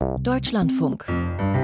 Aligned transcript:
Deutschlandfunk. 0.00 1.06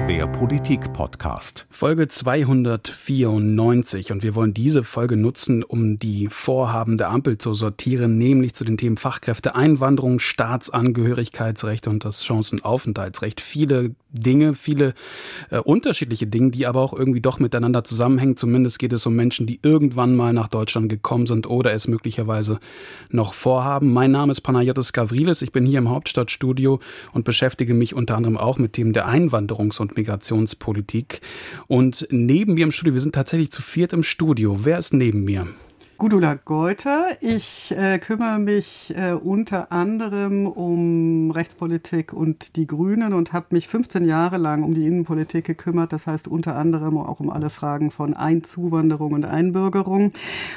Der 0.07 0.27
Politik-Podcast. 0.27 1.65
Folge 1.71 2.07
294 2.07 4.11
und 4.11 4.21
wir 4.21 4.35
wollen 4.35 4.53
diese 4.53 4.83
Folge 4.83 5.17
nutzen, 5.17 5.63
um 5.63 5.97
die 5.97 6.27
Vorhaben 6.29 6.97
der 6.97 7.09
Ampel 7.09 7.39
zu 7.39 7.55
sortieren, 7.55 8.19
nämlich 8.19 8.53
zu 8.53 8.65
den 8.65 8.77
Themen 8.77 8.97
Fachkräfte, 8.97 9.55
Einwanderung, 9.55 10.19
Staatsangehörigkeitsrecht 10.19 11.87
und 11.87 12.05
das 12.05 12.23
Chancenaufenthaltsrecht. 12.23 13.41
Viele 13.41 13.95
Dinge, 14.11 14.53
viele 14.53 14.93
äh, 15.49 15.57
unterschiedliche 15.57 16.27
Dinge, 16.27 16.51
die 16.51 16.67
aber 16.67 16.81
auch 16.81 16.93
irgendwie 16.93 17.21
doch 17.21 17.39
miteinander 17.39 17.83
zusammenhängen. 17.83 18.37
Zumindest 18.37 18.77
geht 18.77 18.93
es 18.93 19.07
um 19.07 19.15
Menschen, 19.15 19.47
die 19.47 19.59
irgendwann 19.63 20.15
mal 20.15 20.33
nach 20.33 20.49
Deutschland 20.49 20.87
gekommen 20.87 21.25
sind 21.25 21.47
oder 21.47 21.73
es 21.73 21.87
möglicherweise 21.87 22.59
noch 23.09 23.33
vorhaben. 23.33 23.91
Mein 23.91 24.11
Name 24.11 24.29
ist 24.31 24.41
Panayotis 24.41 24.93
Gavrilis. 24.93 25.41
Ich 25.41 25.51
bin 25.51 25.65
hier 25.65 25.79
im 25.79 25.89
Hauptstadtstudio 25.89 26.79
und 27.13 27.25
beschäftige 27.25 27.73
mich 27.73 27.95
unter 27.95 28.15
anderem 28.15 28.37
auch 28.37 28.59
mit 28.59 28.73
Themen 28.73 28.93
der 28.93 29.09
Einwanderungs- 29.09 29.81
und 29.81 29.94
Migrationspolitik. 29.95 31.21
Und 31.67 32.07
neben 32.11 32.53
mir 32.55 32.63
im 32.63 32.71
Studio, 32.71 32.93
wir 32.93 33.01
sind 33.01 33.15
tatsächlich 33.15 33.51
zu 33.51 33.61
viert 33.61 33.93
im 33.93 34.03
Studio. 34.03 34.65
Wer 34.65 34.77
ist 34.77 34.93
neben 34.93 35.23
mir? 35.23 35.47
Gudula 35.97 36.35
Geuter. 36.35 37.07
Ich 37.21 37.73
äh, 37.75 37.99
kümmere 37.99 38.37
mich 38.37 38.93
äh, 38.97 39.13
unter 39.13 39.71
anderem 39.71 40.45
um 40.45 41.31
Rechtspolitik 41.31 42.11
und 42.11 42.57
die 42.57 42.67
Grünen 42.67 43.13
und 43.13 43.31
habe 43.31 43.47
mich 43.51 43.69
15 43.69 44.03
Jahre 44.03 44.37
lang 44.37 44.63
um 44.63 44.73
die 44.73 44.85
Innenpolitik 44.85 45.45
gekümmert. 45.45 45.93
Das 45.93 46.05
heißt 46.05 46.27
unter 46.27 46.57
anderem 46.57 46.97
auch 46.97 47.21
um 47.21 47.29
alle 47.29 47.49
Fragen 47.49 47.91
von 47.91 48.13
Einzuwanderung 48.13 49.13
und 49.13 49.25
Einbürgerung. 49.25 50.11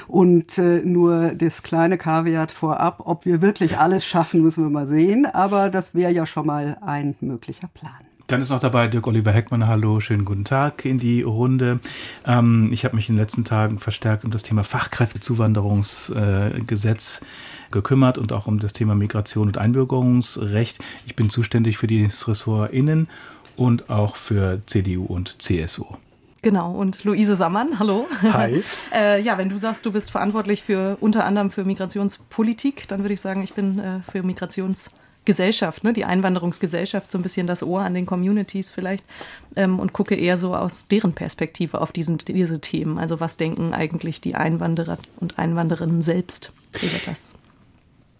Und 0.08 0.58
äh, 0.58 0.82
nur 0.84 1.34
das 1.36 1.62
kleine 1.62 1.98
Kaviat 1.98 2.50
vorab, 2.50 3.02
ob 3.04 3.24
wir 3.24 3.40
wirklich 3.40 3.78
alles 3.78 4.04
schaffen, 4.04 4.42
müssen 4.42 4.64
wir 4.64 4.70
mal 4.70 4.88
sehen. 4.88 5.24
Aber 5.24 5.70
das 5.70 5.94
wäre 5.94 6.10
ja 6.10 6.26
schon 6.26 6.46
mal 6.46 6.78
ein 6.80 7.14
möglicher 7.20 7.68
Plan. 7.68 8.07
Dann 8.28 8.40
ist 8.42 8.50
noch 8.50 8.60
dabei 8.60 8.86
Dirk 8.88 9.06
Oliver 9.06 9.32
Heckmann. 9.32 9.66
Hallo, 9.66 10.00
schönen 10.00 10.26
guten 10.26 10.44
Tag 10.44 10.84
in 10.84 10.98
die 10.98 11.22
Runde. 11.22 11.80
Ähm, 12.26 12.68
ich 12.70 12.84
habe 12.84 12.94
mich 12.94 13.08
in 13.08 13.14
den 13.14 13.22
letzten 13.22 13.46
Tagen 13.46 13.78
verstärkt 13.78 14.22
um 14.22 14.30
das 14.30 14.42
Thema 14.42 14.64
Fachkräftezuwanderungsgesetz 14.64 17.22
äh, 17.22 17.24
gekümmert 17.70 18.18
und 18.18 18.34
auch 18.34 18.46
um 18.46 18.58
das 18.58 18.74
Thema 18.74 18.94
Migration 18.94 19.46
und 19.46 19.56
Einbürgerungsrecht. 19.56 20.78
Ich 21.06 21.16
bin 21.16 21.30
zuständig 21.30 21.78
für 21.78 21.86
das 21.86 22.28
Ressort 22.28 22.70
Innen 22.70 23.08
und 23.56 23.88
auch 23.88 24.16
für 24.16 24.60
CDU 24.66 25.06
und 25.06 25.40
CSU. 25.40 25.86
Genau, 26.42 26.72
und 26.72 27.04
Luise 27.04 27.34
Sammann, 27.34 27.78
hallo. 27.78 28.06
Hi. 28.20 28.62
äh, 28.94 29.22
ja, 29.22 29.38
wenn 29.38 29.48
du 29.48 29.56
sagst, 29.56 29.86
du 29.86 29.92
bist 29.92 30.10
verantwortlich 30.10 30.62
für 30.62 30.98
unter 31.00 31.24
anderem 31.24 31.50
für 31.50 31.64
Migrationspolitik, 31.64 32.88
dann 32.88 33.00
würde 33.00 33.14
ich 33.14 33.22
sagen, 33.22 33.42
ich 33.42 33.54
bin 33.54 33.78
äh, 33.78 34.02
für 34.02 34.22
Migrationspolitik 34.22 35.07
Gesellschaft, 35.28 35.84
ne, 35.84 35.92
die 35.92 36.06
Einwanderungsgesellschaft, 36.06 37.12
so 37.12 37.18
ein 37.18 37.22
bisschen 37.22 37.46
das 37.46 37.62
Ohr 37.62 37.82
an 37.82 37.92
den 37.92 38.06
Communities 38.06 38.70
vielleicht 38.70 39.04
ähm, 39.56 39.78
und 39.78 39.92
gucke 39.92 40.14
eher 40.14 40.38
so 40.38 40.56
aus 40.56 40.88
deren 40.88 41.12
Perspektive 41.12 41.82
auf 41.82 41.92
diesen, 41.92 42.16
diese 42.16 42.62
Themen. 42.62 42.98
Also 42.98 43.20
was 43.20 43.36
denken 43.36 43.74
eigentlich 43.74 44.22
die 44.22 44.36
Einwanderer 44.36 44.96
und 45.20 45.38
Einwanderinnen 45.38 46.00
selbst 46.00 46.50
über 46.80 46.96
das? 47.04 47.34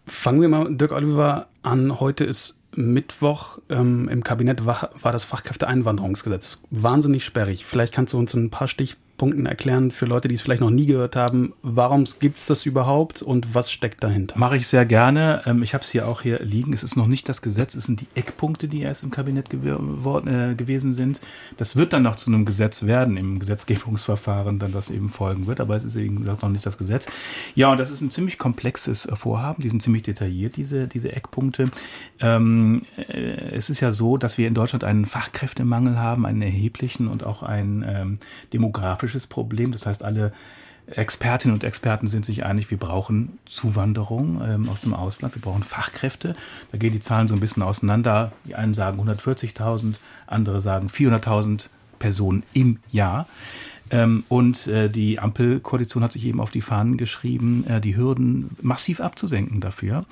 Fangen 0.07 0.43
wir 0.43 0.51
mal, 0.51 0.75
Dirk 0.77 0.93
Oliver, 0.93 1.47
an. 1.63 1.99
Heute 1.99 2.25
ist 2.25 2.59
Mittwoch. 2.75 3.59
Ähm, 3.71 4.11
Im 4.11 4.23
Kabinett 4.23 4.67
war, 4.67 4.91
war 5.01 5.13
das 5.13 5.25
Fachkräfteeinwanderungsgesetz 5.25 6.61
wahnsinnig 6.69 7.25
sperrig. 7.25 7.65
Vielleicht 7.65 7.95
kannst 7.95 8.13
du 8.13 8.19
uns 8.19 8.35
ein 8.35 8.51
paar 8.51 8.69
Stichpunkte 8.69 9.08
Punkten 9.19 9.47
erklären 9.47 9.91
für 9.91 10.07
Leute, 10.07 10.29
die 10.29 10.37
es 10.37 10.43
vielleicht 10.43 10.61
noch 10.61 10.71
nie 10.71 10.87
gehört 10.87 11.17
haben. 11.17 11.53
Warum 11.63 12.05
gibt 12.21 12.39
es 12.39 12.47
das 12.47 12.65
überhaupt 12.65 13.21
und 13.21 13.55
was 13.55 13.71
steckt 13.71 14.03
dahinter? 14.05 14.39
Mache 14.39 14.57
ich 14.57 14.69
sehr 14.69 14.87
gerne. 14.87 15.43
Ähm, 15.45 15.63
ich 15.63 15.75
habe 15.75 15.83
es 15.85 15.91
hier 15.91 16.07
auch 16.07 16.23
hier 16.23 16.39
liegen. 16.39 16.73
Es 16.73 16.85
ist 16.85 16.97
noch 16.97 17.09
nicht 17.09 17.29
das 17.29 17.43
Gesetz, 17.43 17.75
es 17.75 17.85
sind 17.85 18.01
die 18.01 18.07
Eckpunkte, 18.15 18.69
die 18.69 18.81
erst 18.81 19.03
im 19.03 19.11
Kabinett 19.11 19.51
gew 19.51 19.59
äh, 20.21 20.55
gewesen 20.55 20.93
sind. 20.93 21.21
Das 21.57 21.77
wird 21.77 21.93
dann 21.93 22.05
noch 22.05 22.17
zu 22.17 22.31
einem 22.31 22.45
Gesetz 22.45 22.85
werden 22.85 23.17
im 23.17 23.41
Gesetzgebungsverfahren, 23.41 24.61
dann 24.61 24.73
das 24.73 24.89
eben 24.89 25.09
folgen 25.09 25.49
wird. 25.49 25.61
Aber 25.61 25.75
es 25.75 25.85
ist 25.85 25.97
eben 25.97 26.21
gesagt 26.21 26.43
noch 26.43 26.49
nicht 26.49 26.65
das 26.65 26.79
Gesetz. 26.79 27.07
Ja, 27.57 27.73
und 27.73 27.79
das 27.79 27.91
ist 27.91 28.01
ein 28.01 28.13
ziemlich 28.13 28.39
komplexes 28.39 29.05
äh, 29.05 29.17
Vorhaben. 29.17 29.63
Die 29.63 29.69
sind 29.69 29.83
ziemlich 29.83 30.05
detailliert, 30.05 30.57
diese, 30.57 30.87
diese 30.87 31.13
Eckpunkte. 31.13 31.71
Ähm, 32.21 32.83
äh, 32.97 33.57
es 33.57 33.69
ist 33.69 33.81
ja 33.81 33.91
so, 33.91 34.17
dass 34.17 34.39
wir 34.39 34.47
in 34.47 34.55
Deutschland 34.55 34.85
einen 34.85 35.07
Fachkräftemangel 35.07 35.99
haben, 35.99 36.25
einen 36.25 36.43
erheblichen 36.43 37.09
und 37.09 37.25
auch 37.25 37.43
einen 37.43 37.85
ähm, 37.87 38.19
demografischen 38.53 39.08
demografisches 39.09 39.27
Problem. 39.27 39.73
Das 39.73 39.87
heißt, 39.87 40.03
alle 40.03 40.33
Expertinnen 40.87 41.55
und 41.55 41.65
Experten 41.65 42.07
sind 42.07 42.25
sich 42.25 42.47
einig, 42.47 42.71
wir 42.71 42.79
brauchen 42.79 43.39
Zuwanderung 43.45 44.41
ähm, 44.43 44.69
aus 44.71 44.81
dem 44.81 44.95
Ausland, 44.95 45.35
wir 45.35 45.43
brauchen 45.43 45.63
Fachkräfte. 45.63 46.33
Da 46.73 46.79
gehen 46.79 46.93
die 46.93 47.01
Zahlen 47.01 47.29
so 47.29 47.35
ein 47.35 47.41
bisschen 47.41 47.63
auseinander. 47.63 48.33
Die 48.47 48.55
einen 48.55 48.73
sagen 48.73 48.99
140.000, 48.99 49.97
andere 50.27 50.61
sagen 50.63 50.89
400.000 50.89 51.69
Personen 51.99 52.43
im 52.55 52.79
Jahr. 52.91 53.27
Ähm, 53.91 54.25
und 54.29 54.67
äh, 54.67 54.89
die 54.89 55.19
Ampelkoalition 55.19 56.03
hat 56.03 56.13
sich 56.13 56.25
eben 56.27 56.41
auf 56.41 56.51
die 56.51 56.61
Fahnen 56.61 56.97
geschrieben, 56.97 57.65
äh, 57.69 57.81
die 57.81 57.97
Hürden 57.97 58.57
massiv 58.61 59.01
abzusenken 59.01 59.61
dafür 59.61 60.05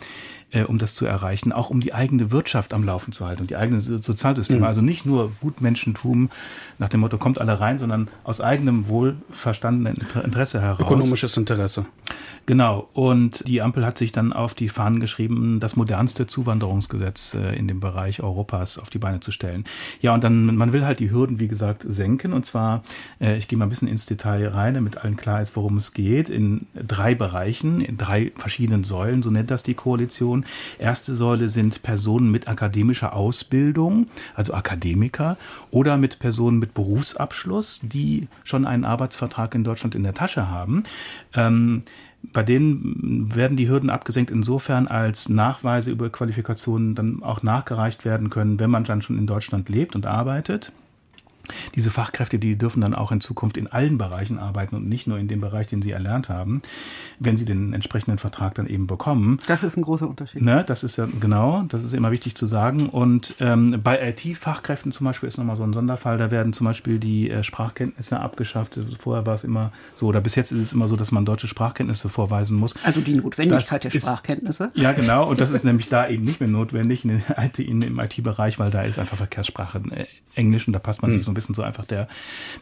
äh, 0.52 0.62
um 0.62 0.78
das 0.78 0.94
zu 0.94 1.06
erreichen, 1.06 1.52
auch 1.52 1.70
um 1.70 1.80
die 1.80 1.92
eigene 1.92 2.30
Wirtschaft 2.30 2.72
am 2.72 2.84
Laufen 2.84 3.12
zu 3.12 3.26
halten 3.26 3.42
und 3.42 3.50
die 3.50 3.56
eigenen 3.56 3.80
Sozialsysteme. 3.80 4.60
Mhm. 4.60 4.66
Also 4.66 4.80
nicht 4.80 5.04
nur 5.04 5.32
Gutmenschentum 5.40 6.30
nach 6.78 6.88
dem 6.88 7.00
Motto, 7.00 7.18
kommt 7.18 7.40
alle 7.40 7.60
rein, 7.60 7.78
sondern 7.78 8.08
aus 8.24 8.40
eigenem 8.40 8.88
wohlverstandenen 8.88 10.06
Interesse 10.24 10.60
heraus. 10.60 10.80
Ökonomisches 10.80 11.36
Interesse. 11.36 11.86
Genau. 12.46 12.88
Und 12.92 13.46
die 13.48 13.60
Ampel 13.60 13.84
hat 13.84 13.98
sich 13.98 14.12
dann 14.12 14.32
auf 14.32 14.54
die 14.54 14.68
Fahnen 14.68 15.00
geschrieben, 15.00 15.58
das 15.60 15.76
modernste 15.76 16.26
Zuwanderungsgesetz 16.26 17.34
äh, 17.34 17.56
in 17.56 17.68
dem 17.68 17.80
Bereich 17.80 18.22
Europas 18.22 18.78
auf 18.78 18.90
die 18.90 18.98
Beine 18.98 19.20
zu 19.20 19.32
stellen. 19.32 19.64
Ja, 20.00 20.14
und 20.14 20.22
dann, 20.22 20.54
man 20.56 20.72
will 20.72 20.84
halt 20.84 21.00
die 21.00 21.10
Hürden, 21.10 21.40
wie 21.40 21.48
gesagt, 21.48 21.84
senken. 21.88 22.32
Und 22.32 22.46
zwar, 22.46 22.82
äh, 23.20 23.36
ich 23.36 23.48
gehe 23.48 23.58
mal 23.58 23.66
ein 23.66 23.70
bisschen 23.70 23.88
ins 23.88 24.06
Detail 24.06 24.48
rein, 24.48 24.74
damit 24.74 24.98
allen 24.98 25.16
klar 25.16 25.42
ist, 25.42 25.56
worum 25.56 25.76
es 25.76 25.92
geht, 25.92 26.28
in 26.28 26.66
drei 26.74 27.14
Bereichen, 27.14 27.80
in 27.80 27.96
drei 27.96 28.32
verschiedenen 28.36 28.84
Säulen, 28.84 29.22
so 29.22 29.30
nennt 29.30 29.50
das 29.50 29.62
die 29.62 29.74
Koalition. 29.74 30.44
Erste 30.78 31.14
Säule 31.14 31.48
sind 31.48 31.82
Personen 31.82 32.30
mit 32.30 32.48
akademischer 32.48 33.14
Ausbildung, 33.14 34.06
also 34.34 34.54
Akademiker, 34.54 35.36
oder 35.70 35.96
mit 35.96 36.18
Personen 36.18 36.58
mit 36.58 36.74
Berufsabschluss, 36.74 37.80
die 37.82 38.28
schon 38.44 38.66
einen 38.66 38.84
Arbeitsvertrag 38.84 39.54
in 39.54 39.64
Deutschland 39.64 39.94
in 39.94 40.02
der 40.02 40.14
Tasche 40.14 40.48
haben. 40.48 40.84
Ähm, 41.34 41.82
bei 42.32 42.42
denen 42.42 43.34
werden 43.34 43.56
die 43.56 43.68
Hürden 43.68 43.90
abgesenkt 43.90 44.30
insofern, 44.30 44.86
als 44.88 45.28
Nachweise 45.28 45.90
über 45.90 46.10
Qualifikationen 46.10 46.94
dann 46.94 47.22
auch 47.22 47.42
nachgereicht 47.42 48.04
werden 48.04 48.30
können, 48.30 48.58
wenn 48.60 48.70
man 48.70 48.84
dann 48.84 49.02
schon 49.02 49.18
in 49.18 49.26
Deutschland 49.26 49.68
lebt 49.68 49.94
und 49.94 50.06
arbeitet. 50.06 50.72
Diese 51.74 51.90
Fachkräfte, 51.90 52.38
die 52.38 52.56
dürfen 52.56 52.80
dann 52.80 52.94
auch 52.94 53.12
in 53.12 53.20
Zukunft 53.20 53.56
in 53.56 53.66
allen 53.66 53.98
Bereichen 53.98 54.38
arbeiten 54.38 54.76
und 54.76 54.88
nicht 54.88 55.06
nur 55.06 55.18
in 55.18 55.28
dem 55.28 55.40
Bereich, 55.40 55.66
den 55.66 55.82
sie 55.82 55.90
erlernt 55.90 56.28
haben, 56.28 56.62
wenn 57.18 57.36
sie 57.36 57.44
den 57.44 57.72
entsprechenden 57.72 58.18
Vertrag 58.18 58.54
dann 58.54 58.66
eben 58.66 58.86
bekommen. 58.86 59.38
Das 59.46 59.62
ist 59.62 59.76
ein 59.76 59.82
großer 59.82 60.08
Unterschied. 60.08 60.42
Ne, 60.42 60.64
das 60.66 60.84
ist 60.84 60.96
ja 60.96 61.06
genau, 61.20 61.64
das 61.68 61.84
ist 61.84 61.92
immer 61.92 62.10
wichtig 62.10 62.34
zu 62.34 62.46
sagen. 62.46 62.88
Und 62.88 63.36
ähm, 63.40 63.80
bei 63.82 64.08
IT-Fachkräften 64.10 64.92
zum 64.92 65.04
Beispiel 65.04 65.28
ist 65.28 65.38
nochmal 65.38 65.56
so 65.56 65.64
ein 65.64 65.72
Sonderfall. 65.72 66.18
Da 66.18 66.30
werden 66.30 66.52
zum 66.52 66.66
Beispiel 66.66 66.98
die 66.98 67.30
äh, 67.30 67.42
Sprachkenntnisse 67.42 68.20
abgeschafft. 68.20 68.78
Vorher 68.98 69.26
war 69.26 69.34
es 69.34 69.44
immer 69.44 69.72
so, 69.94 70.06
oder 70.06 70.20
bis 70.20 70.34
jetzt 70.34 70.52
ist 70.52 70.60
es 70.60 70.72
immer 70.72 70.88
so, 70.88 70.96
dass 70.96 71.12
man 71.12 71.24
deutsche 71.24 71.46
Sprachkenntnisse 71.46 72.08
vorweisen 72.08 72.56
muss. 72.56 72.74
Also 72.84 73.00
die 73.00 73.14
Notwendigkeit 73.14 73.84
das 73.84 73.92
der 73.92 74.00
Sprachkenntnisse. 74.00 74.70
ja, 74.74 74.92
genau. 74.92 75.28
Und 75.28 75.40
das 75.40 75.50
ist 75.50 75.64
nämlich 75.64 75.88
da 75.88 76.08
eben 76.08 76.24
nicht 76.24 76.40
mehr 76.40 76.48
notwendig 76.48 77.04
in, 77.04 77.22
IT, 77.36 77.58
in, 77.58 77.82
im 77.82 77.98
IT-Bereich, 77.98 78.58
weil 78.58 78.70
da 78.70 78.82
ist 78.82 78.98
einfach 78.98 79.16
Verkehrssprache 79.16 79.82
äh, 79.90 80.06
Englisch 80.34 80.66
und 80.66 80.72
da 80.72 80.78
passt 80.78 81.02
man 81.02 81.10
hm. 81.10 81.18
sich 81.18 81.24
so 81.24 81.30
ein 81.30 81.34
bisschen 81.36 81.54
so 81.54 81.62
einfach 81.62 81.84
der, 81.84 82.08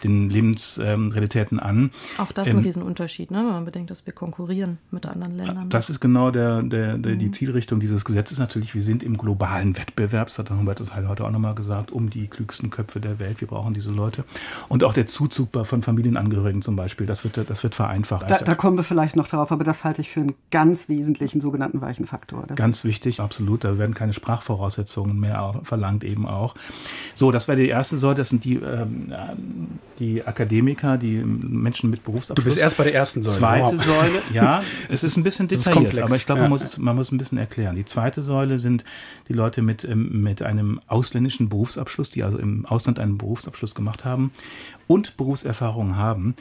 den 0.02 0.28
Lebensrealitäten 0.28 1.58
ähm, 1.58 1.64
an. 1.64 1.90
Auch 2.18 2.32
das 2.32 2.48
ähm, 2.48 2.58
ein 2.58 2.64
Riesenunterschied, 2.64 3.30
ne? 3.30 3.38
wenn 3.38 3.46
man 3.46 3.64
bedenkt, 3.64 3.90
dass 3.90 4.04
wir 4.06 4.12
konkurrieren 4.12 4.78
mit 4.90 5.06
anderen 5.06 5.36
Ländern. 5.36 5.70
Das 5.70 5.88
ist 5.88 6.00
genau 6.00 6.30
der, 6.30 6.62
der, 6.62 6.98
der 6.98 7.14
mhm. 7.14 7.18
die 7.18 7.30
Zielrichtung 7.30 7.80
dieses 7.80 8.04
Gesetzes 8.04 8.38
natürlich. 8.38 8.74
Wir 8.74 8.82
sind 8.82 9.02
im 9.02 9.16
globalen 9.16 9.76
Wettbewerb, 9.76 10.28
das 10.28 10.38
hat 10.38 10.50
Hubertus 10.50 10.94
Heil 10.94 11.08
heute 11.08 11.24
auch 11.24 11.30
nochmal 11.30 11.54
gesagt, 11.54 11.90
um 11.90 12.10
die 12.10 12.28
klügsten 12.28 12.70
Köpfe 12.70 13.00
der 13.00 13.18
Welt. 13.18 13.40
Wir 13.40 13.48
brauchen 13.48 13.74
diese 13.74 13.90
Leute. 13.90 14.24
Und 14.68 14.84
auch 14.84 14.92
der 14.92 15.06
Zuzug 15.06 15.48
von 15.66 15.82
Familienangehörigen 15.82 16.62
zum 16.62 16.76
Beispiel, 16.76 17.06
das 17.06 17.24
wird, 17.24 17.48
das 17.48 17.62
wird 17.62 17.74
vereinfacht. 17.74 18.30
Da, 18.30 18.38
da 18.38 18.54
kommen 18.54 18.76
wir 18.76 18.84
vielleicht 18.84 19.16
noch 19.16 19.28
darauf, 19.28 19.52
aber 19.52 19.64
das 19.64 19.84
halte 19.84 20.00
ich 20.00 20.10
für 20.10 20.20
einen 20.20 20.34
ganz 20.50 20.88
wesentlichen 20.88 21.40
sogenannten 21.40 21.80
weichen 21.80 22.06
Faktor. 22.06 22.44
Das 22.46 22.56
ganz 22.56 22.84
wichtig, 22.84 23.20
absolut. 23.20 23.64
Da 23.64 23.78
werden 23.78 23.94
keine 23.94 24.12
Sprachvoraussetzungen 24.12 25.18
mehr 25.18 25.60
verlangt 25.62 26.04
eben 26.04 26.26
auch. 26.26 26.54
So, 27.14 27.30
das 27.30 27.48
wäre 27.48 27.58
die 27.58 27.68
erste 27.68 27.98
Säule, 27.98 28.16
das 28.16 28.28
sind 28.28 28.44
die 28.44 28.56
ähm, 28.64 29.12
die 29.98 30.24
Akademiker, 30.24 30.96
die 30.96 31.16
Menschen 31.16 31.90
mit 31.90 32.04
Berufsabschluss. 32.04 32.42
Du 32.42 32.44
bist 32.44 32.58
erst 32.58 32.76
bei 32.76 32.84
der 32.84 32.94
ersten 32.94 33.22
Säule. 33.22 33.36
Zweite 33.36 33.78
wow. 33.78 33.84
Säule, 33.84 34.22
ja, 34.32 34.62
es 34.88 35.04
ist 35.04 35.16
ein 35.16 35.22
bisschen 35.22 35.48
detailliert, 35.48 35.98
aber 35.98 36.16
ich 36.16 36.26
glaube, 36.26 36.42
man, 36.42 36.50
muss 36.50 36.62
es, 36.62 36.78
man 36.78 36.96
muss 36.96 37.12
ein 37.12 37.18
bisschen 37.18 37.38
erklären. 37.38 37.76
Die 37.76 37.84
zweite 37.84 38.22
Säule 38.22 38.58
sind 38.58 38.84
die 39.28 39.32
Leute 39.32 39.62
mit, 39.62 39.84
ähm, 39.84 40.22
mit 40.22 40.42
einem 40.42 40.80
ausländischen 40.86 41.48
Berufsabschluss, 41.48 42.10
die 42.10 42.22
also 42.22 42.38
im 42.38 42.66
Ausland 42.66 42.98
einen 42.98 43.18
Berufsabschluss 43.18 43.74
gemacht 43.74 44.04
haben 44.04 44.32
und 44.86 45.16
Berufserfahrung 45.16 45.96
haben. 45.96 46.34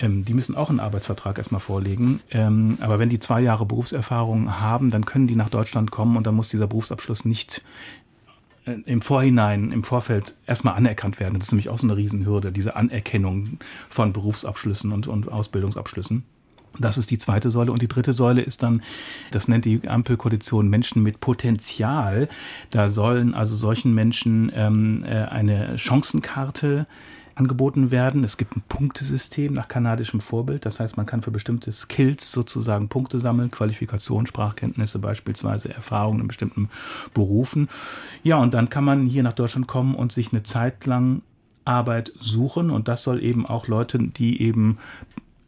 Ähm, 0.00 0.24
die 0.24 0.34
müssen 0.34 0.56
auch 0.56 0.70
einen 0.70 0.80
Arbeitsvertrag 0.80 1.38
erstmal 1.38 1.60
vorlegen. 1.60 2.20
Ähm, 2.30 2.78
aber 2.80 2.98
wenn 2.98 3.10
die 3.10 3.20
zwei 3.20 3.40
Jahre 3.40 3.66
Berufserfahrung 3.66 4.60
haben, 4.60 4.90
dann 4.90 5.04
können 5.04 5.26
die 5.26 5.36
nach 5.36 5.50
Deutschland 5.50 5.90
kommen 5.90 6.16
und 6.16 6.26
dann 6.26 6.34
muss 6.34 6.48
dieser 6.48 6.66
Berufsabschluss 6.66 7.24
nicht 7.24 7.62
im 8.64 9.00
Vorhinein, 9.00 9.72
im 9.72 9.84
Vorfeld 9.84 10.36
erstmal 10.46 10.74
anerkannt 10.74 11.18
werden. 11.20 11.38
Das 11.38 11.48
ist 11.48 11.52
nämlich 11.52 11.68
auch 11.68 11.78
so 11.78 11.86
eine 11.86 11.96
Riesenhürde, 11.96 12.52
diese 12.52 12.76
Anerkennung 12.76 13.58
von 13.88 14.12
Berufsabschlüssen 14.12 14.92
und, 14.92 15.08
und 15.08 15.30
Ausbildungsabschlüssen. 15.30 16.24
Das 16.78 16.98
ist 16.98 17.10
die 17.10 17.18
zweite 17.18 17.50
Säule. 17.50 17.72
Und 17.72 17.82
die 17.82 17.88
dritte 17.88 18.12
Säule 18.12 18.42
ist 18.42 18.62
dann, 18.62 18.82
das 19.32 19.48
nennt 19.48 19.64
die 19.64 19.88
Ampelkoalition 19.88 20.68
Menschen 20.68 21.02
mit 21.02 21.20
Potenzial. 21.20 22.28
Da 22.70 22.88
sollen 22.88 23.34
also 23.34 23.56
solchen 23.56 23.94
Menschen 23.94 24.52
ähm, 24.54 25.04
äh, 25.04 25.24
eine 25.24 25.76
Chancenkarte 25.76 26.86
angeboten 27.40 27.90
werden. 27.90 28.22
Es 28.22 28.36
gibt 28.36 28.54
ein 28.54 28.62
Punktesystem 28.68 29.54
nach 29.54 29.66
kanadischem 29.66 30.20
Vorbild. 30.20 30.66
Das 30.66 30.78
heißt, 30.78 30.98
man 30.98 31.06
kann 31.06 31.22
für 31.22 31.30
bestimmte 31.30 31.72
Skills 31.72 32.30
sozusagen 32.30 32.88
Punkte 32.88 33.18
sammeln, 33.18 33.50
Qualifikation, 33.50 34.26
Sprachkenntnisse 34.26 34.98
beispielsweise, 34.98 35.72
Erfahrungen 35.72 36.20
in 36.20 36.28
bestimmten 36.28 36.68
Berufen. 37.14 37.70
Ja, 38.22 38.36
und 38.36 38.52
dann 38.52 38.68
kann 38.68 38.84
man 38.84 39.06
hier 39.06 39.22
nach 39.22 39.32
Deutschland 39.32 39.66
kommen 39.66 39.94
und 39.94 40.12
sich 40.12 40.32
eine 40.32 40.42
Zeit 40.42 40.84
lang 40.84 41.22
Arbeit 41.64 42.12
suchen 42.18 42.70
und 42.70 42.88
das 42.88 43.02
soll 43.02 43.22
eben 43.22 43.46
auch 43.46 43.68
Leute, 43.68 43.98
die 43.98 44.42
eben 44.42 44.78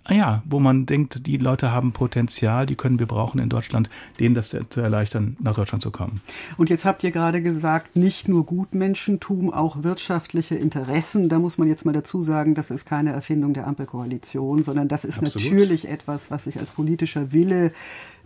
ja, 0.09 0.43
wo 0.45 0.59
man 0.59 0.87
denkt, 0.87 1.27
die 1.27 1.37
Leute 1.37 1.71
haben 1.71 1.93
Potenzial, 1.93 2.67
die 2.67 2.75
können 2.75 2.99
wir 2.99 3.07
brauchen 3.07 3.39
in 3.39 3.49
Deutschland, 3.49 3.89
denen 4.19 4.35
das 4.35 4.49
zu 4.49 4.81
erleichtern, 4.81 5.37
nach 5.41 5.55
Deutschland 5.55 5.83
zu 5.83 5.91
kommen. 5.91 6.21
Und 6.57 6.71
jetzt 6.71 6.85
habt 6.85 7.05
ihr 7.05 7.13
gerade 7.13 7.43
gesagt, 7.43 7.97
nicht 7.97 8.29
nur 8.29 8.45
Gutmenschentum, 8.45 9.53
auch 9.53 9.83
wirtschaftliche 9.83 10.57
Interessen. 10.57 11.29
Da 11.29 11.39
muss 11.39 11.57
man 11.57 11.69
jetzt 11.69 11.85
mal 11.85 11.93
dazu 11.93 12.23
sagen, 12.23 12.55
das 12.55 12.71
ist 12.71 12.85
keine 12.85 13.13
Erfindung 13.13 13.55
der 13.55 13.67
Ampelkoalition, 13.67 14.63
sondern 14.63 14.89
das 14.89 15.05
ist 15.05 15.23
Absolut. 15.23 15.53
natürlich 15.53 15.89
etwas, 15.89 16.31
was 16.31 16.45
sich 16.45 16.59
als 16.59 16.73
politischer 16.73 17.33
Wille 17.33 17.73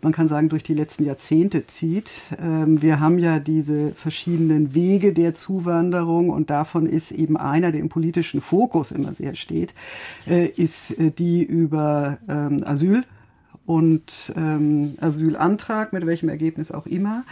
man 0.03 0.13
kann 0.13 0.29
sagen, 0.29 0.49
durch 0.49 0.63
die 0.63 0.75
letzten 0.75 1.05
Jahrzehnte 1.05 1.67
zieht. 1.67 2.35
Ähm, 2.41 2.83
wir 2.83 3.01
haben 3.01 3.19
ja 3.19 3.39
diese 3.39 3.93
verschiedenen 3.93 4.75
Wege 4.75 5.13
der 5.13 5.35
Zuwanderung 5.35 6.31
und 6.31 6.51
davon 6.51 6.87
ist 6.87 7.11
eben 7.13 7.37
einer, 7.37 7.73
der 7.73 7.81
im 7.81 7.89
politischen 7.89 8.41
Fokus 8.41 8.93
immer 8.93 9.13
sehr 9.13 9.35
steht, 9.35 9.75
äh, 10.27 10.47
ist 10.47 10.93
äh, 10.99 11.11
die 11.11 11.43
über 11.43 12.19
ähm, 12.29 12.63
Asyl 12.65 13.05
und 13.67 14.33
ähm, 14.37 14.95
Asylantrag, 15.01 15.93
mit 15.93 16.07
welchem 16.07 16.29
Ergebnis 16.29 16.71
auch 16.71 16.87
immer. 16.87 17.25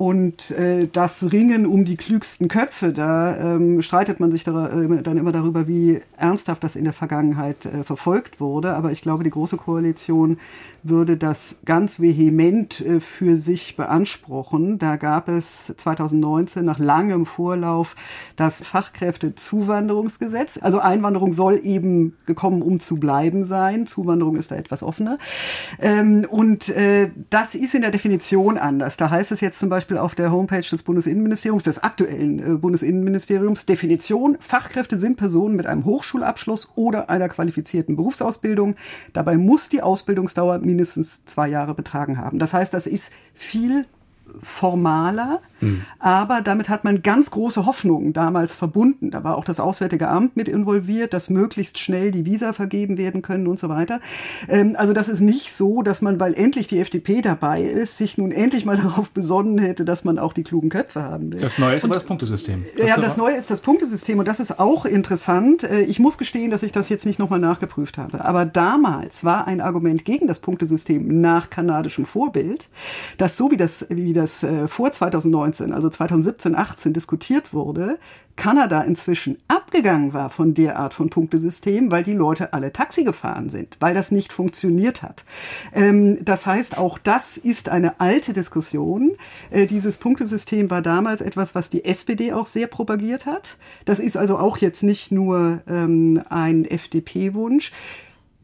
Und 0.00 0.50
äh, 0.52 0.88
das 0.90 1.30
Ringen 1.30 1.66
um 1.66 1.84
die 1.84 1.98
klügsten 1.98 2.48
Köpfe, 2.48 2.94
da 2.94 3.36
ähm, 3.36 3.82
streitet 3.82 4.18
man 4.18 4.30
sich 4.30 4.44
da, 4.44 4.68
äh, 4.68 5.02
dann 5.02 5.18
immer 5.18 5.30
darüber, 5.30 5.68
wie 5.68 6.00
ernsthaft 6.16 6.64
das 6.64 6.74
in 6.74 6.84
der 6.84 6.94
Vergangenheit 6.94 7.66
äh, 7.66 7.84
verfolgt 7.84 8.40
wurde. 8.40 8.72
Aber 8.76 8.92
ich 8.92 9.02
glaube, 9.02 9.24
die 9.24 9.30
Große 9.30 9.58
Koalition 9.58 10.38
würde 10.82 11.18
das 11.18 11.58
ganz 11.66 12.00
vehement 12.00 12.80
äh, 12.80 13.00
für 13.00 13.36
sich 13.36 13.76
beanspruchen. 13.76 14.78
Da 14.78 14.96
gab 14.96 15.28
es 15.28 15.66
2019 15.76 16.64
nach 16.64 16.78
langem 16.78 17.26
Vorlauf 17.26 17.94
das 18.36 18.62
Fachkräftezuwanderungsgesetz. 18.62 20.58
Also 20.62 20.80
Einwanderung 20.80 21.34
soll 21.34 21.60
eben 21.62 22.16
gekommen, 22.24 22.62
um 22.62 22.80
zu 22.80 22.96
bleiben 22.96 23.44
sein. 23.44 23.86
Zuwanderung 23.86 24.36
ist 24.36 24.50
da 24.50 24.56
etwas 24.56 24.82
offener. 24.82 25.18
Ähm, 25.78 26.26
und 26.26 26.70
äh, 26.70 27.10
das 27.28 27.54
ist 27.54 27.74
in 27.74 27.82
der 27.82 27.90
Definition 27.90 28.56
anders. 28.56 28.96
Da 28.96 29.10
heißt 29.10 29.32
es 29.32 29.42
jetzt 29.42 29.58
zum 29.58 29.68
Beispiel, 29.68 29.89
Beispiel 29.90 29.98
auf 29.98 30.14
der 30.14 30.30
Homepage 30.30 30.60
des 30.60 30.84
Bundesinnenministeriums, 30.84 31.64
des 31.64 31.82
aktuellen 31.82 32.38
äh, 32.38 32.56
Bundesinnenministeriums, 32.58 33.66
Definition, 33.66 34.36
Fachkräfte 34.38 34.98
sind 34.98 35.16
Personen 35.16 35.56
mit 35.56 35.66
einem 35.66 35.84
Hochschulabschluss 35.84 36.68
oder 36.76 37.10
einer 37.10 37.28
qualifizierten 37.28 37.96
Berufsausbildung. 37.96 38.76
Dabei 39.12 39.36
muss 39.36 39.68
die 39.68 39.82
Ausbildungsdauer 39.82 40.58
mindestens 40.58 41.24
zwei 41.24 41.48
Jahre 41.48 41.74
betragen 41.74 42.18
haben. 42.18 42.38
Das 42.38 42.52
heißt, 42.52 42.72
das 42.72 42.86
ist 42.86 43.12
viel 43.34 43.84
formaler, 44.42 45.40
mhm. 45.60 45.82
aber 45.98 46.40
damit 46.40 46.68
hat 46.68 46.84
man 46.84 47.02
ganz 47.02 47.30
große 47.30 47.66
Hoffnungen 47.66 48.12
damals 48.12 48.54
verbunden. 48.54 49.10
Da 49.10 49.24
war 49.24 49.36
auch 49.36 49.44
das 49.44 49.60
Auswärtige 49.60 50.08
Amt 50.08 50.36
mit 50.36 50.48
involviert, 50.48 51.12
dass 51.12 51.30
möglichst 51.30 51.78
schnell 51.78 52.10
die 52.10 52.24
Visa 52.24 52.52
vergeben 52.52 52.98
werden 52.98 53.22
können 53.22 53.46
und 53.46 53.58
so 53.58 53.68
weiter. 53.68 54.00
Ähm, 54.48 54.74
also 54.76 54.92
das 54.92 55.08
ist 55.08 55.20
nicht 55.20 55.52
so, 55.52 55.82
dass 55.82 56.02
man, 56.02 56.20
weil 56.20 56.34
endlich 56.34 56.66
die 56.66 56.78
FDP 56.78 57.22
dabei 57.22 57.62
ist, 57.62 57.96
sich 57.96 58.18
nun 58.18 58.32
endlich 58.32 58.64
mal 58.64 58.76
darauf 58.82 59.10
besonnen 59.10 59.58
hätte, 59.58 59.84
dass 59.84 60.04
man 60.04 60.18
auch 60.18 60.32
die 60.32 60.42
klugen 60.42 60.70
Köpfe 60.70 61.02
haben 61.02 61.32
will. 61.32 61.40
Das 61.40 61.58
Neue 61.58 61.76
ist 61.76 61.84
und, 61.84 61.90
aber 61.90 61.94
das 61.94 62.04
Punktesystem. 62.04 62.64
Das 62.76 62.86
ja, 62.86 62.96
das 62.96 63.16
Neue 63.16 63.36
ist 63.36 63.50
das 63.50 63.60
Punktesystem 63.60 64.18
und 64.18 64.28
das 64.28 64.40
ist 64.40 64.58
auch 64.58 64.84
interessant. 64.84 65.64
Äh, 65.64 65.82
ich 65.82 65.98
muss 65.98 66.18
gestehen, 66.18 66.50
dass 66.50 66.62
ich 66.62 66.72
das 66.72 66.88
jetzt 66.88 67.06
nicht 67.06 67.18
nochmal 67.18 67.40
nachgeprüft 67.40 67.98
habe. 67.98 68.24
Aber 68.24 68.44
damals 68.44 69.24
war 69.24 69.46
ein 69.46 69.60
Argument 69.60 70.04
gegen 70.04 70.26
das 70.26 70.38
Punktesystem 70.38 71.20
nach 71.20 71.50
kanadischem 71.50 72.04
Vorbild, 72.04 72.68
dass 73.18 73.36
so 73.36 73.50
wie 73.50 73.56
das, 73.56 73.86
wie 73.90 74.12
das 74.12 74.19
das 74.20 74.42
äh, 74.42 74.68
vor 74.68 74.92
2019, 74.92 75.72
also 75.72 75.88
2017, 75.88 76.54
18 76.54 76.92
diskutiert 76.92 77.54
wurde, 77.54 77.98
Kanada 78.36 78.82
inzwischen 78.82 79.38
abgegangen 79.48 80.12
war 80.12 80.30
von 80.30 80.54
der 80.54 80.78
Art 80.78 80.94
von 80.94 81.10
Punktesystem, 81.10 81.90
weil 81.90 82.02
die 82.02 82.14
Leute 82.14 82.52
alle 82.52 82.72
Taxi 82.72 83.04
gefahren 83.04 83.48
sind, 83.48 83.76
weil 83.80 83.94
das 83.94 84.10
nicht 84.10 84.32
funktioniert 84.32 85.02
hat. 85.02 85.24
Ähm, 85.72 86.24
das 86.24 86.46
heißt, 86.46 86.78
auch 86.78 86.98
das 86.98 87.36
ist 87.36 87.68
eine 87.68 88.00
alte 88.00 88.32
Diskussion. 88.32 89.12
Äh, 89.50 89.66
dieses 89.66 89.98
Punktesystem 89.98 90.70
war 90.70 90.82
damals 90.82 91.20
etwas, 91.20 91.54
was 91.54 91.70
die 91.70 91.84
SPD 91.84 92.32
auch 92.32 92.46
sehr 92.46 92.66
propagiert 92.66 93.26
hat. 93.26 93.56
Das 93.84 94.00
ist 94.00 94.16
also 94.16 94.38
auch 94.38 94.58
jetzt 94.58 94.82
nicht 94.82 95.10
nur 95.12 95.60
ähm, 95.66 96.22
ein 96.28 96.64
FDP-Wunsch. 96.64 97.72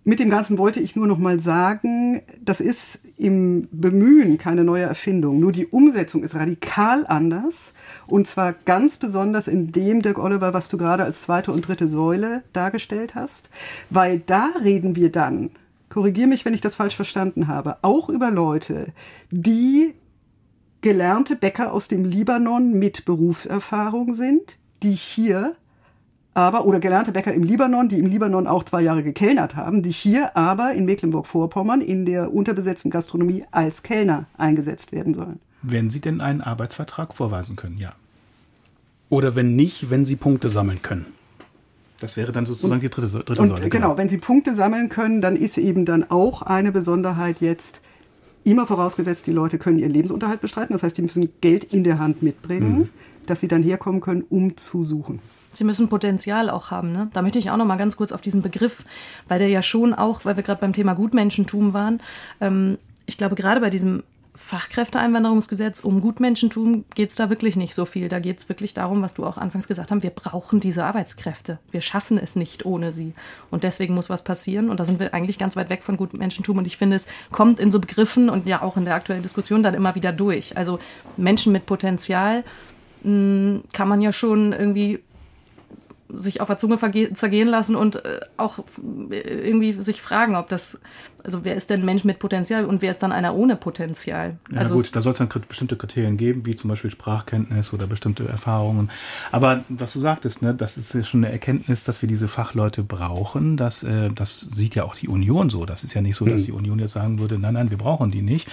Mit 0.09 0.21
dem 0.21 0.31
Ganzen 0.31 0.57
wollte 0.57 0.79
ich 0.79 0.95
nur 0.95 1.09
noch 1.09 1.19
mal 1.19 1.41
sagen, 1.41 2.23
das 2.41 2.61
ist 2.61 3.01
im 3.17 3.67
Bemühen 3.73 4.39
keine 4.39 4.63
neue 4.63 4.85
Erfindung. 4.85 5.41
Nur 5.41 5.51
die 5.51 5.67
Umsetzung 5.67 6.23
ist 6.23 6.37
radikal 6.37 7.05
anders. 7.09 7.75
Und 8.07 8.29
zwar 8.29 8.53
ganz 8.53 8.99
besonders 8.99 9.49
in 9.49 9.73
dem, 9.73 10.03
Dirk 10.03 10.21
Oliver, 10.21 10.55
was 10.55 10.69
du 10.69 10.79
gerade 10.79 11.03
als 11.03 11.23
zweite 11.23 11.51
und 11.51 11.67
dritte 11.67 11.89
Säule 11.89 12.45
dargestellt 12.53 13.17
hast. 13.17 13.51
Weil 13.91 14.21
da 14.21 14.53
reden 14.63 14.95
wir 14.95 15.11
dann, 15.11 15.51
korrigier 15.89 16.29
mich, 16.29 16.45
wenn 16.45 16.55
ich 16.55 16.61
das 16.61 16.77
falsch 16.77 16.95
verstanden 16.95 17.49
habe, 17.49 17.79
auch 17.83 18.09
über 18.09 18.31
Leute, 18.31 18.93
die 19.33 19.93
gelernte 20.83 21.35
Bäcker 21.35 21.73
aus 21.73 21.89
dem 21.89 22.05
Libanon 22.05 22.75
mit 22.75 23.07
Berufserfahrung 23.07 24.15
sind, 24.15 24.59
die 24.85 24.95
hier 24.95 25.57
aber 26.37 26.67
oder 26.67 26.81
gelernte 26.81 27.13
Bäcker 27.13 27.33
im 27.33 27.43
Libanon, 27.43 27.89
die 27.89 27.99
im 27.99 28.05
Libanon 28.05 28.47
auch 28.47 28.63
zwei 28.63 28.83
Jahre 28.83 29.03
gekellnert 29.03 29.57
haben, 29.57 29.83
die 29.83 29.91
hier 29.91 30.37
aber 30.37 30.75
in 30.75 30.85
Mecklenburg-Vorpommern 30.85 31.81
in 31.81 32.05
der 32.05 32.31
unterbesetzten 32.31 32.91
Gastronomie 32.91 33.45
als 33.53 33.83
Kellner 33.83 34.27
eingesetzt 34.37 34.93
werden 34.93 35.15
sollen. 35.15 35.41
Wenn 35.63 35.89
Sie 35.89 36.03
denn 36.03 36.21
einen 36.21 36.43
Arbeitsvertrag 36.43 37.15
vorweisen 37.15 37.57
können, 37.57 37.79
ja. 37.79 37.93
Oder 39.09 39.35
wenn 39.35 39.57
nicht, 39.57 39.89
wenn 39.89 40.05
Sie 40.05 40.17
Punkte 40.17 40.51
sammeln 40.51 40.83
können. 40.83 41.07
Das 42.01 42.19
wäre 42.19 42.33
dann 42.33 42.45
sozusagen 42.45 42.75
und, 42.75 42.83
die 42.83 42.91
dritte, 42.91 43.09
dritte 43.09 43.41
und, 43.41 43.57
Säule. 43.57 43.71
Genau, 43.71 43.97
wenn 43.97 44.11
Sie 44.11 44.19
Punkte 44.19 44.55
sammeln 44.55 44.91
können, 44.91 45.23
dann 45.23 45.37
ist 45.37 45.57
eben 45.57 45.87
dann 45.87 46.11
auch 46.11 46.43
eine 46.43 46.71
Besonderheit 46.71 47.41
jetzt, 47.41 47.81
immer 48.45 48.67
vorausgesetzt, 48.67 49.27
die 49.27 49.33
Leute 49.33 49.57
können 49.57 49.79
ihren 49.79 49.93
Lebensunterhalt 49.93 50.43
bestreiten. 50.43 50.75
Das 50.75 50.83
heißt, 50.83 50.99
die 50.99 51.03
müssen 51.03 51.31
Geld 51.41 51.65
in 51.65 51.83
der 51.83 51.99
Hand 51.99 52.23
mitbringen, 52.23 52.79
mhm. 52.79 52.89
dass 53.25 53.41
sie 53.41 53.49
dann 53.49 53.63
herkommen 53.63 54.03
können, 54.03 54.23
um 54.29 54.59
zu 54.59 54.85
suchen. 54.85 55.21
Sie 55.57 55.65
müssen 55.65 55.89
Potenzial 55.89 56.51
auch 56.51 56.71
haben. 56.71 56.93
Ne? 56.93 57.09
Da 57.13 57.23
möchte 57.23 57.39
ich 57.39 57.51
auch 57.51 57.57
noch 57.57 57.65
mal 57.65 57.77
ganz 57.77 57.97
kurz 57.97 58.13
auf 58.13 58.21
diesen 58.21 58.43
Begriff, 58.43 58.85
weil 59.29 59.39
der 59.39 59.49
ja 59.49 59.63
schon 59.63 59.95
auch, 59.95 60.25
weil 60.25 60.37
wir 60.37 60.43
gerade 60.43 60.61
beim 60.61 60.73
Thema 60.73 60.95
Gutmenschentum 60.95 61.73
waren, 61.73 62.01
ähm, 62.41 62.79
ich 63.07 63.17
glaube 63.17 63.37
gerade 63.37 63.61
bei 63.61 63.71
diesem 63.71 64.03
Fachkräfteeinwanderungsgesetz 64.37 65.81
um 65.81 66.01
Gutmenschentum 66.01 66.85
geht 66.95 67.09
es 67.09 67.17
da 67.17 67.31
wirklich 67.31 67.57
nicht 67.57 67.75
so 67.75 67.85
viel. 67.85 68.09
Da 68.09 68.21
geht 68.21 68.39
es 68.39 68.49
wirklich 68.49 68.75
darum, 68.75 69.03
was 69.03 69.15
du 69.15 69.25
auch 69.25 69.39
anfangs 69.39 69.67
gesagt 69.67 69.91
hast, 69.91 70.03
wir 70.03 70.11
brauchen 70.11 70.61
diese 70.61 70.85
Arbeitskräfte. 70.85 71.59
Wir 71.71 71.81
schaffen 71.81 72.19
es 72.19 72.37
nicht 72.37 72.67
ohne 72.67 72.93
sie. 72.93 73.15
Und 73.51 73.65
deswegen 73.65 73.95
muss 73.95 74.11
was 74.11 74.23
passieren. 74.23 74.69
Und 74.69 74.79
da 74.79 74.85
sind 74.85 75.01
wir 75.01 75.15
eigentlich 75.15 75.39
ganz 75.39 75.57
weit 75.57 75.71
weg 75.71 75.83
von 75.83 75.97
Gutmenschentum. 75.97 76.59
Und 76.59 76.67
ich 76.67 76.77
finde, 76.77 76.97
es 76.97 77.07
kommt 77.33 77.59
in 77.59 77.71
so 77.71 77.81
Begriffen 77.81 78.29
und 78.29 78.47
ja 78.47 78.63
auch 78.63 78.77
in 78.77 78.85
der 78.85 78.95
aktuellen 78.95 79.23
Diskussion 79.23 79.63
dann 79.63 79.75
immer 79.75 79.95
wieder 79.95 80.13
durch. 80.13 80.57
Also 80.57 80.79
Menschen 81.17 81.53
mit 81.53 81.65
Potenzial 81.65 82.45
mh, 83.03 83.11
hm, 83.11 83.63
kann 83.73 83.89
man 83.89 84.03
ja 84.03 84.13
schon 84.13 84.53
irgendwie 84.53 85.01
sich 86.09 86.41
auf 86.41 86.49
der 86.49 86.59
Zunge 86.59 86.79
zergehen 87.15 87.49
lassen 87.49 87.77
und 87.77 87.97
äh, 87.97 88.21
auch 88.37 88.61
äh, 89.11 89.17
irgendwie 89.17 89.73
sich 89.83 90.01
fragen, 90.01 90.37
ob 90.37 90.49
das, 90.49 90.79
also 91.25 91.45
wer 91.45 91.57
ist 91.57 91.71
denn 91.71 91.81
ein 91.81 91.87
Mensch 91.87 92.05
mit 92.05 92.19
Potenzial 92.19 92.65
und 92.65 92.83
wer 92.83 92.91
ist 92.91 93.03
dann 93.03 93.13
einer 93.13 93.35
ohne 93.35 93.57
Potenzial? 93.57 94.37
Ja 94.51 94.59
also 94.59 94.77
gut, 94.77 94.95
da 94.95 95.03
soll 95.03 95.13
es 95.13 95.19
dann 95.19 95.29
bestimmte 95.49 95.77
Kriterien 95.77 96.17
geben, 96.17 96.47
wie 96.47 96.55
zum 96.55 96.71
Beispiel 96.71 96.91
Sprachkenntnis 96.91 97.73
oder 97.73 97.87
bestimmte 97.87 98.27
Erfahrungen. 98.29 98.91
Aber 99.33 99.65
was 99.69 99.93
du 99.93 100.01
sagtest, 100.01 100.43
ne, 100.43 100.55
das 100.55 100.77
ist 100.77 100.95
ja 100.95 101.03
schon 101.03 101.25
eine 101.25 101.33
Erkenntnis, 101.33 101.85
dass 101.85 102.03
wir 102.03 102.09
diese 102.09 102.29
Fachleute 102.29 102.83
brauchen. 102.83 103.57
Das, 103.57 103.83
äh, 103.83 104.11
das 104.15 104.41
sieht 104.41 104.75
ja 104.75 104.85
auch 104.85 104.95
die 104.95 105.09
Union 105.09 105.51
so. 105.51 105.67
Das 105.67 105.85
ist 105.85 105.95
ja 105.95 106.03
nicht 106.03 106.17
so, 106.17 106.25
dass 106.25 106.43
hm. 106.43 106.47
die 106.47 106.53
Union 106.53 106.79
jetzt 106.79 106.93
sagen 106.93 107.19
würde, 107.19 107.39
nein, 107.39 107.55
nein, 107.55 107.71
wir 107.71 107.79
brauchen 107.79 108.11
die 108.11 108.23
nicht. 108.23 108.49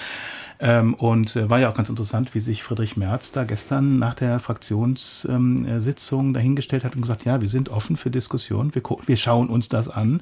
Ähm, 0.59 0.93
und 0.93 1.35
äh, 1.35 1.49
war 1.49 1.59
ja 1.59 1.69
auch 1.69 1.73
ganz 1.73 1.89
interessant, 1.89 2.33
wie 2.35 2.39
sich 2.39 2.63
Friedrich 2.63 2.95
Merz 2.95 3.31
da 3.31 3.43
gestern 3.43 3.99
nach 3.99 4.13
der 4.13 4.39
Fraktionssitzung 4.39 6.33
dahingestellt 6.33 6.83
hat 6.83 6.95
und 6.95 7.01
gesagt, 7.01 7.25
ja, 7.25 7.41
wir 7.41 7.49
sind 7.49 7.69
offen 7.69 7.97
für 7.97 8.09
Diskussionen, 8.09 8.73
wir, 8.75 8.83
wir 9.05 9.17
schauen 9.17 9.49
uns 9.49 9.69
das 9.69 9.89
an. 9.89 10.21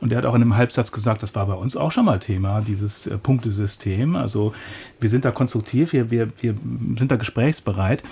Und 0.00 0.12
er 0.12 0.18
hat 0.18 0.26
auch 0.26 0.34
in 0.34 0.42
einem 0.42 0.56
Halbsatz 0.56 0.92
gesagt, 0.92 1.22
das 1.22 1.34
war 1.34 1.46
bei 1.46 1.54
uns 1.54 1.76
auch 1.76 1.92
schon 1.92 2.04
mal 2.04 2.18
Thema, 2.18 2.60
dieses 2.60 3.06
äh, 3.06 3.18
Punktesystem. 3.18 4.16
Also 4.16 4.52
wir 5.00 5.08
sind 5.08 5.24
da 5.24 5.30
konstruktiv, 5.30 5.92
wir, 5.92 6.10
wir, 6.10 6.28
wir 6.40 6.54
sind 6.98 7.10
da 7.10 7.16
gesprächsbereit. 7.16 8.02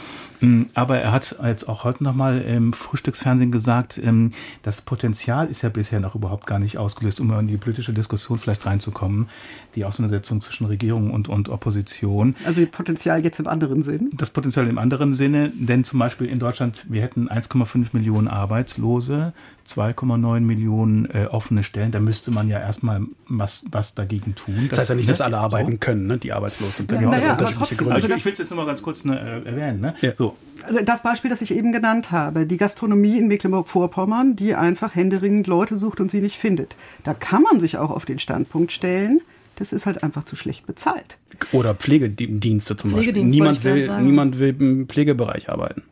Mm, 0.40 0.64
aber 0.74 0.98
er 0.98 1.12
hat 1.12 1.36
jetzt 1.42 1.68
auch 1.68 1.84
heute 1.84 2.04
nochmal 2.04 2.40
im 2.42 2.72
Frühstücksfernsehen 2.72 3.50
gesagt, 3.50 3.98
ähm, 3.98 4.32
das 4.62 4.80
Potenzial 4.80 5.48
ist 5.48 5.62
ja 5.62 5.68
bisher 5.68 6.00
noch 6.00 6.14
überhaupt 6.14 6.46
gar 6.46 6.58
nicht 6.58 6.78
ausgelöst, 6.78 7.20
um 7.20 7.36
in 7.38 7.46
die 7.46 7.56
politische 7.56 7.92
Diskussion 7.92 8.38
vielleicht 8.38 8.66
reinzukommen. 8.66 9.28
Die 9.74 9.84
Auseinandersetzung 9.84 10.40
zwischen 10.40 10.66
Regierung 10.66 11.10
und, 11.10 11.28
und 11.28 11.48
Opposition. 11.48 12.34
Also 12.44 12.64
Potenzial 12.66 13.22
jetzt 13.24 13.38
im 13.40 13.46
anderen 13.46 13.82
Sinn? 13.82 14.10
Das 14.12 14.30
Potenzial 14.30 14.66
im 14.66 14.78
anderen 14.78 15.14
Sinne, 15.14 15.50
denn 15.54 15.84
zum 15.84 15.98
Beispiel 15.98 16.28
in 16.28 16.38
Deutschland, 16.38 16.86
wir 16.88 17.02
hätten 17.02 17.28
1,5 17.28 17.88
Millionen 17.92 18.28
Arbeitslose, 18.28 19.32
2,9 19.68 20.40
Millionen 20.40 21.10
äh, 21.10 21.26
offene 21.30 21.62
Stellen. 21.62 21.92
Da 21.92 22.00
müsste 22.00 22.30
man 22.30 22.48
ja 22.48 22.58
erstmal 22.58 23.02
was, 23.28 23.64
was 23.70 23.94
dagegen 23.94 24.34
tun. 24.34 24.54
Das, 24.56 24.70
das 24.70 24.78
heißt 24.78 24.90
ja 24.90 24.94
nicht, 24.96 25.06
ne? 25.06 25.12
dass 25.12 25.20
alle 25.20 25.38
arbeiten 25.38 25.72
so. 25.72 25.78
können, 25.78 26.06
ne? 26.06 26.18
die 26.18 26.32
arbeitslos 26.32 26.76
sind. 26.76 26.90
Da 26.90 27.00
ja, 27.00 27.18
ja, 27.18 27.32
unterschiedliche 27.32 27.76
Gründe. 27.76 27.94
Also 27.94 28.08
ich 28.08 28.24
will 28.24 28.32
es 28.32 28.38
jetzt 28.38 28.50
nur 28.50 28.58
mal 28.58 28.66
ganz 28.66 28.82
kurz 28.82 29.04
ne, 29.04 29.18
äh, 29.44 29.48
erwähnen. 29.48 29.80
Ne? 29.80 29.94
Ja. 30.00 30.12
So. 30.16 30.27
Also 30.64 30.80
das 30.82 31.02
Beispiel, 31.02 31.30
das 31.30 31.40
ich 31.40 31.54
eben 31.54 31.72
genannt 31.72 32.10
habe, 32.10 32.44
die 32.44 32.56
Gastronomie 32.56 33.18
in 33.18 33.28
Mecklenburg-Vorpommern, 33.28 34.36
die 34.36 34.54
einfach 34.54 34.94
händeringend 34.94 35.46
Leute 35.46 35.78
sucht 35.78 36.00
und 36.00 36.10
sie 36.10 36.20
nicht 36.20 36.36
findet. 36.36 36.76
Da 37.04 37.14
kann 37.14 37.42
man 37.42 37.60
sich 37.60 37.78
auch 37.78 37.90
auf 37.90 38.04
den 38.04 38.18
Standpunkt 38.18 38.72
stellen, 38.72 39.20
das 39.56 39.72
ist 39.72 39.86
halt 39.86 40.02
einfach 40.02 40.24
zu 40.24 40.36
schlecht 40.36 40.66
bezahlt. 40.66 41.18
Oder 41.52 41.74
Pflegedienste 41.74 42.76
zum 42.76 42.92
Beispiel. 42.92 43.24
Niemand 43.24 43.64
will, 43.64 44.02
niemand 44.02 44.38
will 44.38 44.56
im 44.58 44.88
Pflegebereich 44.88 45.48
arbeiten. 45.48 45.82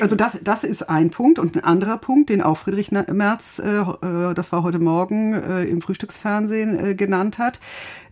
Also 0.00 0.14
das, 0.14 0.38
das 0.42 0.64
ist 0.64 0.88
ein 0.88 1.10
Punkt. 1.10 1.38
Und 1.38 1.56
ein 1.56 1.64
anderer 1.64 1.98
Punkt, 1.98 2.28
den 2.28 2.42
auch 2.42 2.58
Friedrich 2.58 2.92
Merz, 2.92 3.58
äh, 3.58 3.80
äh, 3.80 4.34
das 4.34 4.52
war 4.52 4.62
heute 4.62 4.78
Morgen 4.78 5.34
äh, 5.34 5.64
im 5.64 5.80
Frühstücksfernsehen 5.80 6.78
äh, 6.78 6.94
genannt 6.94 7.38
hat, 7.38 7.60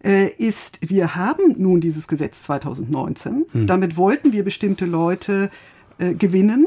äh, 0.02 0.28
ist, 0.28 0.78
wir 0.82 1.14
haben 1.14 1.54
nun 1.58 1.80
dieses 1.80 2.08
Gesetz 2.08 2.42
2019. 2.42 3.46
Hm. 3.52 3.66
Damit 3.66 3.96
wollten 3.96 4.32
wir 4.32 4.44
bestimmte 4.44 4.86
Leute 4.86 5.50
äh, 5.98 6.14
gewinnen 6.14 6.66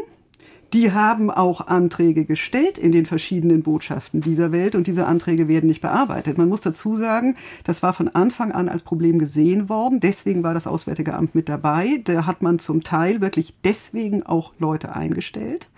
die 0.75 0.91
haben 0.91 1.31
auch 1.31 1.67
Anträge 1.67 2.25
gestellt 2.25 2.77
in 2.77 2.91
den 2.91 3.05
verschiedenen 3.05 3.63
Botschaften 3.63 4.19
dieser 4.19 4.51
Welt 4.51 4.75
und 4.75 4.87
diese 4.87 5.07
Anträge 5.07 5.47
werden 5.47 5.67
nicht 5.67 5.79
bearbeitet. 5.79 6.37
Man 6.37 6.49
muss 6.49 6.59
dazu 6.59 6.97
sagen, 6.97 7.37
das 7.63 7.81
war 7.81 7.93
von 7.93 8.09
Anfang 8.09 8.51
an 8.51 8.67
als 8.67 8.83
Problem 8.83 9.17
gesehen 9.17 9.69
worden. 9.69 10.01
Deswegen 10.01 10.43
war 10.43 10.53
das 10.53 10.67
Auswärtige 10.67 11.13
Amt 11.13 11.33
mit 11.33 11.47
dabei. 11.47 12.01
Da 12.03 12.25
hat 12.25 12.41
man 12.41 12.59
zum 12.59 12.83
Teil 12.83 13.21
wirklich 13.21 13.53
deswegen 13.63 14.23
auch 14.23 14.51
Leute 14.59 14.93
eingestellt. 14.93 15.69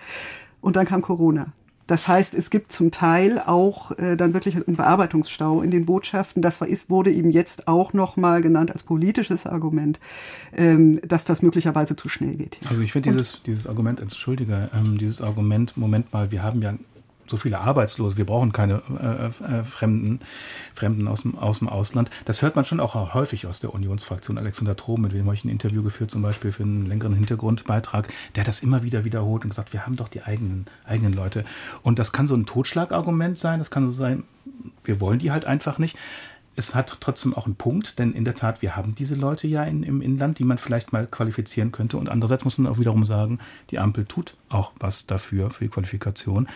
Und 0.62 0.76
dann 0.76 0.88
kam 0.88 1.04
Corona. 1.04 1.54
Das 1.88 2.08
heißt, 2.08 2.34
es 2.36 2.50
gibt 2.50 2.72
zum 2.72 2.92
Teil 2.92 3.42
auch 3.46 3.98
äh, 3.98 4.16
dann 4.16 4.34
wirklich 4.34 4.56
einen 4.56 4.76
Bearbeitungsstau 4.76 5.62
in 5.62 5.72
den 5.72 5.86
Botschaften. 5.86 6.42
Das 6.42 6.62
war, 6.62 6.68
ist, 6.68 6.90
wurde 6.90 7.12
eben 7.12 7.32
jetzt 7.32 7.68
auch 7.68 7.94
nochmal 7.94 8.42
genannt 8.42 8.72
als 8.72 8.84
politisches 8.84 9.48
Argument, 9.48 10.00
ähm, 10.56 11.00
dass 11.08 11.26
das 11.26 11.42
möglicherweise 11.42 11.96
zu 11.96 12.10
schnell 12.10 12.36
geht. 12.36 12.58
Also 12.70 12.84
ich 12.84 12.92
finde 12.92 13.12
dieses, 13.12 13.42
dieses 13.44 13.68
Argument, 13.68 14.02
entschuldige, 14.02 14.70
ähm, 14.74 14.98
dieses 14.98 15.22
Argument, 15.22 15.78
Moment 15.78 16.12
mal, 16.12 16.32
wir 16.32 16.44
haben 16.44 16.62
ja 16.62 16.74
so 17.30 17.38
viele 17.38 17.60
Arbeitslose, 17.60 18.18
wir 18.18 18.26
brauchen 18.26 18.52
keine 18.52 18.82
äh, 19.00 19.60
äh, 19.60 19.64
Fremden, 19.64 20.20
Fremden 20.74 21.08
aus 21.08 21.22
dem, 21.24 21.38
aus 21.38 21.60
dem 21.60 21.70
Ausland. 21.70 22.10
Das 22.26 22.42
hört 22.42 22.56
man 22.56 22.66
schon 22.66 22.80
auch 22.80 23.14
häufig 23.14 23.48
aus 23.48 23.60
der 23.60 23.74
Unionsfraktion. 23.74 24.38
Alexander 24.38 24.76
Trom, 24.76 25.02
mit 25.02 25.14
dem 25.14 25.26
habe 25.26 25.36
ich 25.36 25.46
ein 25.46 25.50
Interview 25.50 25.84
geführt, 25.84 26.12
zum 26.12 26.22
Beispiel 26.22 26.52
für 26.52 26.64
einen 26.64 26.86
längeren 26.86 27.14
Hintergrundbeitrag, 27.14 28.08
der 28.36 28.42
hat 28.42 28.48
das 28.48 28.62
immer 28.62 28.84
wieder 28.84 29.06
wiederholt 29.06 29.44
und 29.44 29.50
gesagt, 29.50 29.74
wir 29.74 29.86
haben 29.86 29.96
doch 29.96 30.08
die 30.08 30.24
eigenen, 30.24 30.66
eigenen 30.86 31.14
Leute. 31.14 31.44
Und 31.84 32.00
das 32.00 32.12
kann 32.12 32.28
so 32.28 32.36
ein 32.36 32.46
Totschlagargument 32.46 33.38
sein, 33.38 33.60
das 33.60 33.72
kann 33.72 33.86
so 33.86 33.92
sein, 33.92 34.24
wir 34.84 35.00
wollen 35.00 35.20
die 35.20 35.32
halt 35.32 35.46
einfach 35.46 35.78
nicht 35.78 35.98
es 36.58 36.74
hat 36.74 36.98
trotzdem 37.00 37.36
auch 37.36 37.46
einen 37.46 37.56
Punkt, 37.56 38.00
denn 38.00 38.14
in 38.14 38.26
der 38.26 38.34
Tat, 38.34 38.64
wir 38.64 38.76
haben 38.76 38.96
diese 38.96 39.14
Leute 39.14 39.48
ja 39.48 39.64
in, 39.64 39.84
im 39.84 40.02
Inland, 40.02 40.40
die 40.40 40.44
man 40.44 40.58
vielleicht 40.58 40.92
mal 40.92 41.06
qualifizieren 41.06 41.72
könnte. 41.72 41.98
Und 41.98 42.10
andererseits 42.10 42.46
muss 42.46 42.58
man 42.58 42.72
auch 42.72 42.80
wiederum 42.80 43.06
sagen, 43.06 43.38
die 43.70 43.78
Ampel 43.78 44.06
tut 44.06 44.36
auch 44.50 44.72
was 44.80 45.06
dafür, 45.06 45.52
für 45.52 45.66
die 45.66 45.70
Qualifikation. 45.70 46.48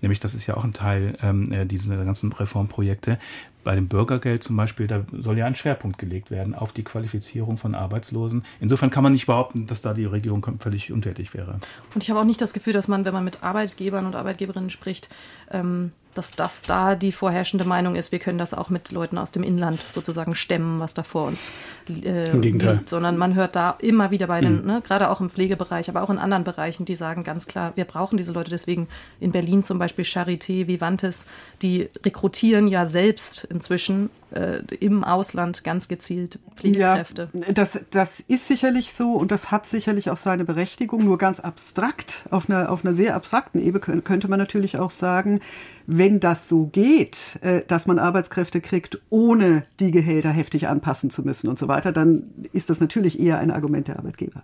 Nämlich, 0.00 0.20
das 0.20 0.34
ist 0.34 0.46
ja 0.46 0.56
auch 0.56 0.62
ein 0.62 0.74
Teil 0.74 1.18
ähm, 1.22 1.50
äh, 1.50 1.66
dieser 1.66 2.04
ganzen 2.04 2.32
Reformprojekte. 2.32 3.18
Bei 3.64 3.74
dem 3.74 3.88
Bürgergeld 3.88 4.44
zum 4.44 4.56
Beispiel, 4.56 4.86
da 4.86 5.04
soll 5.12 5.36
ja 5.36 5.46
ein 5.46 5.56
Schwerpunkt 5.56 5.98
gelegt 5.98 6.30
werden 6.30 6.54
auf 6.54 6.72
die 6.72 6.84
Qualifizierung 6.84 7.58
von 7.58 7.74
Arbeitslosen. 7.74 8.44
Insofern 8.60 8.90
kann 8.90 9.02
man 9.02 9.12
nicht 9.12 9.26
behaupten, 9.26 9.66
dass 9.66 9.82
da 9.82 9.92
die 9.92 10.04
Regierung 10.04 10.46
völlig 10.60 10.92
untätig 10.92 11.34
wäre. 11.34 11.58
Und 11.94 12.04
ich 12.04 12.10
habe 12.10 12.20
auch 12.20 12.24
nicht 12.24 12.40
das 12.40 12.52
Gefühl, 12.52 12.74
dass 12.74 12.86
man, 12.86 13.04
wenn 13.04 13.12
man 13.12 13.24
mit 13.24 13.42
Arbeitgebern 13.42 14.06
und 14.06 14.14
Arbeitgeberinnen 14.14 14.70
spricht, 14.70 15.08
ähm, 15.50 15.90
dass 16.14 16.32
das 16.32 16.62
da 16.62 16.96
die 16.96 17.12
vorherrschende 17.12 17.64
Meinung 17.64 17.94
ist, 17.94 18.12
wir 18.12 18.18
können 18.18 18.38
das 18.38 18.54
auch 18.54 18.70
mit 18.70 18.90
Leuten 18.90 19.18
aus 19.18 19.32
dem 19.32 19.42
Inland 19.42 19.80
sozusagen 19.90 20.34
stemmen, 20.34 20.80
was 20.80 20.94
da 20.94 21.02
vor 21.02 21.26
uns 21.26 21.52
äh, 21.88 22.30
Im 22.30 22.40
Gegenteil. 22.40 22.76
liegt. 22.76 22.88
Sondern 22.88 23.16
man 23.16 23.34
hört 23.34 23.54
da 23.54 23.76
immer 23.80 24.10
wieder 24.10 24.26
bei 24.26 24.40
den, 24.40 24.62
mhm. 24.62 24.66
ne, 24.66 24.82
gerade 24.84 25.10
auch 25.10 25.20
im 25.20 25.30
Pflegebereich, 25.30 25.88
aber 25.88 26.02
auch 26.02 26.10
in 26.10 26.18
anderen 26.18 26.44
Bereichen, 26.44 26.84
die 26.84 26.96
sagen 26.96 27.24
ganz 27.24 27.46
klar, 27.46 27.72
wir 27.76 27.84
brauchen 27.84 28.16
diese 28.16 28.32
Leute. 28.32 28.50
Deswegen 28.50 28.88
in 29.20 29.32
Berlin 29.32 29.62
zum 29.62 29.78
Beispiel 29.78 30.04
Charité, 30.04 30.66
Vivantes, 30.66 31.26
die 31.62 31.88
rekrutieren 32.04 32.68
ja 32.68 32.86
selbst 32.86 33.44
inzwischen 33.44 34.10
äh, 34.30 34.58
im 34.80 35.04
Ausland 35.04 35.64
ganz 35.64 35.88
gezielt 35.88 36.38
Pflegekräfte. 36.56 37.28
Ja, 37.32 37.52
das, 37.52 37.80
das 37.90 38.20
ist 38.20 38.46
sicherlich 38.46 38.92
so 38.92 39.12
und 39.12 39.30
das 39.30 39.50
hat 39.50 39.66
sicherlich 39.66 40.10
auch 40.10 40.16
seine 40.16 40.44
Berechtigung. 40.44 41.04
Nur 41.04 41.18
ganz 41.18 41.40
abstrakt, 41.40 42.24
auf 42.30 42.50
einer, 42.50 42.70
auf 42.70 42.84
einer 42.84 42.94
sehr 42.94 43.14
abstrakten 43.14 43.60
Ebene 43.60 44.02
könnte 44.02 44.28
man 44.28 44.38
natürlich 44.38 44.78
auch 44.78 44.90
sagen, 44.90 45.40
wenn 45.90 46.20
das 46.20 46.50
so 46.50 46.66
geht, 46.66 47.38
äh, 47.40 47.62
dass 47.66 47.86
man 47.86 47.98
Arbeitskräfte 47.98 48.60
kriegt, 48.60 49.00
ohne 49.08 49.64
die 49.80 49.90
Gehälter 49.90 50.28
heftig 50.28 50.68
anpassen 50.68 51.08
zu 51.08 51.22
müssen 51.22 51.48
und 51.48 51.58
so 51.58 51.66
weiter, 51.66 51.92
dann 51.92 52.24
ist 52.52 52.68
das 52.68 52.80
natürlich 52.80 53.18
eher 53.18 53.38
ein 53.38 53.50
Argument 53.50 53.88
der 53.88 53.98
Arbeitgeber. 53.98 54.42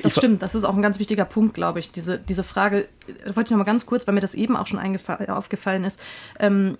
Das 0.00 0.14
stimmt, 0.14 0.42
das 0.42 0.54
ist 0.54 0.62
auch 0.62 0.76
ein 0.76 0.82
ganz 0.82 1.00
wichtiger 1.00 1.24
Punkt, 1.24 1.54
glaube 1.54 1.80
ich. 1.80 1.90
Diese, 1.90 2.20
diese 2.20 2.44
Frage, 2.44 2.86
wollte 3.24 3.48
ich 3.48 3.50
noch 3.50 3.58
mal 3.58 3.64
ganz 3.64 3.84
kurz, 3.84 4.06
weil 4.06 4.14
mir 4.14 4.20
das 4.20 4.36
eben 4.36 4.56
auch 4.56 4.68
schon 4.68 4.78
aufgefallen 5.28 5.82
ist. 5.82 6.00
Ähm, 6.38 6.78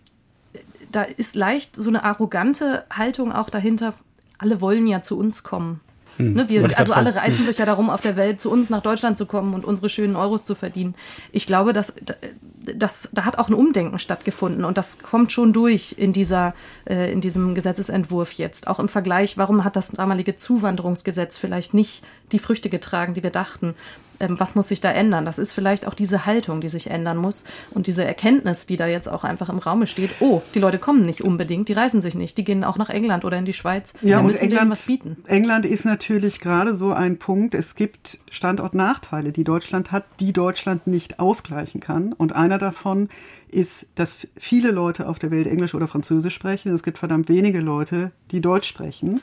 da 0.92 1.02
ist 1.02 1.34
leicht 1.34 1.74
so 1.74 1.90
eine 1.90 2.04
arrogante 2.04 2.84
Haltung 2.90 3.32
auch 3.32 3.50
dahinter. 3.50 3.92
Alle 4.38 4.60
wollen 4.60 4.86
ja 4.86 5.02
zu 5.02 5.18
uns 5.18 5.42
kommen. 5.42 5.80
Hm. 6.16 6.34
Ne, 6.34 6.48
wir, 6.48 6.78
also 6.78 6.92
alle 6.92 7.14
reißen 7.14 7.44
sich 7.46 7.58
ja 7.58 7.66
darum, 7.66 7.90
auf 7.90 8.00
der 8.00 8.16
Welt 8.16 8.40
zu 8.40 8.50
uns 8.50 8.70
nach 8.70 8.82
Deutschland 8.82 9.18
zu 9.18 9.26
kommen 9.26 9.54
und 9.54 9.64
unsere 9.64 9.88
schönen 9.88 10.16
Euros 10.16 10.44
zu 10.44 10.54
verdienen. 10.54 10.94
Ich 11.32 11.46
glaube, 11.46 11.72
dass, 11.72 11.94
dass 12.74 13.08
da 13.12 13.24
hat 13.24 13.38
auch 13.38 13.48
ein 13.48 13.54
Umdenken 13.54 13.98
stattgefunden 13.98 14.64
und 14.64 14.78
das 14.78 14.98
kommt 15.00 15.32
schon 15.32 15.52
durch 15.52 15.94
in 15.98 16.12
dieser 16.12 16.54
äh, 16.88 17.12
in 17.12 17.20
diesem 17.20 17.54
Gesetzesentwurf 17.54 18.32
jetzt. 18.32 18.68
Auch 18.68 18.80
im 18.80 18.88
Vergleich, 18.88 19.36
warum 19.36 19.64
hat 19.64 19.76
das 19.76 19.90
damalige 19.90 20.36
Zuwanderungsgesetz 20.36 21.38
vielleicht 21.38 21.74
nicht 21.74 22.02
die 22.32 22.38
Früchte 22.38 22.70
getragen, 22.70 23.14
die 23.14 23.22
wir 23.22 23.30
dachten? 23.30 23.74
Ähm, 24.20 24.38
was 24.38 24.54
muss 24.54 24.68
sich 24.68 24.80
da 24.80 24.90
ändern? 24.90 25.24
Das 25.24 25.38
ist 25.38 25.52
vielleicht 25.52 25.86
auch 25.86 25.94
diese 25.94 26.26
Haltung, 26.26 26.60
die 26.60 26.68
sich 26.68 26.90
ändern 26.90 27.16
muss 27.16 27.44
und 27.70 27.86
diese 27.86 28.04
Erkenntnis, 28.04 28.66
die 28.66 28.76
da 28.76 28.86
jetzt 28.86 29.08
auch 29.08 29.24
einfach 29.24 29.48
im 29.48 29.58
Raume 29.58 29.86
steht. 29.86 30.10
Oh, 30.20 30.42
die 30.54 30.58
Leute 30.58 30.78
kommen 30.78 31.02
nicht 31.02 31.22
unbedingt, 31.22 31.68
die 31.68 31.72
reisen 31.72 32.00
sich 32.00 32.14
nicht, 32.14 32.38
die 32.38 32.44
gehen 32.44 32.64
auch 32.64 32.78
nach 32.78 32.90
England 32.90 33.24
oder 33.24 33.38
in 33.38 33.44
die 33.44 33.52
Schweiz. 33.52 33.94
Ja, 34.02 34.18
Wir 34.18 34.22
müssen 34.24 34.44
England, 34.44 34.60
denen 34.60 34.70
was 34.70 34.86
bieten. 34.86 35.16
England 35.26 35.66
ist 35.66 35.84
natürlich 35.84 36.40
gerade 36.40 36.76
so 36.76 36.92
ein 36.92 37.18
Punkt. 37.18 37.54
Es 37.54 37.74
gibt 37.74 38.20
Standortnachteile, 38.30 39.32
die 39.32 39.44
Deutschland 39.44 39.92
hat, 39.92 40.04
die 40.20 40.32
Deutschland 40.32 40.86
nicht 40.86 41.20
ausgleichen 41.20 41.80
kann. 41.80 42.12
Und 42.12 42.34
einer 42.34 42.58
davon 42.58 43.08
ist, 43.48 43.90
dass 43.94 44.26
viele 44.36 44.70
Leute 44.70 45.08
auf 45.08 45.18
der 45.18 45.30
Welt 45.30 45.46
Englisch 45.46 45.74
oder 45.74 45.88
Französisch 45.88 46.34
sprechen. 46.34 46.74
Es 46.74 46.82
gibt 46.82 46.98
verdammt 46.98 47.28
wenige 47.28 47.60
Leute, 47.60 48.12
die 48.30 48.40
Deutsch 48.40 48.68
sprechen. 48.68 49.20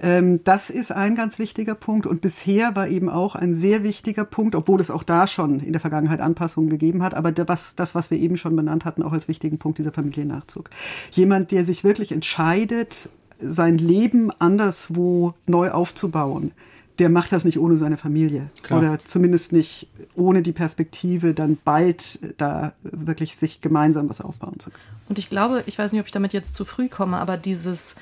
Ähm, 0.00 0.42
das 0.44 0.70
ist 0.70 0.92
ein 0.92 1.14
ganz 1.14 1.38
wichtiger 1.38 1.74
Punkt. 1.74 2.06
Und 2.06 2.20
bisher 2.20 2.76
war 2.76 2.88
eben 2.88 3.08
auch 3.08 3.34
ein 3.34 3.54
sehr 3.54 3.82
wichtiger 3.82 4.24
Punkt, 4.24 4.54
obwohl 4.54 4.80
es 4.80 4.90
auch 4.90 5.02
da 5.02 5.26
schon 5.26 5.60
in 5.60 5.72
der 5.72 5.80
Vergangenheit 5.80 6.20
Anpassungen 6.20 6.70
gegeben 6.70 7.02
hat, 7.02 7.14
aber 7.14 7.32
das, 7.32 7.74
das 7.74 7.94
was 7.94 8.10
wir 8.10 8.18
eben 8.18 8.36
schon 8.36 8.56
benannt 8.56 8.84
hatten, 8.84 9.02
auch 9.02 9.12
als 9.12 9.28
wichtigen 9.28 9.58
Punkt, 9.58 9.78
dieser 9.78 9.92
Familiennachzug. 9.92 10.70
Jemand, 11.10 11.50
der 11.50 11.64
sich 11.64 11.84
wirklich 11.84 12.12
entscheidet, 12.12 13.10
sein 13.40 13.78
Leben 13.78 14.30
anderswo 14.38 15.34
neu 15.46 15.70
aufzubauen, 15.70 16.52
der 16.98 17.08
macht 17.08 17.30
das 17.30 17.44
nicht 17.44 17.58
ohne 17.58 17.76
seine 17.76 17.96
Familie. 17.96 18.50
Klar. 18.62 18.80
Oder 18.80 18.98
zumindest 19.04 19.52
nicht 19.52 19.88
ohne 20.16 20.42
die 20.42 20.52
Perspektive, 20.52 21.32
dann 21.32 21.56
bald 21.64 22.18
da 22.38 22.72
wirklich 22.82 23.36
sich 23.36 23.60
gemeinsam 23.60 24.08
was 24.08 24.20
aufbauen 24.20 24.58
zu 24.58 24.70
können. 24.70 24.82
Und 25.08 25.18
ich 25.18 25.30
glaube, 25.30 25.62
ich 25.66 25.78
weiß 25.78 25.92
nicht, 25.92 26.00
ob 26.00 26.06
ich 26.06 26.12
damit 26.12 26.32
jetzt 26.32 26.54
zu 26.54 26.64
früh 26.64 26.88
komme, 26.88 27.18
aber 27.18 27.36
dieses 27.36 27.94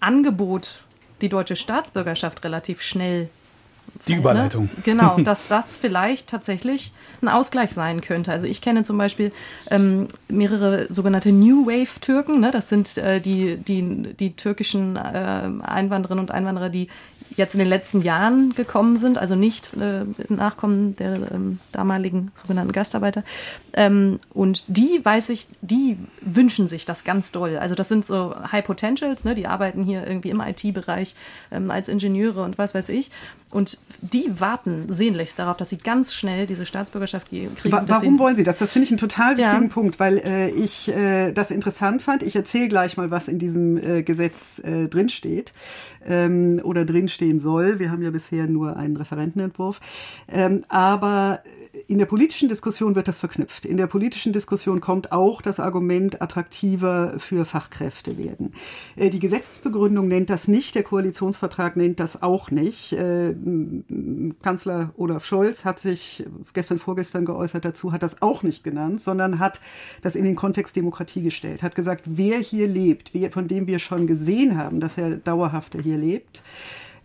Angebot 0.00 0.82
die 1.22 1.28
deutsche 1.28 1.56
Staatsbürgerschaft 1.56 2.44
relativ 2.44 2.82
schnell 2.82 3.28
die 4.08 4.14
Überleitung. 4.14 4.64
Ne? 4.64 4.70
Genau, 4.84 5.18
dass 5.24 5.46
das 5.46 5.76
vielleicht 5.76 6.28
tatsächlich 6.28 6.92
ein 7.22 7.28
Ausgleich 7.28 7.72
sein 7.72 8.00
könnte. 8.00 8.32
Also 8.32 8.46
ich 8.46 8.60
kenne 8.60 8.84
zum 8.84 8.98
Beispiel 8.98 9.32
ähm, 9.70 10.08
mehrere 10.28 10.90
sogenannte 10.92 11.32
New 11.32 11.66
Wave-Türken. 11.66 12.40
Ne? 12.40 12.50
Das 12.50 12.68
sind 12.68 12.96
äh, 12.98 13.20
die, 13.20 13.56
die, 13.56 14.14
die 14.14 14.36
türkischen 14.36 14.96
äh, 14.96 15.00
Einwandererinnen 15.00 16.24
und 16.24 16.30
Einwanderer, 16.30 16.68
die 16.68 16.88
jetzt 17.40 17.54
in 17.54 17.58
den 17.58 17.68
letzten 17.68 18.02
Jahren 18.02 18.52
gekommen 18.52 18.96
sind, 18.96 19.18
also 19.18 19.34
nicht 19.34 19.72
äh, 19.74 20.04
Nachkommen 20.32 20.94
der 20.94 21.32
ähm, 21.32 21.58
damaligen 21.72 22.30
sogenannten 22.36 22.72
Gastarbeiter. 22.72 23.24
Ähm, 23.72 24.18
und 24.32 24.64
die, 24.68 25.00
weiß 25.02 25.30
ich, 25.30 25.48
die 25.60 25.96
wünschen 26.20 26.68
sich 26.68 26.84
das 26.84 27.02
ganz 27.02 27.32
doll. 27.32 27.56
Also 27.56 27.74
das 27.74 27.88
sind 27.88 28.04
so 28.04 28.34
High 28.52 28.64
Potentials, 28.64 29.24
ne? 29.24 29.34
die 29.34 29.46
arbeiten 29.46 29.82
hier 29.82 30.06
irgendwie 30.06 30.30
im 30.30 30.40
IT-Bereich 30.40 31.14
ähm, 31.50 31.70
als 31.70 31.88
Ingenieure 31.88 32.42
und 32.42 32.58
was 32.58 32.74
weiß 32.74 32.90
ich. 32.90 33.10
Und 33.50 33.78
die 34.00 34.26
warten 34.38 34.84
sehnlichst 34.88 35.38
darauf, 35.38 35.56
dass 35.56 35.70
sie 35.70 35.78
ganz 35.78 36.14
schnell 36.14 36.46
diese 36.46 36.66
Staatsbürgerschaft 36.66 37.30
kriegen. 37.30 37.56
Warum 37.64 38.18
wollen 38.20 38.36
sie 38.36 38.44
das? 38.44 38.58
Das 38.58 38.70
finde 38.70 38.84
ich 38.84 38.90
einen 38.92 38.98
total 38.98 39.36
wichtigen 39.36 39.62
ja. 39.62 39.68
Punkt, 39.68 39.98
weil 39.98 40.18
äh, 40.18 40.50
ich 40.50 40.88
äh, 40.88 41.32
das 41.32 41.50
interessant 41.50 42.02
fand. 42.02 42.22
Ich 42.22 42.36
erzähle 42.36 42.68
gleich 42.68 42.96
mal, 42.96 43.10
was 43.10 43.26
in 43.26 43.38
diesem 43.40 43.76
äh, 43.76 44.02
Gesetz 44.04 44.60
äh, 44.60 44.86
drinsteht 44.86 45.52
ähm, 46.06 46.60
oder 46.62 46.84
drinstehen 47.30 47.40
soll. 47.40 47.78
Wir 47.78 47.90
haben 47.90 48.02
ja 48.02 48.10
bisher 48.10 48.46
nur 48.46 48.76
einen 48.76 48.96
Referentenentwurf. 48.96 49.80
Ähm, 50.28 50.62
aber 50.68 51.42
in 51.86 51.98
der 51.98 52.06
politischen 52.06 52.48
Diskussion 52.48 52.94
wird 52.94 53.08
das 53.08 53.20
verknüpft. 53.20 53.64
In 53.64 53.76
der 53.76 53.86
politischen 53.86 54.32
Diskussion 54.32 54.80
kommt 54.80 55.12
auch 55.12 55.42
das 55.42 55.60
Argument 55.60 56.20
attraktiver 56.20 57.14
für 57.18 57.44
Fachkräfte 57.44 58.18
werden. 58.18 58.52
Äh, 58.96 59.10
die 59.10 59.20
Gesetzesbegründung 59.20 60.08
nennt 60.08 60.30
das 60.30 60.48
nicht, 60.48 60.74
der 60.74 60.82
Koalitionsvertrag 60.82 61.76
nennt 61.76 62.00
das 62.00 62.22
auch 62.22 62.50
nicht. 62.50 62.92
Äh, 62.92 63.34
Kanzler 64.42 64.90
Olaf 64.96 65.24
Scholz 65.24 65.64
hat 65.64 65.78
sich 65.78 66.24
gestern, 66.52 66.78
vorgestern 66.78 67.24
geäußert 67.24 67.64
dazu, 67.64 67.92
hat 67.92 68.02
das 68.02 68.22
auch 68.22 68.42
nicht 68.42 68.64
genannt, 68.64 69.00
sondern 69.00 69.38
hat 69.38 69.60
das 70.02 70.16
in 70.16 70.24
den 70.24 70.36
Kontext 70.36 70.76
Demokratie 70.76 71.22
gestellt, 71.22 71.62
hat 71.62 71.74
gesagt, 71.74 72.04
wer 72.06 72.38
hier 72.38 72.66
lebt, 72.66 73.14
wer, 73.14 73.30
von 73.30 73.48
dem 73.48 73.66
wir 73.66 73.78
schon 73.78 74.06
gesehen 74.06 74.56
haben, 74.56 74.80
dass 74.80 74.98
er 74.98 75.16
dauerhafter 75.16 75.80
hier 75.80 75.98
lebt, 75.98 76.42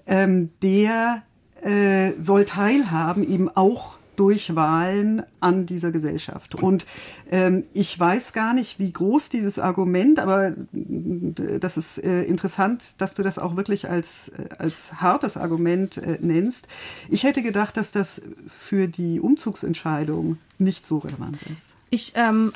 ähm, 0.07 0.51
der 0.61 1.23
äh, 1.61 2.11
soll 2.19 2.45
teilhaben 2.45 3.27
eben 3.27 3.49
auch 3.49 3.95
durch 4.15 4.55
Wahlen 4.55 5.23
an 5.39 5.65
dieser 5.65 5.91
Gesellschaft. 5.91 6.55
Und 6.55 6.85
ähm, 7.31 7.65
ich 7.73 7.99
weiß 7.99 8.33
gar 8.33 8.53
nicht, 8.53 8.79
wie 8.79 8.91
groß 8.91 9.29
dieses 9.29 9.59
Argument, 9.59 10.19
aber 10.19 10.49
äh, 10.49 11.59
das 11.59 11.77
ist 11.77 11.97
äh, 12.03 12.23
interessant, 12.23 13.01
dass 13.01 13.13
du 13.13 13.23
das 13.23 13.39
auch 13.39 13.55
wirklich 13.55 13.89
als, 13.89 14.29
äh, 14.29 14.49
als 14.57 15.01
hartes 15.01 15.37
Argument 15.37 15.97
äh, 15.97 16.17
nennst. 16.21 16.67
Ich 17.09 17.23
hätte 17.23 17.41
gedacht, 17.41 17.77
dass 17.77 17.91
das 17.91 18.21
für 18.47 18.87
die 18.87 19.19
Umzugsentscheidung 19.19 20.37
nicht 20.57 20.85
so 20.85 20.99
relevant 20.99 21.41
ist. 21.43 21.75
Ich 21.89 22.13
ähm, 22.15 22.53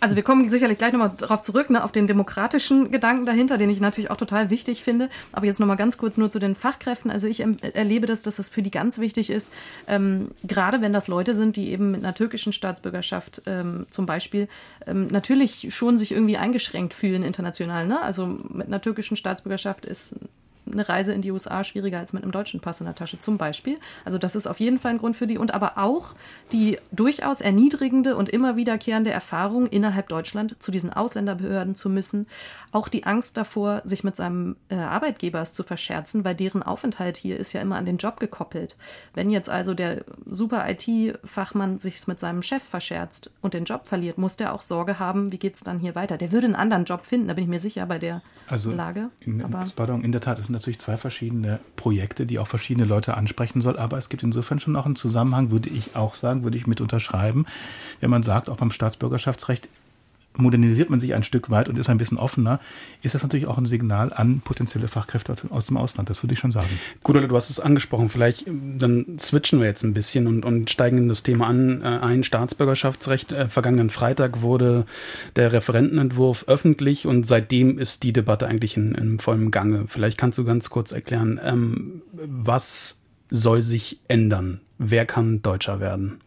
also 0.00 0.14
wir 0.14 0.22
kommen 0.22 0.48
sicherlich 0.48 0.78
gleich 0.78 0.92
nochmal 0.92 1.12
darauf 1.16 1.42
zurück, 1.42 1.70
ne, 1.70 1.82
auf 1.82 1.90
den 1.90 2.06
demokratischen 2.06 2.92
Gedanken 2.92 3.26
dahinter, 3.26 3.58
den 3.58 3.68
ich 3.68 3.80
natürlich 3.80 4.10
auch 4.10 4.16
total 4.16 4.48
wichtig 4.48 4.84
finde. 4.84 5.08
Aber 5.32 5.46
jetzt 5.46 5.58
nochmal 5.58 5.76
ganz 5.76 5.98
kurz 5.98 6.16
nur 6.16 6.30
zu 6.30 6.38
den 6.38 6.54
Fachkräften. 6.54 7.10
Also 7.10 7.26
ich 7.26 7.40
erlebe 7.40 8.06
das, 8.06 8.22
dass 8.22 8.36
das 8.36 8.48
für 8.48 8.62
die 8.62 8.70
ganz 8.70 8.98
wichtig 8.98 9.30
ist, 9.30 9.52
ähm, 9.88 10.28
gerade 10.44 10.80
wenn 10.80 10.92
das 10.92 11.08
Leute 11.08 11.34
sind, 11.34 11.56
die 11.56 11.70
eben 11.70 11.90
mit 11.90 12.04
einer 12.04 12.14
türkischen 12.14 12.52
Staatsbürgerschaft 12.52 13.42
ähm, 13.46 13.86
zum 13.90 14.06
Beispiel 14.06 14.48
ähm, 14.86 15.08
natürlich 15.08 15.74
schon 15.74 15.98
sich 15.98 16.12
irgendwie 16.12 16.36
eingeschränkt 16.36 16.94
fühlen 16.94 17.24
international. 17.24 17.86
Ne? 17.86 18.00
Also 18.00 18.26
mit 18.26 18.68
einer 18.68 18.80
türkischen 18.80 19.16
Staatsbürgerschaft 19.16 19.84
ist 19.84 20.16
eine 20.70 20.88
Reise 20.88 21.12
in 21.12 21.22
die 21.22 21.30
USA 21.30 21.64
schwieriger 21.64 21.98
als 21.98 22.12
mit 22.12 22.22
einem 22.22 22.32
deutschen 22.32 22.60
Pass 22.60 22.80
in 22.80 22.86
der 22.86 22.94
Tasche 22.94 23.18
zum 23.18 23.38
Beispiel. 23.38 23.78
Also 24.04 24.18
das 24.18 24.36
ist 24.36 24.46
auf 24.46 24.60
jeden 24.60 24.78
Fall 24.78 24.92
ein 24.92 24.98
Grund 24.98 25.16
für 25.16 25.26
die 25.26 25.38
und 25.38 25.54
aber 25.54 25.78
auch 25.78 26.14
die 26.52 26.78
durchaus 26.92 27.40
erniedrigende 27.40 28.16
und 28.16 28.28
immer 28.28 28.56
wiederkehrende 28.56 29.10
Erfahrung 29.10 29.66
innerhalb 29.66 30.08
Deutschland 30.08 30.56
zu 30.62 30.70
diesen 30.70 30.92
Ausländerbehörden 30.92 31.74
zu 31.74 31.88
müssen, 31.90 32.26
auch 32.72 32.88
die 32.88 33.04
Angst 33.04 33.36
davor, 33.36 33.82
sich 33.84 34.04
mit 34.04 34.16
seinem 34.16 34.56
äh, 34.68 34.76
Arbeitgeber 34.76 35.44
zu 35.44 35.62
verscherzen, 35.62 36.24
weil 36.24 36.34
deren 36.34 36.62
Aufenthalt 36.62 37.16
hier 37.16 37.38
ist 37.38 37.52
ja 37.52 37.60
immer 37.60 37.76
an 37.76 37.86
den 37.86 37.96
Job 37.96 38.20
gekoppelt. 38.20 38.76
Wenn 39.14 39.30
jetzt 39.30 39.48
also 39.48 39.74
der 39.74 40.04
super 40.26 40.66
IT-Fachmann 40.68 41.78
sich 41.78 42.06
mit 42.06 42.20
seinem 42.20 42.42
Chef 42.42 42.62
verscherzt 42.62 43.32
und 43.40 43.54
den 43.54 43.64
Job 43.64 43.86
verliert, 43.86 44.18
muss 44.18 44.36
der 44.36 44.52
auch 44.52 44.62
Sorge 44.62 44.98
haben, 44.98 45.32
wie 45.32 45.38
geht 45.38 45.54
es 45.54 45.64
dann 45.64 45.78
hier 45.78 45.94
weiter. 45.94 46.18
Der 46.18 46.32
würde 46.32 46.46
einen 46.46 46.56
anderen 46.56 46.84
Job 46.84 47.06
finden, 47.06 47.28
da 47.28 47.34
bin 47.34 47.44
ich 47.44 47.50
mir 47.50 47.60
sicher 47.60 47.86
bei 47.86 47.98
der 47.98 48.22
also 48.46 48.70
Lage. 48.70 49.10
In, 49.20 49.44
pardon, 49.76 50.02
in 50.04 50.12
der 50.12 50.20
Tat, 50.20 50.38
es 50.38 50.46
sind 50.46 50.54
natürlich 50.58 50.80
zwei 50.80 50.96
verschiedene 50.96 51.60
Projekte, 51.76 52.26
die 52.26 52.38
auch 52.38 52.46
verschiedene 52.46 52.86
Leute 52.86 53.14
ansprechen 53.14 53.60
soll, 53.60 53.78
aber 53.78 53.96
es 53.96 54.08
gibt 54.08 54.22
insofern 54.22 54.58
schon 54.58 54.72
noch 54.72 54.86
einen 54.86 54.96
Zusammenhang, 54.96 55.50
würde 55.50 55.68
ich 55.68 55.96
auch 55.96 56.14
sagen, 56.14 56.42
würde 56.42 56.58
ich 56.58 56.66
mit 56.66 56.80
unterschreiben, 56.80 57.46
wenn 58.00 58.10
man 58.10 58.22
sagt, 58.22 58.50
auch 58.50 58.56
beim 58.56 58.70
Staatsbürgerschaftsrecht 58.70 59.68
modernisiert 60.38 60.90
man 60.90 61.00
sich 61.00 61.14
ein 61.14 61.22
Stück 61.22 61.50
weit 61.50 61.68
und 61.68 61.78
ist 61.78 61.88
ein 61.88 61.98
bisschen 61.98 62.18
offener, 62.18 62.60
ist 63.02 63.14
das 63.14 63.22
natürlich 63.22 63.46
auch 63.46 63.58
ein 63.58 63.66
Signal 63.66 64.12
an 64.12 64.40
potenzielle 64.40 64.88
Fachkräfte 64.88 65.34
aus 65.50 65.66
dem 65.66 65.76
Ausland. 65.76 66.10
Das 66.10 66.22
würde 66.22 66.32
ich 66.32 66.38
schon 66.38 66.52
sagen. 66.52 66.68
Gut, 67.02 67.16
du 67.16 67.36
hast 67.36 67.50
es 67.50 67.60
angesprochen. 67.60 68.08
Vielleicht 68.08 68.46
dann 68.46 69.18
switchen 69.18 69.60
wir 69.60 69.66
jetzt 69.66 69.82
ein 69.82 69.94
bisschen 69.94 70.26
und, 70.26 70.44
und 70.44 70.70
steigen 70.70 70.98
in 70.98 71.08
das 71.08 71.22
Thema 71.22 71.46
an. 71.46 71.82
Äh, 71.82 71.98
ein 72.00 72.22
Staatsbürgerschaftsrecht. 72.22 73.32
Äh, 73.32 73.48
vergangenen 73.48 73.90
Freitag 73.90 74.42
wurde 74.42 74.86
der 75.36 75.52
Referentenentwurf 75.52 76.44
öffentlich 76.46 77.06
und 77.06 77.26
seitdem 77.26 77.78
ist 77.78 78.02
die 78.02 78.12
Debatte 78.12 78.46
eigentlich 78.46 78.76
in, 78.76 78.94
in 78.94 79.18
vollem 79.18 79.50
Gange. 79.50 79.84
Vielleicht 79.88 80.18
kannst 80.18 80.38
du 80.38 80.44
ganz 80.44 80.70
kurz 80.70 80.92
erklären, 80.92 81.40
ähm, 81.42 82.02
was 82.12 82.98
soll 83.30 83.62
sich 83.62 84.00
ändern? 84.08 84.60
Wer 84.78 85.06
kann 85.06 85.42
Deutscher 85.42 85.80
werden? 85.80 86.20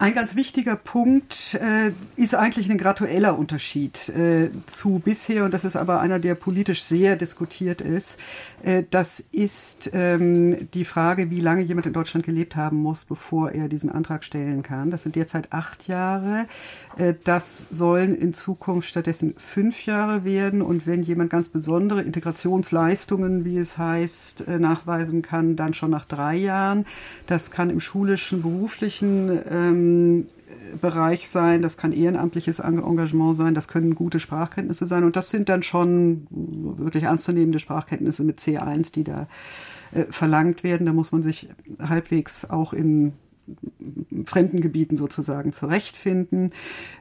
Ein 0.00 0.14
ganz 0.14 0.36
wichtiger 0.36 0.76
Punkt 0.76 1.58
äh, 1.60 1.90
ist 2.14 2.36
eigentlich 2.36 2.70
ein 2.70 2.78
gradueller 2.78 3.36
Unterschied 3.36 4.08
äh, 4.10 4.48
zu 4.66 5.00
bisher, 5.04 5.44
und 5.44 5.52
das 5.52 5.64
ist 5.64 5.74
aber 5.74 5.98
einer, 5.98 6.20
der 6.20 6.36
politisch 6.36 6.84
sehr 6.84 7.16
diskutiert 7.16 7.80
ist. 7.80 8.20
Äh, 8.62 8.84
das 8.88 9.18
ist 9.18 9.90
ähm, 9.94 10.70
die 10.72 10.84
Frage, 10.84 11.30
wie 11.30 11.40
lange 11.40 11.62
jemand 11.62 11.86
in 11.86 11.92
Deutschland 11.92 12.24
gelebt 12.24 12.54
haben 12.54 12.76
muss, 12.76 13.06
bevor 13.06 13.50
er 13.50 13.66
diesen 13.66 13.90
Antrag 13.90 14.22
stellen 14.22 14.62
kann. 14.62 14.92
Das 14.92 15.02
sind 15.02 15.16
derzeit 15.16 15.52
acht 15.52 15.88
Jahre. 15.88 16.46
Äh, 16.96 17.14
das 17.24 17.66
sollen 17.68 18.16
in 18.16 18.32
Zukunft 18.32 18.88
stattdessen 18.88 19.34
fünf 19.36 19.84
Jahre 19.84 20.24
werden. 20.24 20.62
Und 20.62 20.86
wenn 20.86 21.02
jemand 21.02 21.30
ganz 21.30 21.48
besondere 21.48 22.02
Integrationsleistungen, 22.02 23.44
wie 23.44 23.58
es 23.58 23.76
heißt, 23.78 24.46
äh, 24.46 24.60
nachweisen 24.60 25.22
kann, 25.22 25.56
dann 25.56 25.74
schon 25.74 25.90
nach 25.90 26.04
drei 26.04 26.36
Jahren. 26.36 26.86
Das 27.26 27.50
kann 27.50 27.68
im 27.68 27.80
schulischen, 27.80 28.42
beruflichen 28.42 29.40
ähm, 29.50 29.87
Bereich 30.80 31.28
sein, 31.28 31.62
das 31.62 31.76
kann 31.76 31.92
ehrenamtliches 31.92 32.58
Engagement 32.58 33.36
sein, 33.36 33.54
das 33.54 33.68
können 33.68 33.94
gute 33.94 34.20
Sprachkenntnisse 34.20 34.86
sein 34.86 35.04
und 35.04 35.16
das 35.16 35.30
sind 35.30 35.48
dann 35.48 35.62
schon 35.62 36.26
wirklich 36.30 37.04
ernstzunehmende 37.04 37.58
Sprachkenntnisse 37.58 38.24
mit 38.24 38.38
C1, 38.38 38.92
die 38.92 39.04
da 39.04 39.28
äh, 39.92 40.04
verlangt 40.10 40.64
werden. 40.64 40.86
Da 40.86 40.92
muss 40.92 41.12
man 41.12 41.22
sich 41.22 41.48
halbwegs 41.80 42.48
auch 42.48 42.72
in 42.72 43.12
fremden 44.26 44.60
Gebieten 44.60 44.96
sozusagen 44.96 45.52
zurechtfinden. 45.52 46.52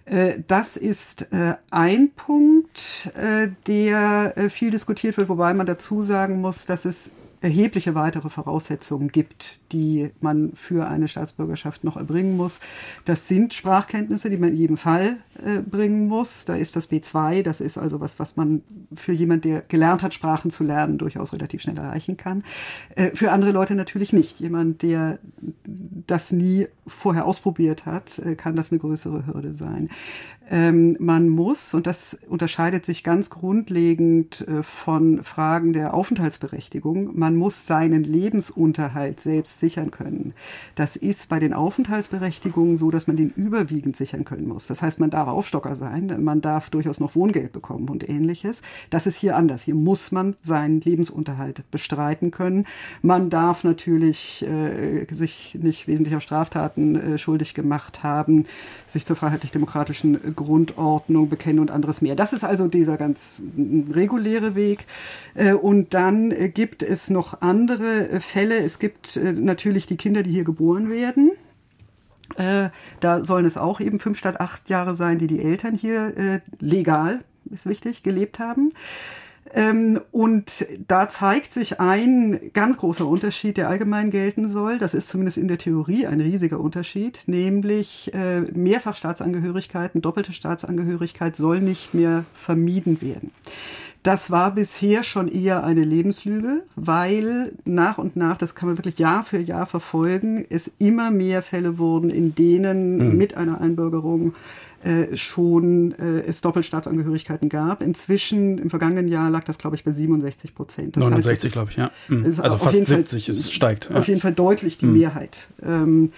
Äh, 0.05 0.39
das 0.47 0.77
ist 0.77 1.33
äh, 1.33 1.55
ein 1.71 2.11
Punkt, 2.15 3.11
äh, 3.15 3.49
der 3.67 4.33
viel 4.49 4.71
diskutiert 4.71 5.17
wird, 5.17 5.29
wobei 5.29 5.53
man 5.53 5.65
dazu 5.65 6.01
sagen 6.01 6.41
muss, 6.41 6.65
dass 6.65 6.85
es 6.85 7.11
erhebliche 7.41 7.93
weitere 7.93 8.29
Voraussetzungen 8.29 9.09
gibt, 9.09 9.59
die 9.71 10.09
man 10.21 10.53
für 10.53 10.87
eine 10.87 11.07
Staatsbürgerschaft 11.07 11.83
noch 11.83 11.97
erbringen 11.97 12.35
muss. 12.35 12.61
Das 13.05 13.27
sind 13.27 13.53
Sprachkenntnisse, 13.53 14.29
die 14.29 14.37
man 14.37 14.49
in 14.49 14.57
jedem 14.57 14.77
Fall 14.77 15.17
äh, 15.45 15.59
bringen 15.59 16.07
muss. 16.07 16.45
Da 16.45 16.55
ist 16.55 16.75
das 16.75 16.89
B2, 16.89 17.43
das 17.43 17.61
ist 17.61 17.77
also 17.77 17.99
was, 17.99 18.19
was 18.19 18.37
man 18.37 18.63
für 18.95 19.13
jemand, 19.13 19.45
der 19.45 19.61
gelernt 19.61 20.01
hat, 20.01 20.13
Sprachen 20.13 20.49
zu 20.49 20.63
lernen, 20.63 20.97
durchaus 20.97 21.33
relativ 21.33 21.61
schnell 21.61 21.77
erreichen 21.77 22.17
kann. 22.17 22.43
Äh, 22.95 23.11
für 23.13 23.31
andere 23.31 23.51
Leute 23.51 23.75
natürlich 23.75 24.13
nicht. 24.13 24.39
Jemand, 24.39 24.81
der 24.81 25.19
das 25.63 26.31
nie 26.31 26.67
vorher 26.87 27.25
ausprobiert 27.25 27.85
hat, 27.85 28.19
äh, 28.19 28.35
kann 28.35 28.55
das 28.55 28.71
eine 28.71 28.79
größere 28.79 29.27
Hürde 29.27 29.53
sein. 29.53 29.89
Ähm, 30.49 30.95
man 30.99 31.27
muss, 31.27 31.73
und 31.73 31.87
das 31.87 32.19
unterscheidet 32.27 32.85
sich 32.85 33.03
ganz 33.03 33.29
grundlegend 33.29 34.47
äh, 34.47 34.63
von 34.63 35.23
Fragen 35.23 35.73
der 35.73 35.93
Aufenthaltsberechtigung, 35.93 37.17
man 37.17 37.35
muss 37.35 37.65
seinen 37.65 38.03
Lebensunterhalt 38.03 39.19
selbst 39.19 39.59
sichern 39.59 39.91
können. 39.91 40.33
Das 40.75 40.95
ist 40.95 41.29
bei 41.29 41.39
den 41.39 41.53
Aufenthaltsberechtigungen 41.53 42.77
so, 42.77 42.91
dass 42.91 43.07
man 43.07 43.17
den 43.17 43.31
überwiegend 43.31 43.97
sichern 43.97 44.23
können 44.23 44.47
muss. 44.47 44.67
Das 44.67 44.81
heißt, 44.81 44.99
man 44.99 45.09
darf 45.09 45.27
Aufstocker 45.27 45.75
sein, 45.75 46.15
man 46.23 46.39
darf 46.39 46.69
durchaus 46.69 46.99
noch 46.99 47.15
Wohngeld 47.15 47.51
bekommen 47.51 47.89
und 47.89 48.07
ähnliches. 48.07 48.61
Das 48.89 49.05
ist 49.05 49.17
hier 49.17 49.35
anders. 49.35 49.63
Hier 49.63 49.75
muss 49.75 50.13
man 50.13 50.35
seinen 50.43 50.79
Lebensunterhalt 50.79 51.69
bestreiten 51.71 52.31
können. 52.31 52.65
Man 53.01 53.29
darf 53.29 53.65
natürlich 53.65 54.45
äh, 54.47 55.05
sich 55.13 55.57
nicht 55.61 55.87
wesentlich 55.87 56.15
auf 56.15 56.21
Straftaten 56.23 56.95
äh, 56.95 57.17
schuldig 57.17 57.53
gemacht 57.53 58.03
haben, 58.03 58.45
sich 58.85 59.05
zur 59.05 59.17
freiheitlich-demokratischen 59.17 60.35
Grundordnung 60.37 61.27
bekennen 61.27 61.59
und 61.59 61.71
anderes 61.71 62.01
mehr. 62.01 62.15
Das 62.15 62.31
ist 62.31 62.45
also 62.45 62.69
dieser 62.69 62.95
ganz 62.95 63.41
reguläre 63.91 64.55
Weg. 64.55 64.85
Äh, 65.35 65.53
und 65.53 65.93
dann 65.93 66.31
äh, 66.31 66.47
gibt 66.47 66.81
es 66.81 67.09
noch 67.09 67.41
andere 67.41 68.09
äh, 68.09 68.19
Fälle. 68.21 68.59
Es 68.59 68.79
gibt 68.79 69.19
natürlich 69.21 69.85
die 69.87 69.97
Kinder, 69.97 70.23
die 70.23 70.31
hier 70.31 70.45
geboren 70.45 70.89
werden. 70.89 71.31
Da 72.99 73.23
sollen 73.23 73.45
es 73.45 73.57
auch 73.57 73.79
eben 73.79 73.99
fünf 73.99 74.17
statt 74.19 74.39
acht 74.39 74.69
Jahre 74.69 74.95
sein, 74.95 75.17
die 75.17 75.27
die 75.27 75.41
Eltern 75.41 75.75
hier 75.75 76.41
legal, 76.59 77.23
ist 77.49 77.67
wichtig, 77.67 78.03
gelebt 78.03 78.39
haben. 78.39 78.69
Ähm, 79.53 80.01
und 80.11 80.65
da 80.87 81.07
zeigt 81.07 81.53
sich 81.53 81.79
ein 81.79 82.51
ganz 82.53 82.77
großer 82.77 83.07
Unterschied, 83.07 83.57
der 83.57 83.69
allgemein 83.69 84.11
gelten 84.11 84.47
soll. 84.47 84.77
Das 84.77 84.93
ist 84.93 85.09
zumindest 85.09 85.37
in 85.37 85.47
der 85.47 85.57
Theorie 85.57 86.07
ein 86.07 86.21
riesiger 86.21 86.59
Unterschied, 86.59 87.19
nämlich 87.27 88.13
äh, 88.13 88.41
Mehrfachstaatsangehörigkeiten, 88.41 90.01
doppelte 90.01 90.33
Staatsangehörigkeit 90.33 91.35
soll 91.35 91.61
nicht 91.61 91.93
mehr 91.93 92.25
vermieden 92.33 93.01
werden. 93.01 93.31
Das 94.03 94.31
war 94.31 94.51
bisher 94.51 95.03
schon 95.03 95.27
eher 95.27 95.65
eine 95.65 95.83
Lebenslüge, 95.83 96.63
weil 96.75 97.51
nach 97.65 97.97
und 97.97 98.15
nach, 98.15 98.37
das 98.37 98.55
kann 98.55 98.69
man 98.69 98.77
wirklich 98.77 98.99
Jahr 98.99 99.23
für 99.23 99.39
Jahr 99.39 99.65
verfolgen, 99.65 100.45
es 100.49 100.71
immer 100.79 101.11
mehr 101.11 101.41
Fälle 101.41 101.77
wurden, 101.77 102.09
in 102.09 102.33
denen 102.33 102.97
mhm. 102.97 103.17
mit 103.17 103.35
einer 103.35 103.59
Einbürgerung 103.59 104.33
schon 105.15 105.93
äh, 105.93 106.21
es 106.27 106.41
Doppelstaatsangehörigkeiten 106.41 107.49
gab. 107.49 107.81
Inzwischen, 107.81 108.57
im 108.57 108.69
vergangenen 108.69 109.07
Jahr 109.07 109.29
lag 109.29 109.43
das, 109.43 109.57
glaube 109.57 109.75
ich, 109.75 109.83
bei 109.83 109.91
67 109.91 110.55
Prozent. 110.55 110.97
69, 110.97 111.51
glaube 111.51 111.71
ich, 111.71 111.77
ja. 111.77 111.91
Mhm. 112.07 112.25
Also 112.25 112.57
fast 112.57 112.85
70, 112.85 113.25
Fall, 113.25 113.31
es 113.31 113.51
steigt. 113.51 113.89
Auf 113.89 114.07
ja. 114.07 114.13
jeden 114.13 114.21
Fall 114.21 114.33
deutlich 114.33 114.77
die 114.77 114.85
mhm. 114.85 114.99
Mehrheit. 114.99 115.47
Ähm, 115.63 116.11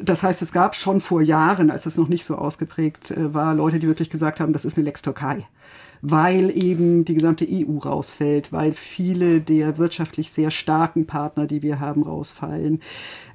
das 0.00 0.22
heißt, 0.22 0.42
es 0.42 0.52
gab 0.52 0.74
schon 0.74 1.00
vor 1.00 1.22
Jahren, 1.22 1.70
als 1.70 1.86
es 1.86 1.96
noch 1.96 2.08
nicht 2.08 2.24
so 2.24 2.36
ausgeprägt 2.36 3.12
äh, 3.12 3.32
war, 3.32 3.54
Leute, 3.54 3.78
die 3.78 3.86
wirklich 3.86 4.10
gesagt 4.10 4.40
haben, 4.40 4.52
das 4.52 4.64
ist 4.64 4.76
eine 4.76 4.84
Lex 4.84 5.02
Türkei 5.02 5.46
weil 6.06 6.52
eben 6.54 7.06
die 7.06 7.14
gesamte 7.14 7.46
EU 7.50 7.78
rausfällt, 7.78 8.52
weil 8.52 8.74
viele 8.74 9.40
der 9.40 9.78
wirtschaftlich 9.78 10.30
sehr 10.30 10.50
starken 10.50 11.06
Partner, 11.06 11.46
die 11.46 11.62
wir 11.62 11.80
haben, 11.80 12.02
rausfallen 12.02 12.82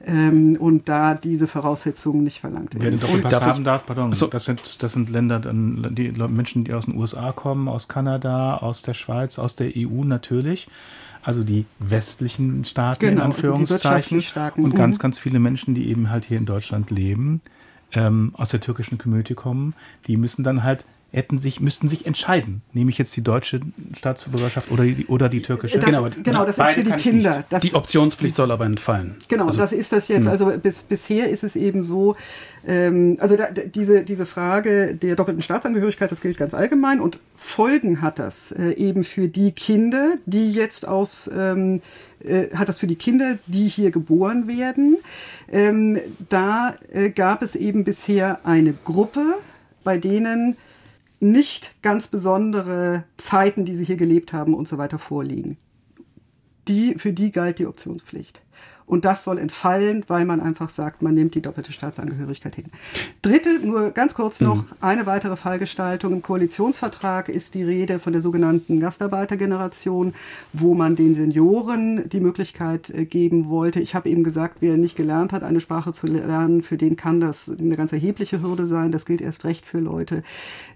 ähm, 0.05 0.55
und 0.59 0.87
da 0.87 1.15
diese 1.15 1.47
Voraussetzungen 1.47 2.23
nicht 2.23 2.41
verlangt 2.41 2.75
werden. 2.75 2.83
Wer 2.83 2.91
den 2.91 2.99
Doppelpass 2.99 3.41
haben 3.41 3.63
darf, 3.63 3.87
pardon, 3.87 4.13
so. 4.13 4.27
das, 4.27 4.45
sind, 4.45 4.83
das 4.83 4.91
sind 4.91 5.09
Länder, 5.09 5.39
die 5.39 6.13
Menschen, 6.29 6.63
die 6.63 6.73
aus 6.73 6.85
den 6.85 6.95
USA 6.95 7.31
kommen, 7.31 7.67
aus 7.67 7.87
Kanada, 7.87 8.57
aus 8.57 8.83
der 8.83 8.93
Schweiz, 8.93 9.39
aus 9.39 9.55
der 9.55 9.71
EU 9.75 10.03
natürlich 10.03 10.67
also 11.21 11.43
die 11.43 11.65
westlichen 11.79 12.63
Staaten 12.63 13.01
genau, 13.01 13.11
in 13.11 13.21
Anführungszeichen 13.21 14.23
und 14.55 14.73
ganz, 14.73 14.97
mhm. 14.97 15.01
ganz 15.01 15.19
viele 15.19 15.39
Menschen, 15.39 15.75
die 15.75 15.89
eben 15.89 16.09
halt 16.09 16.23
hier 16.23 16.37
in 16.37 16.45
Deutschland 16.45 16.91
leben, 16.91 17.41
ähm, 17.91 18.31
aus 18.37 18.49
der 18.49 18.61
türkischen 18.61 18.97
Community 18.97 19.33
kommen, 19.33 19.73
die 20.07 20.15
müssen 20.15 20.43
dann 20.45 20.63
halt 20.63 20.85
hätten 21.11 21.39
sich, 21.39 21.59
müssten 21.59 21.87
sich 21.87 22.05
entscheiden. 22.05 22.61
Nehme 22.73 22.91
ich 22.91 22.97
jetzt 22.97 23.15
die 23.15 23.23
deutsche 23.23 23.61
Staatsbürgerschaft 23.97 24.71
oder 24.71 24.83
die, 24.83 25.07
oder 25.07 25.29
die 25.29 25.41
türkische? 25.41 25.79
Das, 25.79 25.85
genau, 25.85 26.09
genau, 26.23 26.45
das 26.45 26.57
ist 26.57 26.67
für 26.67 26.83
die 26.83 26.91
Kinder. 26.91 27.43
Das, 27.49 27.63
die 27.63 27.73
Optionspflicht 27.73 28.35
soll 28.35 28.51
aber 28.51 28.65
entfallen. 28.65 29.15
Genau, 29.27 29.45
also, 29.45 29.59
das 29.59 29.71
ist 29.71 29.91
das 29.91 30.07
jetzt. 30.07 30.25
Hm. 30.25 30.31
Also 30.31 30.51
bis, 30.61 30.83
bisher 30.83 31.29
ist 31.29 31.43
es 31.43 31.55
eben 31.55 31.81
so, 31.81 32.15
ähm, 32.67 33.17
also 33.19 33.35
da, 33.35 33.47
diese, 33.51 34.03
diese 34.03 34.25
Frage 34.25 34.95
der 34.95 35.15
doppelten 35.15 35.41
Staatsangehörigkeit, 35.41 36.11
das 36.11 36.21
gilt 36.21 36.37
ganz 36.37 36.53
allgemein 36.53 36.99
und 36.99 37.19
Folgen 37.35 38.01
hat 38.01 38.19
das 38.19 38.51
äh, 38.51 38.71
eben 38.73 39.03
für 39.03 39.27
die 39.27 39.51
Kinder, 39.51 40.13
die 40.25 40.51
jetzt 40.51 40.87
aus 40.87 41.29
ähm, 41.33 41.81
äh, 42.23 42.47
hat 42.53 42.69
das 42.69 42.79
für 42.79 42.87
die 42.87 42.97
Kinder, 42.97 43.37
die 43.47 43.67
hier 43.67 43.91
geboren 43.91 44.47
werden. 44.47 44.97
Ähm, 45.51 45.99
da 46.27 46.75
äh, 46.91 47.09
gab 47.09 47.41
es 47.41 47.55
eben 47.55 47.83
bisher 47.83 48.39
eine 48.43 48.73
Gruppe, 48.83 49.35
bei 49.83 49.97
denen 49.97 50.57
nicht 51.19 51.81
ganz 51.81 52.07
besondere 52.07 53.03
Zeiten, 53.17 53.65
die 53.65 53.75
sie 53.75 53.85
hier 53.85 53.97
gelebt 53.97 54.33
haben 54.33 54.53
und 54.53 54.67
so 54.67 54.77
weiter 54.77 54.99
vorliegen. 54.99 55.57
Die, 56.67 56.95
für 56.95 57.13
die 57.13 57.31
galt 57.31 57.59
die 57.59 57.65
Optionspflicht. 57.65 58.41
Und 58.89 59.05
das 59.05 59.23
soll 59.23 59.37
entfallen, 59.37 60.03
weil 60.07 60.25
man 60.25 60.41
einfach 60.41 60.71
sagt, 60.71 61.03
man 61.03 61.13
nimmt 61.13 61.35
die 61.35 61.43
doppelte 61.43 61.71
Staatsangehörigkeit 61.71 62.55
hin. 62.55 62.65
Dritte, 63.21 63.59
nur 63.63 63.91
ganz 63.91 64.15
kurz 64.15 64.41
noch, 64.41 64.55
mhm. 64.55 64.65
eine 64.81 65.05
weitere 65.05 65.35
Fallgestaltung. 65.35 66.11
Im 66.11 66.21
Koalitionsvertrag 66.23 67.29
ist 67.29 67.53
die 67.53 67.61
Rede 67.61 67.99
von 67.99 68.13
der 68.13 68.23
sogenannten 68.23 68.79
Gastarbeitergeneration, 68.79 70.15
wo 70.53 70.73
man 70.73 70.95
den 70.95 71.13
Senioren 71.13 72.09
die 72.09 72.19
Möglichkeit 72.19 72.89
äh, 72.89 73.05
geben 73.05 73.47
wollte. 73.47 73.79
Ich 73.79 73.93
habe 73.93 74.09
eben 74.09 74.23
gesagt, 74.23 74.57
wer 74.61 74.75
nicht 74.75 74.95
gelernt 74.95 75.33
hat, 75.33 75.43
eine 75.43 75.61
Sprache 75.61 75.91
zu 75.91 76.07
lernen, 76.07 76.63
für 76.63 76.77
den 76.77 76.95
kann 76.95 77.21
das 77.21 77.47
eine 77.47 77.75
ganz 77.75 77.93
erhebliche 77.93 78.41
Hürde 78.41 78.65
sein. 78.65 78.91
Das 78.91 79.05
gilt 79.05 79.21
erst 79.21 79.45
recht 79.45 79.67
für 79.67 79.79
Leute, 79.79 80.23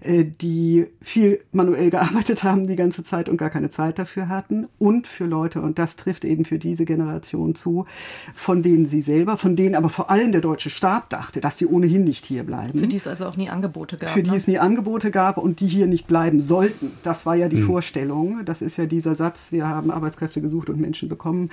äh, 0.02 0.24
die 0.24 0.86
viel 1.02 1.40
manuell 1.50 1.90
gearbeitet 1.94 2.44
haben 2.44 2.68
die 2.68 2.76
ganze 2.76 3.02
Zeit 3.02 3.28
und 3.28 3.38
gar 3.38 3.50
keine 3.50 3.70
Zeit 3.70 3.98
dafür 3.98 4.28
hatten. 4.28 4.68
Und 4.78 5.08
für 5.08 5.26
Leute, 5.26 5.60
und 5.60 5.80
das 5.80 5.96
trifft 5.96 6.24
eben 6.24 6.44
für 6.44 6.60
diese 6.60 6.84
Generation 6.84 7.56
zu, 7.56 7.86
von 8.34 8.62
denen 8.62 8.86
sie 8.86 9.02
selber, 9.02 9.36
von 9.36 9.56
denen 9.56 9.74
aber 9.74 9.88
vor 9.88 10.10
allem 10.10 10.32
der 10.32 10.40
deutsche 10.40 10.70
Staat 10.70 11.12
dachte, 11.12 11.40
dass 11.40 11.56
die 11.56 11.66
ohnehin 11.66 12.04
nicht 12.04 12.26
hier 12.26 12.44
bleiben. 12.44 12.78
Für 12.78 12.86
die 12.86 12.96
es 12.96 13.06
also 13.06 13.26
auch 13.26 13.36
nie 13.36 13.50
Angebote 13.50 13.96
gab. 13.96 14.10
Für 14.10 14.22
die 14.22 14.30
ne? 14.30 14.36
es 14.36 14.46
nie 14.46 14.58
Angebote 14.58 15.10
gab 15.10 15.38
und 15.38 15.60
die 15.60 15.66
hier 15.66 15.86
nicht 15.86 16.06
bleiben 16.06 16.40
sollten. 16.40 16.92
Das 17.02 17.26
war 17.26 17.34
ja 17.34 17.48
die 17.48 17.56
mhm. 17.56 17.66
Vorstellung. 17.66 18.44
Das 18.44 18.62
ist 18.62 18.76
ja 18.76 18.86
dieser 18.86 19.14
Satz, 19.14 19.52
wir 19.52 19.66
haben 19.68 19.90
Arbeitskräfte 19.90 20.40
gesucht 20.40 20.68
und 20.70 20.80
Menschen 20.80 21.08
bekommen. 21.08 21.50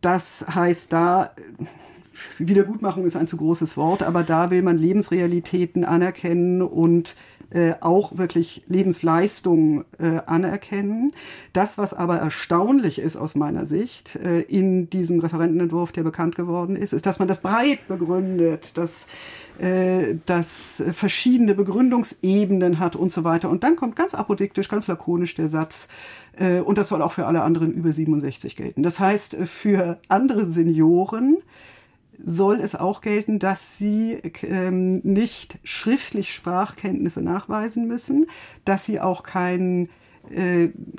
Das 0.00 0.46
heißt, 0.54 0.92
da 0.92 1.30
Wiedergutmachung 2.38 3.04
ist 3.04 3.16
ein 3.16 3.26
zu 3.26 3.36
großes 3.36 3.76
Wort, 3.76 4.02
aber 4.02 4.22
da 4.22 4.50
will 4.50 4.62
man 4.62 4.78
Lebensrealitäten 4.78 5.84
anerkennen 5.84 6.62
und 6.62 7.14
äh, 7.50 7.74
auch 7.80 8.18
wirklich 8.18 8.64
Lebensleistungen 8.66 9.84
äh, 9.98 10.20
anerkennen. 10.26 11.12
Das, 11.52 11.78
was 11.78 11.94
aber 11.94 12.16
erstaunlich 12.16 12.98
ist 12.98 13.16
aus 13.16 13.34
meiner 13.34 13.66
Sicht 13.66 14.16
äh, 14.16 14.40
in 14.40 14.90
diesem 14.90 15.20
Referentenentwurf, 15.20 15.92
der 15.92 16.02
bekannt 16.02 16.36
geworden 16.36 16.76
ist, 16.76 16.92
ist, 16.92 17.06
dass 17.06 17.18
man 17.18 17.28
das 17.28 17.40
breit 17.40 17.86
begründet, 17.88 18.76
dass 18.76 19.06
äh, 19.58 20.16
das 20.26 20.82
verschiedene 20.92 21.54
Begründungsebenen 21.54 22.78
hat 22.78 22.96
und 22.96 23.12
so 23.12 23.24
weiter. 23.24 23.48
Und 23.48 23.62
dann 23.62 23.76
kommt 23.76 23.96
ganz 23.96 24.14
apodiktisch, 24.14 24.68
ganz 24.68 24.86
lakonisch 24.86 25.34
der 25.34 25.48
Satz, 25.48 25.88
äh, 26.38 26.60
und 26.60 26.78
das 26.78 26.88
soll 26.88 27.02
auch 27.02 27.12
für 27.12 27.26
alle 27.26 27.42
anderen 27.42 27.72
über 27.72 27.92
67 27.92 28.56
gelten. 28.56 28.82
Das 28.82 29.00
heißt, 29.00 29.36
für 29.44 29.98
andere 30.08 30.46
Senioren 30.46 31.38
soll 32.24 32.60
es 32.60 32.74
auch 32.74 33.00
gelten, 33.00 33.38
dass 33.38 33.78
sie 33.78 34.14
ähm, 34.42 35.00
nicht 35.02 35.58
schriftlich 35.64 36.32
Sprachkenntnisse 36.32 37.20
nachweisen 37.20 37.86
müssen, 37.86 38.26
dass 38.64 38.84
sie 38.84 39.00
auch 39.00 39.22
kein 39.22 39.86
äh, 39.86 39.88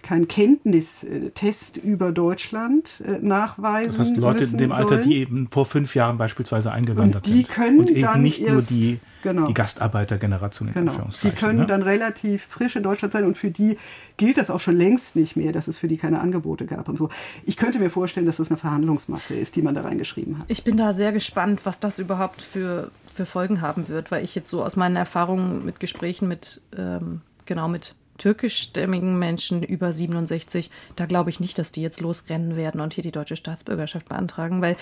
kein 0.02 0.28
Kenntnistest 0.28 1.78
über 1.78 2.12
Deutschland 2.12 3.02
äh, 3.06 3.20
nachweisen. 3.20 3.98
Das 3.98 4.10
heißt, 4.10 4.18
Leute 4.18 4.44
in 4.46 4.58
dem 4.58 4.72
Alter, 4.72 4.88
sollen. 4.88 5.10
die 5.10 5.18
eben 5.18 5.48
vor 5.52 5.66
fünf 5.66 5.96
Jahren 5.96 6.18
beispielsweise 6.18 6.72
eingewandert 6.72 7.28
und 7.28 7.34
die 7.34 7.44
sind. 7.44 7.50
Können 7.50 7.80
und 7.80 7.92
eben 7.92 8.02
dann 8.02 8.22
nicht 8.22 8.42
erst, 8.42 8.72
nur 8.72 8.80
die, 8.80 9.00
genau. 9.24 9.48
die 9.48 9.54
Gastarbeitergeneration 9.54 10.70
in 10.70 10.74
genau. 10.74 10.92
Anführungszeichen. 10.92 11.36
Die 11.36 11.40
können 11.40 11.60
ne? 11.60 11.66
dann 11.68 11.82
relativ 11.82 12.46
frisch 12.46 12.76
in 12.76 12.84
Deutschland 12.84 13.14
sein 13.14 13.26
und 13.26 13.38
für 13.38 13.52
die 13.52 13.78
gilt 14.18 14.38
das 14.38 14.50
auch 14.50 14.60
schon 14.60 14.76
längst 14.76 15.16
nicht 15.16 15.36
mehr, 15.36 15.52
dass 15.52 15.68
es 15.68 15.78
für 15.78 15.88
die 15.88 15.98
keine 15.98 16.20
Angebote 16.20 16.66
gab 16.66 16.90
und 16.90 16.98
so. 16.98 17.10
Ich 17.46 17.58
könnte 17.58 17.80
mir 17.80 17.90
vorstellen, 17.90 18.26
dass 18.26 18.38
das 18.38 18.50
eine 18.50 18.58
Verhandlungsmasse 18.58 19.36
ist, 19.36 19.56
die 19.56 19.62
man 19.62 19.76
da 19.76 19.82
reingeschrieben 19.82 20.38
hat. 20.38 20.46
Ich 20.48 20.64
bin 20.64 20.78
da 20.78 20.94
sehr 20.94 21.12
gespannt, 21.12 21.62
was 21.66 21.80
das 21.80 22.00
überhaupt 22.00 22.42
für, 22.42 22.92
für 23.14 23.26
Folgen 23.26 23.62
haben 23.62 23.88
wird, 23.90 24.12
weil 24.12 24.24
ich 24.24 24.36
jetzt 24.36 24.50
so 24.50 24.64
aus 24.64 24.76
meinen 24.76 24.96
Erfahrungen 24.96 25.66
mit 25.66 25.80
Gesprächen 25.80 26.28
mit, 26.28 26.62
ähm, 26.78 27.22
genau 27.46 27.68
mit 27.68 27.96
türkischstämmigen 28.18 29.18
Menschen 29.18 29.64
über 29.64 29.94
67, 29.94 30.70
da 30.96 31.06
glaube 31.06 31.30
ich 31.30 31.40
nicht, 31.40 31.58
dass 31.58 31.72
die 31.72 31.82
jetzt 31.82 32.02
losrennen 32.02 32.56
werden 32.56 32.82
und 32.82 32.94
hier 32.94 33.04
die 33.04 33.12
deutsche 33.12 33.36
Staatsbürgerschaft 33.36 34.10
beantragen, 34.10 34.62
weil 34.62 34.76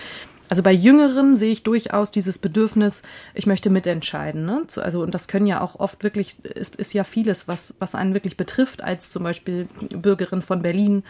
also 0.48 0.62
bei 0.62 0.72
Jüngeren 0.72 1.36
sehe 1.36 1.52
ich 1.52 1.64
durchaus 1.64 2.12
dieses 2.12 2.38
Bedürfnis, 2.38 3.02
ich 3.34 3.48
möchte 3.48 3.70
mitentscheiden. 3.70 4.46
Ne? 4.46 4.62
Also, 4.78 5.02
und 5.02 5.16
das 5.16 5.28
können 5.28 5.48
ja 5.48 5.62
auch 5.62 5.80
oft 5.80 6.04
wirklich, 6.04 6.38
es 6.56 6.70
ist 6.70 6.94
ja 6.94 7.04
vieles, 7.04 7.48
was, 7.48 7.76
was 7.80 7.96
einen 7.96 8.14
wirklich 8.14 8.38
betrifft, 8.38 8.84
als 8.84 9.10
zum 9.10 9.24
Beispiel 9.24 9.68
Bürgerin 9.90 10.44
von 10.44 10.62
Berlin, 10.62 11.04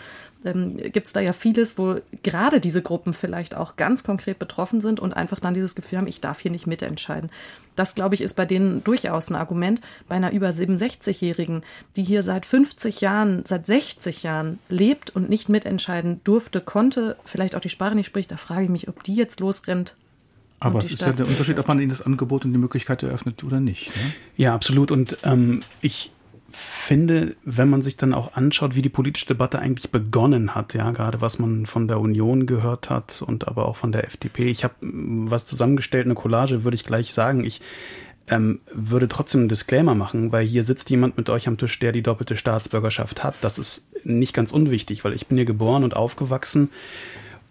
ähm, 0.45 0.77
gibt 0.77 1.07
es 1.07 1.13
da 1.13 1.19
ja 1.19 1.33
vieles, 1.33 1.77
wo 1.77 1.97
gerade 2.23 2.59
diese 2.59 2.81
Gruppen 2.81 3.13
vielleicht 3.13 3.55
auch 3.55 3.75
ganz 3.75 4.03
konkret 4.03 4.39
betroffen 4.39 4.79
sind 4.79 4.99
und 4.99 5.13
einfach 5.13 5.39
dann 5.39 5.53
dieses 5.53 5.75
Gefühl 5.75 5.97
haben, 5.97 6.07
ich 6.07 6.21
darf 6.21 6.39
hier 6.39 6.51
nicht 6.51 6.67
mitentscheiden. 6.67 7.29
Das, 7.75 7.95
glaube 7.95 8.15
ich, 8.15 8.21
ist 8.21 8.35
bei 8.35 8.45
denen 8.45 8.83
durchaus 8.83 9.29
ein 9.29 9.35
Argument. 9.35 9.81
Bei 10.07 10.15
einer 10.15 10.31
über 10.31 10.49
67-Jährigen, 10.49 11.63
die 11.95 12.03
hier 12.03 12.23
seit 12.23 12.45
50 12.45 13.01
Jahren, 13.01 13.43
seit 13.45 13.67
60 13.67 14.23
Jahren 14.23 14.59
lebt 14.69 15.09
und 15.09 15.29
nicht 15.29 15.49
mitentscheiden 15.49 16.21
durfte, 16.23 16.61
konnte, 16.61 17.17
vielleicht 17.25 17.55
auch 17.55 17.61
die 17.61 17.69
Sprache 17.69 17.95
nicht 17.95 18.07
spricht, 18.07 18.31
da 18.31 18.37
frage 18.37 18.63
ich 18.63 18.69
mich, 18.69 18.87
ob 18.87 19.03
die 19.03 19.15
jetzt 19.15 19.41
losrennt 19.41 19.95
aber 20.59 20.79
es 20.79 20.89
ist 20.89 21.01
ja 21.01 21.11
der 21.11 21.27
Unterschied, 21.27 21.59
ob 21.59 21.67
man 21.67 21.79
ihnen 21.79 21.89
das 21.89 22.01
Angebot 22.01 22.45
und 22.45 22.53
die 22.53 22.57
Möglichkeit 22.57 23.03
eröffnet 23.03 23.43
oder 23.43 23.59
nicht. 23.59 23.87
Ne? 23.87 24.13
Ja, 24.37 24.55
absolut. 24.55 24.89
Und 24.89 25.17
ähm, 25.23 25.59
ich 25.81 26.11
finde, 26.55 27.35
wenn 27.43 27.69
man 27.69 27.81
sich 27.81 27.97
dann 27.97 28.13
auch 28.13 28.33
anschaut, 28.33 28.75
wie 28.75 28.81
die 28.81 28.89
politische 28.89 29.27
Debatte 29.27 29.59
eigentlich 29.59 29.91
begonnen 29.91 30.55
hat, 30.55 30.73
ja, 30.73 30.89
gerade 30.91 31.19
was 31.19 31.37
man 31.37 31.65
von 31.65 31.87
der 31.87 31.99
Union 31.99 32.45
gehört 32.45 32.89
hat 32.89 33.21
und 33.25 33.47
aber 33.47 33.67
auch 33.67 33.75
von 33.75 33.91
der 33.91 34.05
FDP. 34.05 34.45
Ich 34.49 34.63
habe 34.63 34.73
mm, 34.81 35.29
was 35.29 35.45
zusammengestellt, 35.45 36.05
eine 36.05 36.15
Collage, 36.15 36.63
würde 36.63 36.75
ich 36.75 36.85
gleich 36.85 37.13
sagen. 37.13 37.43
Ich 37.43 37.61
ähm, 38.27 38.61
würde 38.71 39.07
trotzdem 39.07 39.41
einen 39.41 39.49
Disclaimer 39.49 39.95
machen, 39.95 40.31
weil 40.31 40.45
hier 40.45 40.63
sitzt 40.63 40.89
jemand 40.89 41.17
mit 41.17 41.29
euch 41.29 41.47
am 41.47 41.57
Tisch, 41.57 41.77
der 41.79 41.91
die 41.91 42.03
doppelte 42.03 42.37
Staatsbürgerschaft 42.37 43.23
hat. 43.23 43.35
Das 43.41 43.57
ist 43.57 43.89
nicht 44.05 44.33
ganz 44.33 44.51
unwichtig, 44.51 45.03
weil 45.03 45.13
ich 45.13 45.27
bin 45.27 45.37
hier 45.37 45.45
geboren 45.45 45.83
und 45.83 45.95
aufgewachsen 45.95 46.69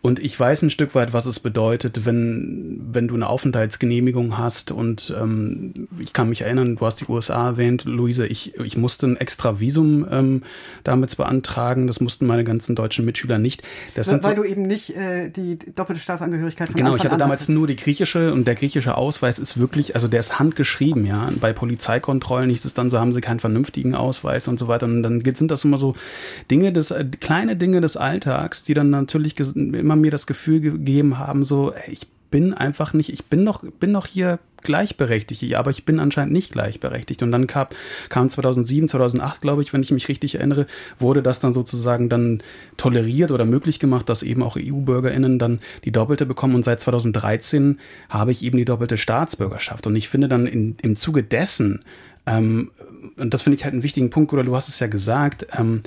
Und 0.04 0.18
ich 0.18 0.38
weiß 0.38 0.60
ein 0.60 0.68
Stück 0.68 0.94
weit, 0.94 1.14
was 1.14 1.24
es 1.24 1.40
bedeutet, 1.40 2.04
wenn, 2.04 2.78
wenn 2.92 3.08
du 3.08 3.14
eine 3.14 3.26
Aufenthaltsgenehmigung 3.26 4.36
hast. 4.36 4.70
Und 4.70 5.14
ähm, 5.18 5.88
ich 5.98 6.12
kann 6.12 6.28
mich 6.28 6.42
erinnern, 6.42 6.76
du 6.76 6.84
hast 6.84 7.00
die 7.00 7.06
USA 7.08 7.46
erwähnt, 7.46 7.86
Luise, 7.86 8.26
ich, 8.26 8.54
ich 8.58 8.76
musste 8.76 9.06
ein 9.06 9.16
extra 9.16 9.60
Visum 9.60 10.06
ähm, 10.10 10.42
damit 10.82 11.16
beantragen. 11.16 11.86
Das 11.86 12.02
mussten 12.02 12.26
meine 12.26 12.44
ganzen 12.44 12.76
deutschen 12.76 13.06
Mitschüler 13.06 13.38
nicht. 13.38 13.62
Das 13.94 14.08
weil, 14.08 14.22
weil 14.22 14.36
so, 14.36 14.42
du 14.42 14.48
eben 14.50 14.66
nicht 14.66 14.94
äh, 14.94 15.30
die 15.30 15.58
doppelte 15.58 16.02
Staatsangehörigkeit 16.02 16.68
von 16.68 16.76
Genau, 16.76 16.90
Anfang 16.92 17.06
ich 17.06 17.10
hatte 17.10 17.18
damals 17.18 17.48
nur 17.48 17.66
die 17.66 17.76
griechische 17.76 18.34
und 18.34 18.46
der 18.46 18.56
griechische 18.56 18.98
Ausweis 18.98 19.38
ist 19.38 19.58
wirklich, 19.58 19.94
also 19.94 20.06
der 20.06 20.20
ist 20.20 20.38
handgeschrieben, 20.38 21.06
ja. 21.06 21.30
Bei 21.40 21.54
Polizeikontrollen 21.54 22.50
hieß 22.50 22.66
es 22.66 22.74
dann, 22.74 22.90
so 22.90 22.98
haben 22.98 23.14
sie 23.14 23.22
keinen 23.22 23.40
vernünftigen 23.40 23.94
Ausweis 23.94 24.48
und 24.48 24.58
so 24.58 24.68
weiter. 24.68 24.84
Und 24.84 25.02
dann 25.02 25.22
sind 25.34 25.50
das 25.50 25.64
immer 25.64 25.78
so 25.78 25.94
Dinge 26.50 26.74
des, 26.74 26.90
äh, 26.90 27.06
kleine 27.22 27.56
Dinge 27.56 27.80
des 27.80 27.96
Alltags, 27.96 28.64
die 28.64 28.74
dann 28.74 28.90
natürlich 28.90 29.40
immer 29.40 29.93
mir 30.00 30.10
das 30.10 30.26
Gefühl 30.26 30.60
gegeben 30.60 31.18
haben, 31.18 31.44
so, 31.44 31.72
ey, 31.72 31.92
ich 31.92 32.06
bin 32.30 32.52
einfach 32.52 32.94
nicht, 32.94 33.12
ich 33.12 33.26
bin 33.26 33.44
noch, 33.44 33.62
bin 33.62 33.92
noch 33.92 34.06
hier 34.08 34.40
gleichberechtigt, 34.64 35.54
aber 35.54 35.70
ich 35.70 35.84
bin 35.84 36.00
anscheinend 36.00 36.32
nicht 36.32 36.50
gleichberechtigt. 36.50 37.22
Und 37.22 37.30
dann 37.30 37.46
kam, 37.46 37.68
kam 38.08 38.28
2007, 38.28 38.88
2008, 38.88 39.40
glaube 39.40 39.62
ich, 39.62 39.72
wenn 39.72 39.82
ich 39.82 39.92
mich 39.92 40.08
richtig 40.08 40.34
erinnere, 40.34 40.66
wurde 40.98 41.22
das 41.22 41.38
dann 41.38 41.52
sozusagen 41.52 42.08
dann 42.08 42.42
toleriert 42.76 43.30
oder 43.30 43.44
möglich 43.44 43.78
gemacht, 43.78 44.08
dass 44.08 44.24
eben 44.24 44.42
auch 44.42 44.56
EU-BürgerInnen 44.56 45.38
dann 45.38 45.60
die 45.84 45.92
doppelte 45.92 46.26
bekommen. 46.26 46.56
Und 46.56 46.64
seit 46.64 46.80
2013 46.80 47.78
habe 48.08 48.32
ich 48.32 48.42
eben 48.42 48.58
die 48.58 48.64
doppelte 48.64 48.96
Staatsbürgerschaft. 48.96 49.86
Und 49.86 49.94
ich 49.94 50.08
finde 50.08 50.26
dann 50.26 50.48
in, 50.48 50.76
im 50.82 50.96
Zuge 50.96 51.22
dessen, 51.22 51.84
ähm, 52.26 52.72
und 53.16 53.32
das 53.32 53.42
finde 53.42 53.58
ich 53.58 53.64
halt 53.64 53.74
einen 53.74 53.84
wichtigen 53.84 54.10
Punkt, 54.10 54.32
oder 54.32 54.42
du 54.42 54.56
hast 54.56 54.68
es 54.68 54.80
ja 54.80 54.88
gesagt, 54.88 55.46
ähm, 55.56 55.82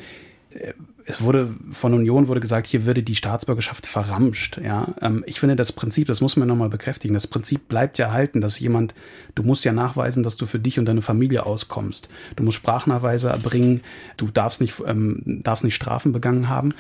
es 1.10 1.22
wurde 1.22 1.56
von 1.72 1.94
Union 1.94 2.28
wurde 2.28 2.42
gesagt, 2.42 2.68
hier 2.68 2.86
würde 2.86 3.02
die 3.02 3.16
Staatsbürgerschaft 3.16 3.86
verramscht. 3.86 4.60
Ja, 4.62 4.94
ähm, 5.02 5.24
ich 5.26 5.40
finde 5.40 5.56
das 5.56 5.72
Prinzip, 5.72 6.06
das 6.06 6.20
muss 6.20 6.36
man 6.36 6.50
nochmal 6.50 6.68
bekräftigen. 6.68 7.14
Das 7.14 7.28
Prinzip 7.28 7.70
bleibt 7.70 7.98
ja 7.98 8.08
erhalten, 8.08 8.42
dass 8.42 8.60
jemand, 8.60 8.94
du 9.34 9.44
musst 9.44 9.64
ja 9.64 9.72
nachweisen, 9.72 10.22
dass 10.22 10.36
du 10.36 10.46
für 10.46 10.60
dich 10.60 10.80
und 10.80 10.86
deine 10.86 11.02
Familie 11.02 11.46
auskommst. 11.46 12.10
Du 12.36 12.44
musst 12.44 12.58
Sprachnachweise 12.58 13.30
erbringen. 13.30 13.82
Du 14.18 14.28
darfst 14.28 14.60
nicht, 14.60 14.84
ähm, 14.86 15.22
darfst 15.26 15.64
nicht 15.64 15.76
Strafen 15.76 16.12
begangen 16.12 16.50
haben. 16.50 16.74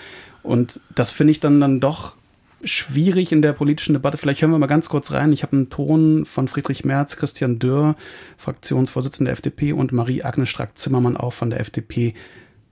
Und 0.44 0.82
das 0.94 1.12
finde 1.12 1.32
ich 1.32 1.40
dann 1.40 1.62
dann 1.62 1.80
doch 1.80 2.18
schwierig 2.66 3.32
in 3.32 3.42
der 3.42 3.54
politischen 3.54 3.94
Debatte. 3.94 4.18
Vielleicht 4.18 4.42
hören 4.42 4.52
wir 4.52 4.60
mal 4.60 4.68
ganz 4.68 4.90
kurz 4.90 5.14
rein. 5.14 5.32
Ich 5.32 5.44
habe 5.44 5.56
einen 5.56 5.70
Ton 5.70 6.26
von 6.26 6.50
Friedrich 6.50 6.84
Merz, 6.84 7.16
Christian 7.16 7.60
Dürr, 7.60 7.96
Fraktionsvorsitzender 8.36 9.30
der 9.30 9.34
FDP 9.34 9.72
und 9.72 9.94
Marie-Agnes 9.94 10.50
Strack-Zimmermann 10.50 11.16
auch 11.16 11.32
von 11.32 11.50
der 11.50 11.62
FDP. 11.62 12.14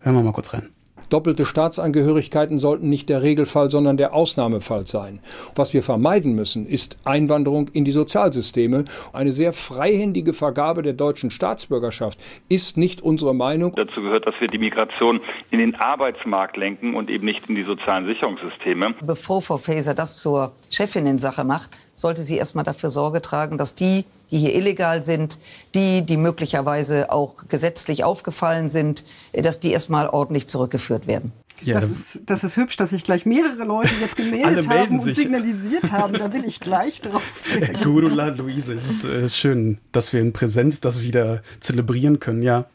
Hören 0.01 0.15
wir 0.15 0.21
mal 0.21 0.33
kurz 0.33 0.53
rein. 0.53 0.74
Doppelte 1.09 1.45
Staatsangehörigkeiten 1.45 2.59
sollten 2.59 2.89
nicht 2.89 3.09
der 3.09 3.21
Regelfall, 3.21 3.69
sondern 3.69 3.97
der 3.97 4.13
Ausnahmefall 4.13 4.87
sein. 4.87 5.19
Was 5.55 5.73
wir 5.73 5.83
vermeiden 5.83 6.35
müssen, 6.35 6.65
ist 6.65 6.97
Einwanderung 7.03 7.69
in 7.73 7.85
die 7.85 7.91
Sozialsysteme. 7.91 8.85
Eine 9.13 9.31
sehr 9.31 9.53
freihändige 9.53 10.33
Vergabe 10.33 10.81
der 10.81 10.93
deutschen 10.93 11.31
Staatsbürgerschaft 11.31 12.19
ist 12.49 12.77
nicht 12.77 13.01
unsere 13.01 13.33
Meinung. 13.35 13.73
Dazu 13.75 14.01
gehört, 14.01 14.25
dass 14.25 14.35
wir 14.39 14.47
die 14.47 14.57
Migration 14.57 15.21
in 15.51 15.59
den 15.59 15.75
Arbeitsmarkt 15.75 16.57
lenken 16.57 16.95
und 16.95 17.09
eben 17.09 17.25
nicht 17.25 17.47
in 17.47 17.55
die 17.55 17.63
sozialen 17.63 18.05
Sicherungssysteme. 18.05 18.95
Bevor 19.01 19.41
Frau 19.41 19.57
Faeser 19.57 19.93
das 19.93 20.19
zur 20.19 20.53
Chefinnen-Sache 20.71 21.43
macht, 21.43 21.71
sollte 21.95 22.21
sie 22.23 22.37
erstmal 22.37 22.65
dafür 22.65 22.89
Sorge 22.89 23.21
tragen, 23.21 23.57
dass 23.57 23.73
die, 23.73 24.05
die 24.29 24.37
hier 24.37 24.53
illegal 24.53 25.01
sind, 25.01 25.39
die, 25.73 26.01
die 26.03 26.17
möglicherweise 26.17 27.11
auch 27.11 27.47
gesetzlich 27.47 28.03
aufgefallen 28.03 28.67
sind, 28.69 29.05
dass 29.33 29.59
die 29.59 29.71
erstmal 29.71 30.09
ordentlich 30.09 30.47
zurückgeführt 30.47 31.07
werden. 31.07 31.31
Ja, 31.63 31.75
das, 31.75 31.89
ist, 31.89 32.23
das 32.25 32.43
ist 32.43 32.57
hübsch, 32.57 32.75
dass 32.75 32.89
sich 32.89 33.03
gleich 33.03 33.25
mehrere 33.25 33.63
Leute 33.63 33.91
jetzt 34.01 34.17
gemeldet 34.17 34.67
haben 34.67 34.99
und 34.99 35.05
sich. 35.05 35.15
signalisiert 35.15 35.91
haben. 35.91 36.13
Da 36.25 36.33
will 36.33 36.45
ich 36.45 36.59
gleich 36.59 37.01
drauf. 37.01 37.21
Gudula, 37.83 38.27
Luise, 38.27 38.73
es 38.73 38.89
ist 38.89 39.05
äh, 39.05 39.29
schön, 39.29 39.77
dass 39.91 40.11
wir 40.11 40.21
in 40.21 40.33
Präsenz 40.33 40.79
das 40.79 41.01
wieder 41.01 41.43
zelebrieren 41.59 42.19
können, 42.19 42.41
ja. 42.41 42.65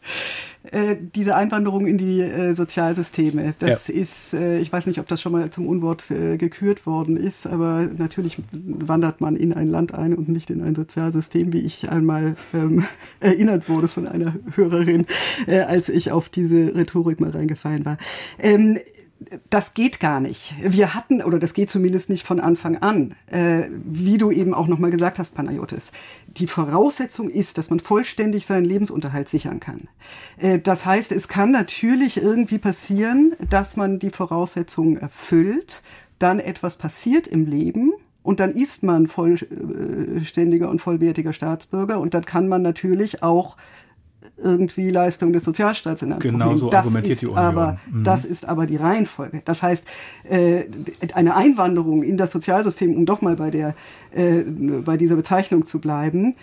Äh, 0.62 0.96
diese 1.14 1.37
Einwanderung 1.37 1.87
in 1.87 1.96
die 1.96 2.20
äh, 2.20 2.53
Sozialsysteme, 2.53 3.55
das 3.59 3.88
ja. 3.88 3.94
ist, 3.94 4.35
äh, 4.35 4.59
ich 4.59 4.70
weiß 4.70 4.87
nicht, 4.87 5.01
ob 5.01 5.09
das 5.09 5.23
schon 5.23 5.33
mal 5.33 5.49
zum 5.49 5.66
Unwort 5.66 6.11
äh, 6.11 6.37
gekürt 6.37 6.85
worden 6.85 7.16
ist, 7.16 7.46
aber 7.46 7.88
natürlich 7.96 8.37
wandert 8.53 9.23
man 9.23 9.37
in 9.37 9.55
ein 9.55 9.68
Land 9.68 9.94
ein 9.94 10.14
und 10.14 10.29
nicht 10.29 10.51
in 10.51 10.62
ein 10.62 10.75
Sozialsystem, 10.75 11.55
wie 11.55 11.61
ich 11.61 11.88
einmal 11.88 12.37
ähm, 12.53 12.85
erinnert 13.20 13.70
wurde 13.70 13.88
von 13.88 14.07
einer 14.07 14.35
Hörerin, 14.55 15.07
äh, 15.46 15.61
als 15.61 15.88
ich 15.88 16.12
auf 16.12 16.29
diese 16.29 16.75
Rhetorik 16.75 17.20
mal 17.20 17.31
reingefallen 17.31 17.87
war. 17.87 17.96
Ähm, 18.38 18.79
das 19.50 19.74
geht 19.74 20.00
gar 20.00 20.20
nicht. 20.20 20.54
Wir 20.62 20.94
hatten, 20.94 21.22
oder 21.22 21.38
das 21.38 21.52
geht 21.52 21.68
zumindest 21.68 22.09
nicht 22.09 22.26
von 22.26 22.40
Anfang 22.40 22.78
an, 22.78 23.14
äh, 23.30 23.64
wie 23.85 24.18
du 24.18 24.30
eben 24.30 24.54
auch 24.54 24.66
nochmal 24.66 24.90
gesagt 24.90 25.18
hast, 25.18 25.35
Panayotis. 25.35 25.92
Die 26.26 26.46
Voraussetzung 26.46 27.28
ist, 27.28 27.59
dass 27.59 27.70
man 27.70 27.80
vollständig 27.80 28.46
seinen 28.46 28.64
Lebensunterhalt 28.64 29.28
sichern 29.28 29.61
kann. 29.61 29.88
Äh, 30.38 30.59
das 30.59 30.87
heißt, 30.87 31.12
es 31.12 31.28
kann 31.28 31.50
natürlich 31.50 32.22
irgendwie 32.22 32.59
passieren, 32.59 33.35
dass 33.50 33.76
man 33.76 33.98
die 33.98 34.11
Voraussetzungen 34.11 34.96
erfüllt, 34.96 35.83
dann 36.18 36.40
etwas 36.40 36.76
passiert 36.76 37.26
im 37.26 37.46
Leben, 37.46 37.92
und 38.22 38.38
dann 38.38 38.52
ist 38.52 38.83
man 38.83 39.06
vollständiger 39.06 40.68
und 40.68 40.83
vollwertiger 40.83 41.33
Staatsbürger 41.33 41.98
und 42.00 42.12
dann 42.12 42.24
kann 42.24 42.48
man 42.48 42.61
natürlich 42.61 43.22
auch 43.22 43.56
irgendwie 44.37 44.90
Leistung 44.90 45.33
des 45.33 45.44
Sozialstaats 45.44 46.02
in 46.02 46.12
Anspruch 46.12 46.30
Genau 46.30 46.54
so 46.56 46.72
argumentiert 46.72 47.20
die 47.20 47.26
Union. 47.26 47.38
Aber, 47.38 47.78
mhm. 47.90 48.04
Das 48.04 48.24
ist 48.24 48.46
aber 48.46 48.66
die 48.66 48.76
Reihenfolge. 48.76 49.42
Das 49.44 49.62
heißt, 49.62 49.87
äh, 50.28 50.64
eine 51.14 51.37
Einwanderung 51.37 52.02
in 52.02 52.16
das 52.16 52.33
Sozialsystem, 52.33 52.94
um 52.94 53.06
doch 53.06 53.22
mal 53.22 53.37
bei, 53.37 53.50
der, 53.50 53.74
äh, 54.12 54.42
bei 54.85 54.96
dieser 54.96 55.16
Bezeichnung 55.16 55.64
zu 55.64 55.80
bleiben, 55.80 56.35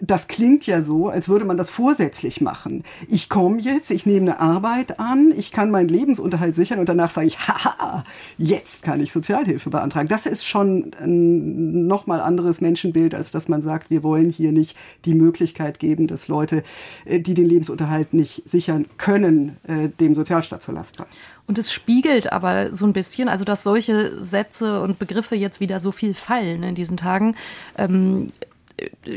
das 0.00 0.28
klingt 0.28 0.66
ja 0.66 0.80
so, 0.80 1.08
als 1.08 1.28
würde 1.28 1.44
man 1.44 1.56
das 1.56 1.70
vorsätzlich 1.70 2.40
machen. 2.40 2.84
Ich 3.08 3.28
komme 3.28 3.60
jetzt, 3.60 3.90
ich 3.90 4.06
nehme 4.06 4.30
eine 4.30 4.40
Arbeit 4.40 5.00
an, 5.00 5.32
ich 5.36 5.50
kann 5.50 5.70
meinen 5.70 5.88
Lebensunterhalt 5.88 6.54
sichern 6.54 6.78
und 6.78 6.88
danach 6.88 7.10
sage 7.10 7.26
ich, 7.26 7.38
haha, 7.48 8.04
jetzt 8.36 8.82
kann 8.82 9.00
ich 9.00 9.12
Sozialhilfe 9.12 9.70
beantragen. 9.70 10.08
Das 10.08 10.26
ist 10.26 10.44
schon 10.44 10.92
ein 11.00 11.86
nochmal 11.86 12.20
anderes 12.20 12.60
Menschenbild, 12.60 13.14
als 13.14 13.32
dass 13.32 13.48
man 13.48 13.60
sagt, 13.60 13.90
wir 13.90 14.02
wollen 14.02 14.30
hier 14.30 14.52
nicht 14.52 14.76
die 15.04 15.14
Möglichkeit 15.14 15.78
geben, 15.78 16.06
dass 16.06 16.28
Leute, 16.28 16.62
äh, 17.04 17.20
die 17.20 17.34
den 17.34 17.46
Lebensunterhalt 17.46 18.14
nicht 18.14 18.48
sichern 18.48 18.86
können, 18.98 19.56
äh, 19.66 19.88
dem 19.88 20.14
Sozialstaat 20.14 20.62
zur 20.62 20.74
Last 20.74 20.96
fallen. 20.96 21.10
Und 21.46 21.58
es 21.58 21.72
spiegelt 21.72 22.32
aber 22.32 22.74
so 22.74 22.86
ein 22.86 22.92
bisschen, 22.92 23.28
also 23.28 23.44
dass 23.44 23.62
solche 23.62 24.22
Sätze 24.22 24.82
und 24.82 24.98
Begriffe 24.98 25.34
jetzt 25.34 25.60
wieder 25.60 25.80
so 25.80 25.92
viel 25.92 26.14
fallen 26.14 26.62
in 26.62 26.74
diesen 26.74 26.98
Tagen. 26.98 27.34
Ähm, 27.76 28.28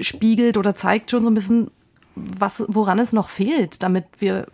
spiegelt 0.01 0.57
oder 0.57 0.75
zeigt 0.75 1.11
schon 1.11 1.23
so 1.23 1.29
ein 1.29 1.33
bisschen, 1.33 1.71
was, 2.15 2.63
woran 2.67 2.99
es 2.99 3.13
noch 3.13 3.29
fehlt, 3.29 3.83
damit 3.83 4.05
wir 4.19 4.47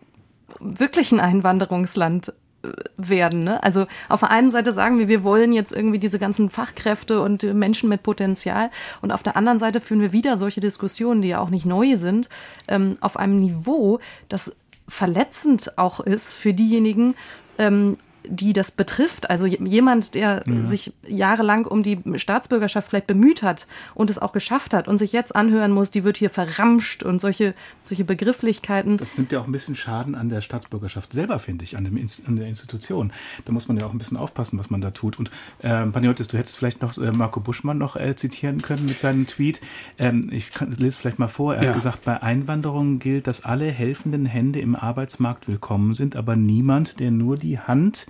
wirklich 0.59 1.11
ein 1.11 1.19
Einwanderungsland 1.19 2.33
äh, 2.63 2.69
werden. 2.97 3.39
Ne? 3.39 3.61
Also 3.63 3.85
auf 4.09 4.21
der 4.21 4.31
einen 4.31 4.51
Seite 4.51 4.71
sagen 4.71 4.97
wir, 4.99 5.07
wir 5.07 5.23
wollen 5.23 5.53
jetzt 5.53 5.71
irgendwie 5.71 5.99
diese 5.99 6.19
ganzen 6.19 6.49
Fachkräfte 6.49 7.21
und 7.21 7.43
Menschen 7.53 7.89
mit 7.89 8.03
Potenzial 8.03 8.71
und 9.01 9.11
auf 9.11 9.23
der 9.23 9.37
anderen 9.37 9.59
Seite 9.59 9.79
führen 9.79 10.01
wir 10.01 10.13
wieder 10.13 10.37
solche 10.37 10.61
Diskussionen, 10.61 11.21
die 11.21 11.29
ja 11.29 11.39
auch 11.39 11.49
nicht 11.49 11.65
neu 11.65 11.95
sind, 11.95 12.29
ähm, 12.67 12.97
auf 13.01 13.17
einem 13.17 13.39
Niveau, 13.39 13.99
das 14.29 14.51
verletzend 14.87 15.77
auch 15.77 15.99
ist 15.99 16.33
für 16.33 16.53
diejenigen, 16.53 17.15
ähm, 17.57 17.97
die 18.29 18.53
das 18.53 18.71
betrifft. 18.71 19.29
Also 19.29 19.45
jemand, 19.45 20.15
der 20.15 20.43
ja. 20.45 20.65
sich 20.65 20.93
jahrelang 21.07 21.65
um 21.65 21.83
die 21.83 21.99
Staatsbürgerschaft 22.15 22.89
vielleicht 22.89 23.07
bemüht 23.07 23.43
hat 23.43 23.67
und 23.93 24.09
es 24.09 24.17
auch 24.17 24.31
geschafft 24.31 24.73
hat 24.73 24.87
und 24.87 24.97
sich 24.97 25.13
jetzt 25.13 25.35
anhören 25.35 25.71
muss, 25.71 25.91
die 25.91 26.03
wird 26.03 26.17
hier 26.17 26.29
verramscht 26.29 27.03
und 27.03 27.19
solche, 27.19 27.53
solche 27.83 28.03
Begrifflichkeiten. 28.03 28.97
Das 28.97 29.17
nimmt 29.17 29.31
ja 29.31 29.39
auch 29.39 29.47
ein 29.47 29.51
bisschen 29.51 29.75
Schaden 29.75 30.15
an 30.15 30.29
der 30.29 30.41
Staatsbürgerschaft 30.41 31.13
selber, 31.13 31.39
finde 31.39 31.63
ich, 31.63 31.77
an, 31.77 31.85
dem, 31.85 31.97
an 32.25 32.35
der 32.35 32.47
Institution. 32.47 33.11
Da 33.45 33.51
muss 33.51 33.67
man 33.67 33.77
ja 33.77 33.85
auch 33.85 33.91
ein 33.91 33.97
bisschen 33.97 34.17
aufpassen, 34.17 34.59
was 34.59 34.69
man 34.69 34.81
da 34.81 34.91
tut. 34.91 35.19
Und 35.19 35.31
äh, 35.59 35.85
Paniotis, 35.85 36.27
du 36.27 36.37
hättest 36.37 36.57
vielleicht 36.57 36.81
noch 36.81 36.97
äh, 36.97 37.11
Marco 37.11 37.39
Buschmann 37.39 37.77
noch 37.77 37.95
äh, 37.95 38.15
zitieren 38.15 38.61
können 38.61 38.85
mit 38.85 38.99
seinem 38.99 39.27
Tweet. 39.27 39.61
Ähm, 39.97 40.29
ich 40.31 40.51
kann, 40.51 40.71
lese 40.71 40.99
vielleicht 40.99 41.19
mal 41.19 41.27
vor. 41.27 41.55
Er 41.55 41.63
ja. 41.63 41.69
hat 41.69 41.75
gesagt, 41.75 42.05
bei 42.05 42.21
Einwanderung 42.21 42.99
gilt, 42.99 43.27
dass 43.27 43.43
alle 43.43 43.65
helfenden 43.71 44.25
Hände 44.25 44.59
im 44.59 44.75
Arbeitsmarkt 44.75 45.47
willkommen 45.47 45.93
sind, 45.93 46.15
aber 46.15 46.35
niemand, 46.35 46.99
der 46.99 47.11
nur 47.11 47.37
die 47.37 47.59
Hand 47.59 48.07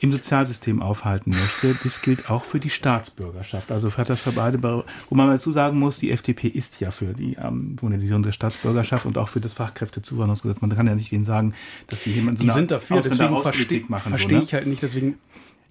im 0.00 0.12
Sozialsystem 0.12 0.82
aufhalten 0.82 1.30
möchte. 1.30 1.76
Das 1.82 2.00
gilt 2.00 2.30
auch 2.30 2.44
für 2.44 2.58
die 2.58 2.70
Staatsbürgerschaft. 2.70 3.70
Also 3.70 3.94
hat 3.96 4.08
das 4.08 4.20
für 4.20 4.32
beide, 4.32 4.62
wo 4.62 5.14
man 5.14 5.28
dazu 5.28 5.52
sagen 5.52 5.78
muss, 5.78 5.98
die 5.98 6.10
FDP 6.10 6.48
ist 6.48 6.80
ja 6.80 6.90
für 6.90 7.12
die 7.12 7.34
ähm, 7.34 7.76
Modernisierung 7.80 8.22
der 8.22 8.32
Staatsbürgerschaft 8.32 9.04
und 9.04 9.18
auch 9.18 9.28
für 9.28 9.40
das 9.40 9.52
Fachkräftezuwanderungsgesetz. 9.52 10.60
Man 10.62 10.74
kann 10.74 10.86
ja 10.86 10.94
nicht 10.94 11.12
denen 11.12 11.24
sagen, 11.24 11.54
dass 11.86 12.02
sie 12.02 12.12
jemanden 12.12 12.38
so 12.38 12.44
die 12.44 12.50
sind 12.50 12.70
dafür, 12.70 13.02
deswegen 13.02 13.42
verstehe 13.42 13.84
versteh 13.86 14.28
so, 14.28 14.36
ne? 14.36 14.42
ich 14.42 14.54
halt 14.54 14.66
nicht, 14.66 14.82
deswegen 14.82 15.18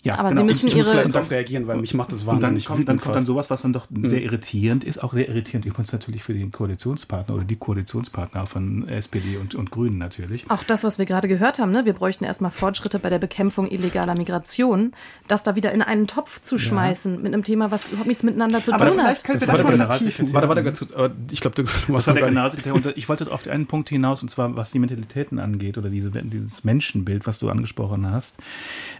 Ja, 0.03 0.15
aber 0.15 0.29
genau. 0.29 0.41
Sie 0.41 0.47
müssen 0.47 0.67
ich, 0.67 0.73
ich 0.73 0.79
ihre. 0.79 1.03
muss 1.03 1.11
darauf 1.11 1.29
reagieren, 1.29 1.67
weil 1.67 1.77
mich 1.77 1.93
macht 1.93 2.11
das 2.13 2.25
wahnsinnig 2.25 2.69
und 2.69 2.77
dann 2.77 2.77
kommt, 2.77 2.89
dann 2.89 2.99
kommt 2.99 3.15
dann 3.17 3.25
sowas, 3.25 3.49
was 3.49 3.61
dann 3.63 3.73
doch 3.73 3.89
mhm. 3.89 4.07
sehr 4.07 4.21
irritierend 4.21 4.83
ist, 4.83 5.03
auch 5.03 5.13
sehr 5.13 5.27
irritierend 5.27 5.65
übrigens 5.65 5.91
natürlich 5.91 6.23
für 6.23 6.33
den 6.33 6.51
Koalitionspartner 6.51 7.35
oder 7.35 7.43
die 7.43 7.57
Koalitionspartner 7.57 8.45
von 8.45 8.87
SPD 8.87 9.37
und, 9.37 9.55
und 9.55 9.71
Grünen 9.71 9.97
natürlich. 9.97 10.49
Auch 10.49 10.63
das, 10.63 10.83
was 10.83 10.99
wir 10.99 11.05
gerade 11.05 11.27
gehört 11.27 11.59
haben, 11.59 11.71
ne? 11.71 11.85
wir 11.85 11.93
bräuchten 11.93 12.23
erstmal 12.23 12.51
Fortschritte 12.51 12.99
bei 12.99 13.09
der 13.09 13.19
Bekämpfung 13.19 13.69
illegaler 13.69 14.15
Migration, 14.15 14.93
das 15.27 15.43
da 15.43 15.55
wieder 15.55 15.73
in 15.73 15.81
einen 15.81 16.07
Topf 16.07 16.41
zu 16.41 16.57
schmeißen 16.57 17.15
ja. 17.15 17.19
mit 17.19 17.33
einem 17.33 17.43
Thema, 17.43 17.71
was 17.71 17.87
überhaupt 17.87 18.07
nichts 18.07 18.23
miteinander 18.23 18.63
zu 18.63 18.71
tun 18.71 18.79
hat. 18.79 18.93
Vielleicht 18.93 19.23
könnte 19.25 19.45
das, 19.45 19.57
das 19.57 19.77
mal 19.77 19.85
vertiefen. 19.85 20.33
Warte, 20.33 20.47
warte, 20.47 20.63
ganz 20.63 20.79
kurz, 20.79 20.93
ich 21.31 21.41
glaube, 21.41 21.55
du, 21.55 21.63
du 21.87 21.93
was 21.93 22.07
war 22.07 22.13
der 22.13 22.23
Generalsekretär. 22.23 22.97
ich 22.97 23.09
wollte 23.09 23.29
auf 23.31 23.45
einen 23.47 23.67
Punkt 23.67 23.89
hinaus, 23.89 24.21
und 24.21 24.29
zwar 24.29 24.55
was 24.55 24.71
die 24.71 24.79
Mentalitäten 24.79 25.39
angeht 25.39 25.77
oder 25.77 25.89
diese, 25.89 26.09
dieses 26.09 26.63
Menschenbild, 26.63 27.27
was 27.27 27.39
du 27.39 27.49
angesprochen 27.49 28.09
hast. 28.09 28.37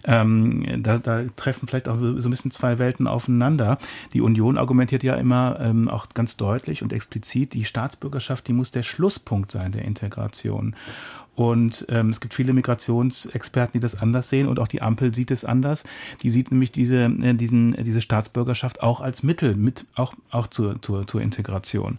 Ähm, 0.04 0.84
da, 0.98 0.98
da 0.98 1.30
treffen 1.36 1.68
vielleicht 1.68 1.88
auch 1.88 2.00
so 2.00 2.28
ein 2.28 2.32
bisschen 2.32 2.52
zwei 2.52 2.80
Welten 2.80 3.08
aufeinander. 3.08 3.78
Die 4.14 4.22
Union 4.22 4.58
argumentiert 4.58 5.04
ja 5.04 5.16
immer 5.16 5.58
ähm, 5.60 5.88
auch 5.88 6.08
ganz 6.14 6.38
deutlich 6.38 6.82
und 6.82 6.94
explizit, 6.94 7.54
die 7.54 7.66
Staatsbürgerschaft, 7.66 8.48
die 8.48 8.54
muss 8.54 8.72
der 8.72 8.84
Schlusspunkt 8.84 9.52
sein 9.52 9.72
der 9.72 9.86
Integration. 9.86 10.76
Und 11.40 11.86
ähm, 11.88 12.10
es 12.10 12.20
gibt 12.20 12.34
viele 12.34 12.52
Migrationsexperten, 12.52 13.80
die 13.80 13.82
das 13.82 13.96
anders 13.96 14.28
sehen 14.28 14.46
und 14.46 14.60
auch 14.60 14.68
die 14.68 14.82
Ampel 14.82 15.16
sieht 15.16 15.32
es 15.32 15.46
anders. 15.46 15.86
Die 16.22 16.32
sieht 16.32 16.52
nämlich 16.52 16.74
diese, 16.74 17.06
äh, 17.06 17.34
diesen, 17.34 17.76
äh, 17.76 17.86
diese 17.86 18.02
Staatsbürgerschaft 18.02 18.84
auch 18.84 19.00
als 19.00 19.24
Mittel, 19.24 19.56
mit, 19.56 19.86
auch, 19.96 20.14
auch 20.32 20.48
zur, 20.48 20.82
zur, 20.82 21.08
zur 21.08 21.22
Integration 21.22 21.98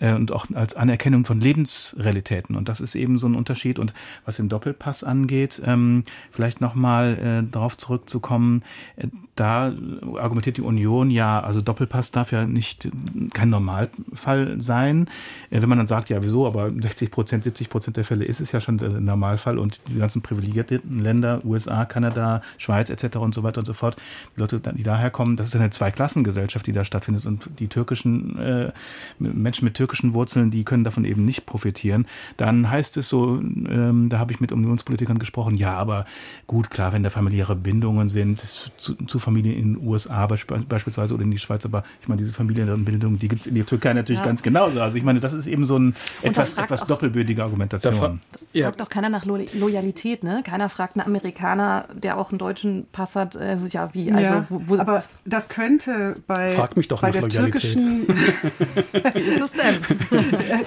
äh, 0.00 0.12
und 0.12 0.32
auch 0.32 0.46
als 0.54 0.74
Anerkennung 0.74 1.24
von 1.24 1.40
Lebensrealitäten. 1.40 2.56
Und 2.56 2.68
das 2.68 2.80
ist 2.80 2.96
eben 2.96 3.16
so 3.16 3.28
ein 3.28 3.36
Unterschied. 3.36 3.78
Und 3.78 3.94
was 4.24 4.38
den 4.38 4.48
Doppelpass 4.48 5.04
angeht, 5.04 5.62
ähm, 5.64 6.02
vielleicht 6.32 6.60
nochmal 6.60 7.44
äh, 7.46 7.48
darauf 7.48 7.76
zurückzukommen, 7.76 8.64
äh, 8.96 9.06
da 9.36 9.72
argumentiert 10.16 10.58
die 10.58 10.62
Union 10.62 11.10
ja, 11.10 11.40
also 11.40 11.62
Doppelpass 11.62 12.10
darf 12.10 12.30
ja 12.32 12.44
nicht 12.44 12.90
kein 13.32 13.48
Normalfall 13.48 14.60
sein. 14.60 15.08
Äh, 15.50 15.62
wenn 15.62 15.68
man 15.68 15.78
dann 15.78 15.86
sagt, 15.86 16.10
ja, 16.10 16.22
wieso, 16.22 16.46
aber 16.46 16.70
60 16.70 17.10
Prozent, 17.10 17.44
70 17.44 17.70
Prozent 17.70 17.96
der 17.96 18.04
Fälle 18.04 18.24
ist 18.24 18.40
es 18.40 18.52
ja 18.52 18.60
schon 18.60 18.79
der 18.80 19.00
Normalfall 19.00 19.58
und 19.58 19.80
die 19.88 19.98
ganzen 19.98 20.22
privilegierten 20.22 21.00
Länder, 21.00 21.40
USA, 21.44 21.84
Kanada, 21.84 22.42
Schweiz 22.58 22.90
etc. 22.90 23.16
und 23.16 23.34
so 23.34 23.42
weiter 23.42 23.60
und 23.60 23.66
so 23.66 23.72
fort, 23.72 23.96
die 24.36 24.40
Leute, 24.40 24.60
die 24.60 24.82
daher 24.82 25.10
kommen, 25.10 25.36
das 25.36 25.48
ist 25.48 25.56
eine 25.56 25.70
Zweiklassengesellschaft, 25.70 26.66
die 26.66 26.72
da 26.72 26.84
stattfindet 26.84 27.26
und 27.26 27.48
die 27.58 27.68
türkischen 27.68 28.38
äh, 28.38 28.72
Menschen 29.18 29.64
mit 29.64 29.74
türkischen 29.74 30.14
Wurzeln, 30.14 30.50
die 30.50 30.64
können 30.64 30.84
davon 30.84 31.04
eben 31.04 31.24
nicht 31.24 31.46
profitieren. 31.46 32.06
Dann 32.36 32.70
heißt 32.70 32.96
es 32.96 33.08
so, 33.08 33.40
ähm, 33.40 34.08
da 34.08 34.18
habe 34.18 34.32
ich 34.32 34.40
mit 34.40 34.52
Unionspolitikern 34.52 35.18
gesprochen, 35.18 35.56
ja, 35.56 35.74
aber 35.74 36.04
gut, 36.46 36.70
klar, 36.70 36.92
wenn 36.92 37.02
da 37.02 37.10
familiäre 37.10 37.56
Bindungen 37.56 38.08
sind 38.08 38.40
zu, 38.40 38.94
zu 38.94 39.18
Familien 39.18 39.56
in 39.56 39.74
den 39.74 39.86
USA 39.86 40.26
beispielsweise 40.26 41.14
oder 41.14 41.22
in 41.22 41.30
die 41.30 41.38
Schweiz, 41.38 41.64
aber 41.64 41.84
ich 42.00 42.08
meine, 42.08 42.20
diese 42.20 42.32
Familienbildung, 42.32 43.18
die 43.18 43.28
gibt 43.28 43.42
es 43.42 43.46
in 43.46 43.54
der 43.54 43.66
Türkei 43.66 43.92
natürlich 43.92 44.20
ja. 44.20 44.26
ganz 44.26 44.42
genauso. 44.42 44.80
Also 44.80 44.96
ich 44.96 45.04
meine, 45.04 45.20
das 45.20 45.32
ist 45.32 45.46
eben 45.46 45.64
so 45.64 45.78
ein 45.78 45.94
etwas, 46.22 46.54
etwas 46.54 46.86
doppelbödige 46.86 47.42
Argumentation. 47.42 48.20
Ja. 48.52 48.69
Fragt 48.70 48.82
auch 48.82 48.88
keiner 48.88 49.08
nach 49.08 49.24
Lo 49.24 49.38
Loyalität, 49.54 50.22
ne? 50.22 50.42
Keiner 50.44 50.68
fragt 50.68 50.96
einen 50.96 51.06
Amerikaner, 51.06 51.86
der 51.92 52.18
auch 52.18 52.30
einen 52.30 52.38
deutschen 52.38 52.86
Pass 52.92 53.16
hat, 53.16 53.36
äh, 53.36 53.56
ja, 53.68 53.92
wie? 53.92 54.12
Also, 54.12 54.34
ja, 54.34 54.46
wo, 54.48 54.62
wo 54.66 54.78
aber 54.78 55.04
das 55.24 55.48
könnte 55.48 56.16
bei, 56.26 56.50
Frag 56.50 56.76
mich 56.76 56.88
doch 56.88 57.00
bei 57.02 57.10
der 57.10 57.22
Loyalität. 57.22 57.62
türkischen. 57.62 58.08
wie 59.14 59.20
ist 59.20 59.40
es 59.40 59.52
denn? 59.52 59.80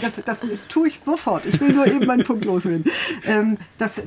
das, 0.01 0.21
das 0.25 0.45
tue 0.69 0.87
ich 0.87 0.99
sofort. 0.99 1.45
Ich 1.45 1.59
will 1.59 1.73
nur 1.73 1.87
eben 1.87 2.05
meinen 2.05 2.23
Punkt 2.23 2.45
loswerden. 2.45 2.85
Ähm, 3.25 3.57
das, 3.77 4.01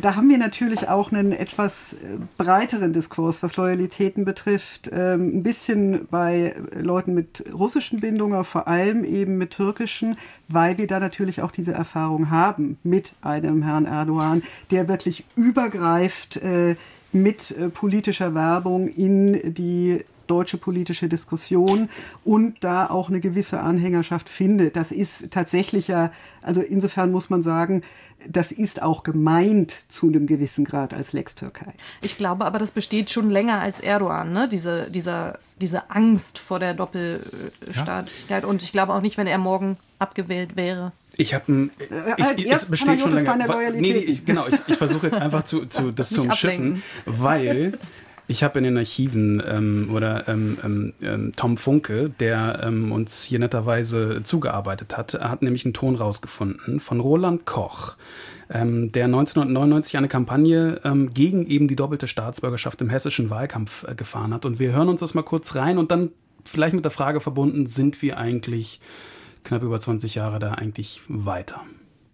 da 0.00 0.16
haben 0.16 0.28
wir 0.28 0.38
natürlich 0.38 0.88
auch 0.88 1.12
einen 1.12 1.32
etwas 1.32 1.96
breiteren 2.38 2.92
Diskurs, 2.92 3.42
was 3.42 3.56
Loyalitäten 3.56 4.24
betrifft. 4.24 4.90
Ähm, 4.92 5.38
ein 5.38 5.42
bisschen 5.42 6.06
bei 6.10 6.54
Leuten 6.74 7.14
mit 7.14 7.44
russischen 7.52 8.00
Bindungen, 8.00 8.44
vor 8.44 8.68
allem 8.68 9.04
eben 9.04 9.36
mit 9.38 9.50
türkischen, 9.50 10.16
weil 10.48 10.78
wir 10.78 10.86
da 10.86 11.00
natürlich 11.00 11.42
auch 11.42 11.50
diese 11.50 11.72
Erfahrung 11.72 12.30
haben 12.30 12.78
mit 12.82 13.14
einem 13.22 13.33
Herrn 13.62 13.86
Erdogan, 13.86 14.42
der 14.70 14.88
wirklich 14.88 15.24
übergreift 15.36 16.36
äh, 16.38 16.76
mit 17.12 17.50
äh, 17.52 17.68
politischer 17.68 18.34
Werbung 18.34 18.88
in 18.88 19.54
die 19.54 20.04
deutsche 20.26 20.56
politische 20.56 21.08
Diskussion 21.08 21.88
und 22.24 22.62
da 22.64 22.88
auch 22.88 23.08
eine 23.08 23.20
gewisse 23.20 23.60
Anhängerschaft 23.60 24.28
findet. 24.28 24.76
Das 24.76 24.92
ist 24.92 25.30
tatsächlich 25.30 25.88
ja, 25.88 26.12
also 26.42 26.60
insofern 26.60 27.10
muss 27.10 27.30
man 27.30 27.42
sagen, 27.42 27.82
das 28.28 28.52
ist 28.52 28.82
auch 28.82 29.02
gemeint 29.02 29.84
zu 29.88 30.08
einem 30.08 30.26
gewissen 30.26 30.64
Grad 30.64 30.94
als 30.94 31.12
Lex 31.12 31.34
Türkei. 31.34 31.74
Ich 32.00 32.16
glaube 32.16 32.44
aber, 32.44 32.58
das 32.58 32.70
besteht 32.70 33.10
schon 33.10 33.30
länger 33.30 33.60
als 33.60 33.80
Erdogan, 33.80 34.32
ne? 34.32 34.48
diese, 34.48 34.90
dieser, 34.90 35.38
diese 35.60 35.90
Angst 35.90 36.38
vor 36.38 36.58
der 36.58 36.74
Doppelstaatlichkeit. 36.74 38.42
Ja. 38.44 38.48
Und 38.48 38.62
ich 38.62 38.72
glaube 38.72 38.94
auch 38.94 39.00
nicht, 39.00 39.18
wenn 39.18 39.26
er 39.26 39.38
morgen 39.38 39.76
abgewählt 39.98 40.56
wäre. 40.56 40.92
Ich 41.16 41.34
habe 41.34 41.52
ein. 41.52 41.70
Äh, 41.90 42.34
ich, 42.36 42.50
es 42.50 42.70
besteht 42.70 43.00
schon 43.00 43.14
länger. 43.14 43.36
Nee, 43.72 43.80
nee, 43.80 43.92
ich, 43.98 44.24
genau, 44.24 44.46
ich, 44.48 44.58
ich 44.66 44.76
versuche 44.76 45.06
jetzt 45.06 45.18
einfach 45.18 45.44
zu, 45.44 45.66
zu, 45.66 45.92
das 45.92 46.10
zu 46.10 46.22
umschiffen, 46.22 46.82
weil 47.06 47.78
ich 48.26 48.42
habe 48.42 48.58
in 48.58 48.64
den 48.64 48.78
Archiven 48.78 49.42
ähm, 49.46 49.90
oder 49.92 50.28
ähm, 50.28 50.58
ähm, 50.64 50.92
ähm, 51.02 51.32
Tom 51.36 51.56
Funke, 51.56 52.08
der 52.08 52.60
ähm, 52.64 52.90
uns 52.92 53.22
hier 53.22 53.38
netterweise 53.38 54.22
zugearbeitet 54.24 54.96
hat, 54.96 55.14
hat 55.14 55.42
nämlich 55.42 55.64
einen 55.64 55.74
Ton 55.74 55.94
rausgefunden 55.96 56.80
von 56.80 57.00
Roland 57.00 57.44
Koch, 57.44 57.96
ähm, 58.48 58.92
der 58.92 59.04
1999 59.06 59.96
eine 59.96 60.08
Kampagne 60.08 60.80
gegen 61.12 61.46
eben 61.46 61.68
die 61.68 61.76
doppelte 61.76 62.08
Staatsbürgerschaft 62.08 62.80
im 62.80 62.90
hessischen 62.90 63.30
Wahlkampf 63.30 63.84
äh, 63.84 63.94
gefahren 63.94 64.32
hat. 64.32 64.44
Und 64.44 64.58
wir 64.58 64.72
hören 64.72 64.88
uns 64.88 65.00
das 65.00 65.14
mal 65.14 65.22
kurz 65.22 65.54
rein 65.54 65.78
und 65.78 65.90
dann 65.90 66.10
vielleicht 66.44 66.74
mit 66.74 66.84
der 66.84 66.90
Frage 66.90 67.20
verbunden, 67.20 67.66
sind 67.66 68.00
wir 68.02 68.18
eigentlich 68.18 68.80
knapp 69.44 69.62
über 69.62 69.78
20 69.78 70.14
Jahre 70.14 70.38
da 70.38 70.52
eigentlich 70.52 71.02
weiter? 71.08 71.60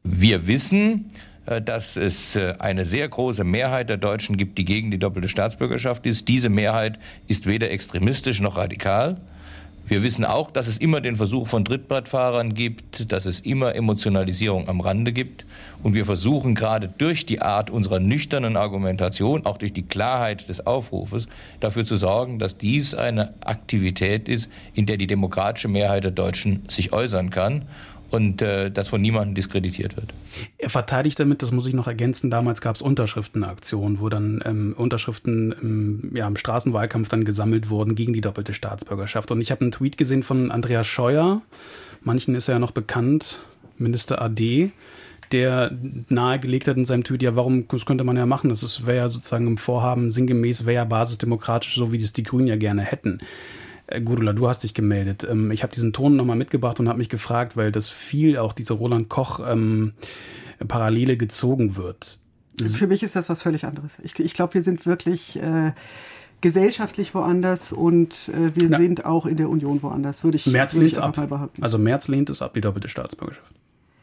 Wir 0.03 0.47
wissen, 0.47 1.13
dass 1.59 1.97
es 1.97 2.37
äh, 2.37 2.55
eine 2.61 2.87
sehr 2.87 3.09
große 3.09 3.43
Mehrheit 3.43 3.89
der 3.89 3.97
Deutschen 3.97 4.37
gibt, 4.37 4.59
die 4.59 4.65
gegen 4.65 4.91
die 4.93 4.99
doppelte 4.99 5.29
Staatsbürgerschaft 5.29 6.07
ist. 6.07 6.29
Diese 6.29 6.49
Mehrheit 6.49 7.01
ist 7.27 7.47
weder 7.47 7.71
extremistisch 7.71 8.41
noch 8.41 8.57
radikal. 8.57 9.17
Wir 9.91 10.05
wissen 10.05 10.25
auch, 10.25 10.53
dass 10.53 10.69
es 10.69 10.79
immer 10.79 11.01
den 11.01 11.17
Versuch 11.17 11.49
von 11.49 11.65
Trittbrettfahrern 11.65 12.55
gibt, 12.55 13.11
dass 13.11 13.27
es 13.27 13.41
immer 13.41 13.75
Emotionalisierung 13.75 14.69
am 14.69 14.81
Rande 14.81 15.13
gibt. 15.13 15.45
Und 15.83 15.95
wir 15.95 16.05
versuchen 16.05 16.55
gerade 16.55 16.87
durch 16.87 17.27
die 17.27 17.43
Art 17.43 17.71
unserer 17.71 17.99
nüchternen 17.99 18.57
Argumentation, 18.57 19.47
auch 19.47 19.59
durch 19.59 19.73
die 19.73 19.83
Klarheit 19.83 20.49
des 20.49 20.65
Aufrufes, 20.65 21.27
dafür 21.59 21.85
zu 21.85 21.97
sorgen, 21.97 22.39
dass 22.39 22.57
dies 22.57 22.95
eine 22.95 23.35
Aktivität 23.45 24.29
ist, 24.29 24.49
in 24.75 24.87
der 24.87 24.97
die 24.97 25.09
demokratische 25.09 25.67
Mehrheit 25.67 26.05
der 26.05 26.13
Deutschen 26.13 26.63
sich 26.69 26.93
äußern 26.93 27.31
kann 27.31 27.63
und 28.11 28.43
äh, 28.43 28.71
das 28.71 28.89
von 28.89 29.01
niemandem 29.01 29.35
diskreditiert 29.35 29.97
wird. 29.97 30.13
Er 30.59 30.71
verteidigt 30.71 31.19
damit, 31.21 31.43
das 31.43 31.53
muss 31.53 31.67
ich 31.67 31.75
noch 31.75 31.87
ergänzen, 31.87 32.31
damals 32.31 32.61
gab 32.61 32.75
es 32.75 32.83
Unterschriftenaktionen, 32.83 34.01
wo 34.01 34.09
dann 34.09 34.43
ähm, 34.45 34.75
Unterschriften 34.77 35.53
im, 35.53 36.17
ja, 36.17 36.27
im 36.27 36.37
Straßenwahlkampf 36.37 37.09
dann 37.09 37.25
gesammelt 37.25 37.71
wurden 37.71 37.95
gegen 37.95 38.13
die 38.13 38.21
doppelte 38.21 38.53
Staatsbürgerschaft. 38.53 39.31
Und 39.31 39.41
ich 39.41 39.51
habe 39.51 39.63
einen 39.63 39.73
Tweet 39.73 39.97
gesehen 39.97 40.23
von 40.23 40.51
Andreas 40.51 40.87
Scheuer, 40.87 41.43
manchen 42.03 42.35
ist 42.35 42.49
er 42.49 42.55
ja 42.55 42.59
noch 42.59 42.73
bekannt, 42.73 43.41
Minister 43.79 44.21
AD, 44.21 44.73
der 45.33 45.71
nahegelegt 46.09 46.67
hat 46.67 46.77
in 46.77 46.85
seinem 46.85 47.05
Tweet, 47.05 47.23
ja, 47.23 47.37
warum, 47.37 47.69
das 47.69 47.87
könnte 47.87 48.05
man 48.05 48.17
ja 48.17 48.27
machen, 48.27 48.51
das 48.51 48.87
wäre 48.87 48.99
ja 48.99 49.09
sozusagen 49.09 49.47
im 49.47 49.59
Vorhaben 49.59 50.11
sinngemäß, 50.11 50.67
wäre 50.67 50.77
ja 50.77 50.85
basisdemokratisch, 50.85 51.77
so 51.77 51.93
wie 51.93 51.99
das 51.99 52.13
die 52.13 52.25
Grünen 52.25 52.49
ja 52.49 52.57
gerne 52.57 52.83
hätten. 52.83 53.21
Äh, 53.91 54.01
Gudula, 54.01 54.33
du 54.33 54.49
hast 54.49 54.63
dich 54.63 54.75
gemeldet. 54.75 55.27
Ähm, 55.29 55.51
ich 55.51 55.63
habe 55.63 55.75
diesen 55.75 55.93
Ton 55.93 56.17
nochmal 56.17 56.37
mitgebracht 56.37 56.81
und 56.81 56.89
habe 56.89 56.99
mich 56.99 57.09
gefragt, 57.09 57.57
weil 57.57 57.73
das 57.73 57.89
viel 57.89 58.39
auch 58.39 58.53
diese 58.53 58.75
Roland 58.75 59.09
Koch 59.09 59.41
ähm, 59.47 59.93
Parallele 60.67 61.17
gezogen 61.17 61.77
wird. 61.77 62.19
Für 62.61 62.87
mich 62.87 63.03
ist 63.03 63.17
das 63.17 63.29
was 63.29 63.43
völlig 63.43 63.65
anderes. 63.65 63.99
Ich, 64.03 64.19
ich 64.19 64.35
glaube, 64.35 64.55
wir 64.55 64.63
sind 64.63 64.85
wirklich 64.85 65.41
äh, 65.41 65.73
gesellschaftlich 66.41 67.15
woanders 67.15 67.73
und 67.73 68.31
äh, 68.35 68.55
wir 68.55 68.69
ja. 68.69 68.77
sind 68.77 69.05
auch 69.05 69.27
in 69.27 69.37
der 69.37 69.49
Union 69.49 69.83
woanders, 69.83 70.25
würde 70.25 70.37
ich, 70.37 70.47
Merz 70.47 70.75
würd 70.75 70.87
ich 70.87 70.99
ab. 70.99 71.17
mal 71.17 71.27
behaupten. 71.27 71.63
Also 71.63 71.79
Merz 71.79 72.09
lehnt 72.09 72.29
es 72.31 72.43
ab, 72.43 72.55
die 72.55 72.61
doppelte 72.61 72.89
Staatsbürgerschaft. 72.89 73.53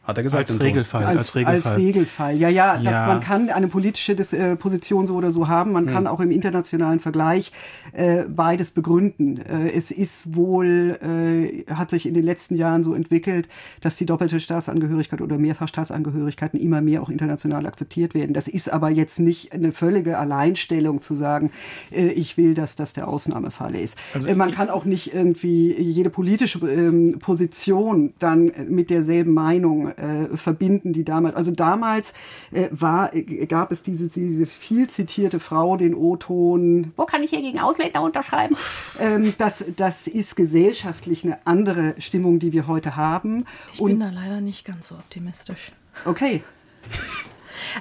Hat 0.08 0.16
er 0.16 0.22
gesagt, 0.22 0.50
als 0.50 0.58
Regelfall, 0.58 1.04
als, 1.04 1.18
als, 1.18 1.36
Regelfall. 1.36 1.72
Als 1.72 1.78
Regelfall. 1.82 2.36
Ja, 2.36 2.48
ja, 2.48 2.76
ja. 2.76 2.90
Dass 2.90 3.06
man 3.06 3.20
kann 3.20 3.50
eine 3.50 3.68
politische 3.68 4.14
Dis 4.14 4.32
äh, 4.32 4.56
Position 4.56 5.06
so 5.06 5.14
oder 5.14 5.30
so 5.30 5.48
haben. 5.48 5.72
Man 5.72 5.84
hm. 5.84 5.92
kann 5.92 6.06
auch 6.06 6.20
im 6.20 6.30
internationalen 6.30 6.98
Vergleich 6.98 7.52
äh, 7.92 8.24
beides 8.24 8.70
begründen. 8.70 9.36
Äh, 9.36 9.70
es 9.72 9.90
ist 9.90 10.34
wohl, 10.34 10.98
äh, 11.02 11.70
hat 11.74 11.90
sich 11.90 12.06
in 12.06 12.14
den 12.14 12.24
letzten 12.24 12.54
Jahren 12.54 12.84
so 12.84 12.94
entwickelt, 12.94 13.48
dass 13.82 13.96
die 13.96 14.06
doppelte 14.06 14.40
Staatsangehörigkeit 14.40 15.20
oder 15.20 15.36
Mehrfachstaatsangehörigkeiten 15.36 16.58
immer 16.58 16.80
mehr 16.80 17.02
auch 17.02 17.10
international 17.10 17.66
akzeptiert 17.66 18.14
werden. 18.14 18.32
Das 18.32 18.48
ist 18.48 18.72
aber 18.72 18.88
jetzt 18.88 19.18
nicht 19.18 19.52
eine 19.52 19.72
völlige 19.72 20.16
Alleinstellung 20.16 21.02
zu 21.02 21.16
sagen, 21.16 21.50
äh, 21.92 22.08
ich 22.12 22.38
will, 22.38 22.54
dass 22.54 22.76
das 22.76 22.94
der 22.94 23.08
Ausnahmefall 23.08 23.74
ist. 23.74 23.98
Also 24.14 24.26
äh, 24.26 24.34
man 24.34 24.52
kann 24.52 24.70
auch 24.70 24.86
nicht 24.86 25.12
irgendwie 25.12 25.78
jede 25.78 26.08
politische 26.08 26.60
ähm, 26.66 27.18
Position 27.18 28.14
dann 28.18 28.50
mit 28.70 28.88
derselben 28.88 29.34
Meinung 29.34 29.92
äh, 29.98 30.36
verbinden, 30.36 30.92
die 30.92 31.04
damals, 31.04 31.34
also 31.34 31.50
damals 31.50 32.14
äh, 32.52 32.68
war, 32.70 33.14
äh, 33.14 33.46
gab 33.46 33.72
es 33.72 33.82
diese, 33.82 34.08
diese 34.08 34.46
viel 34.46 34.88
zitierte 34.88 35.40
Frau, 35.40 35.76
den 35.76 35.94
O-Ton, 35.94 36.92
wo 36.96 37.04
kann 37.04 37.22
ich 37.22 37.30
hier 37.30 37.42
gegen 37.42 37.58
Ausländer 37.60 38.02
unterschreiben? 38.02 38.56
Ähm, 39.00 39.34
das, 39.38 39.64
das 39.76 40.06
ist 40.06 40.36
gesellschaftlich 40.36 41.24
eine 41.24 41.38
andere 41.46 41.94
Stimmung, 41.98 42.38
die 42.38 42.52
wir 42.52 42.66
heute 42.66 42.96
haben. 42.96 43.44
Ich 43.72 43.80
Und, 43.80 43.90
bin 43.90 44.00
da 44.00 44.10
leider 44.10 44.40
nicht 44.40 44.64
ganz 44.64 44.88
so 44.88 44.94
optimistisch. 44.94 45.72
Okay. 46.04 46.42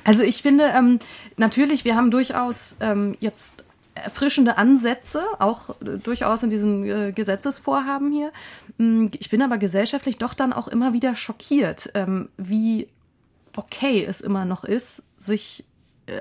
Also 0.04 0.24
ich 0.24 0.42
finde, 0.42 0.72
ähm, 0.76 1.00
natürlich, 1.38 1.86
wir 1.86 1.96
haben 1.96 2.12
durchaus 2.12 2.78
ähm, 2.82 3.16
jetzt 3.20 3.64
erfrischende 4.04 4.58
Ansätze, 4.58 5.22
auch 5.40 5.70
äh, 5.82 5.98
durchaus 5.98 6.44
in 6.44 6.50
diesen 6.50 6.86
äh, 6.86 7.12
Gesetzesvorhaben 7.12 8.12
hier. 8.12 8.32
Mm, 8.78 9.08
ich 9.18 9.30
bin 9.30 9.42
aber 9.42 9.58
gesellschaftlich 9.58 10.18
doch 10.18 10.34
dann 10.34 10.54
auch 10.54 10.68
immer 10.68 10.94
wieder 10.94 11.16
schockiert, 11.16 11.92
ähm, 11.94 12.30
wie 12.38 12.88
okay 13.56 14.06
es 14.08 14.22
immer 14.22 14.46
noch 14.46 14.64
ist, 14.64 15.04
sich 15.18 15.66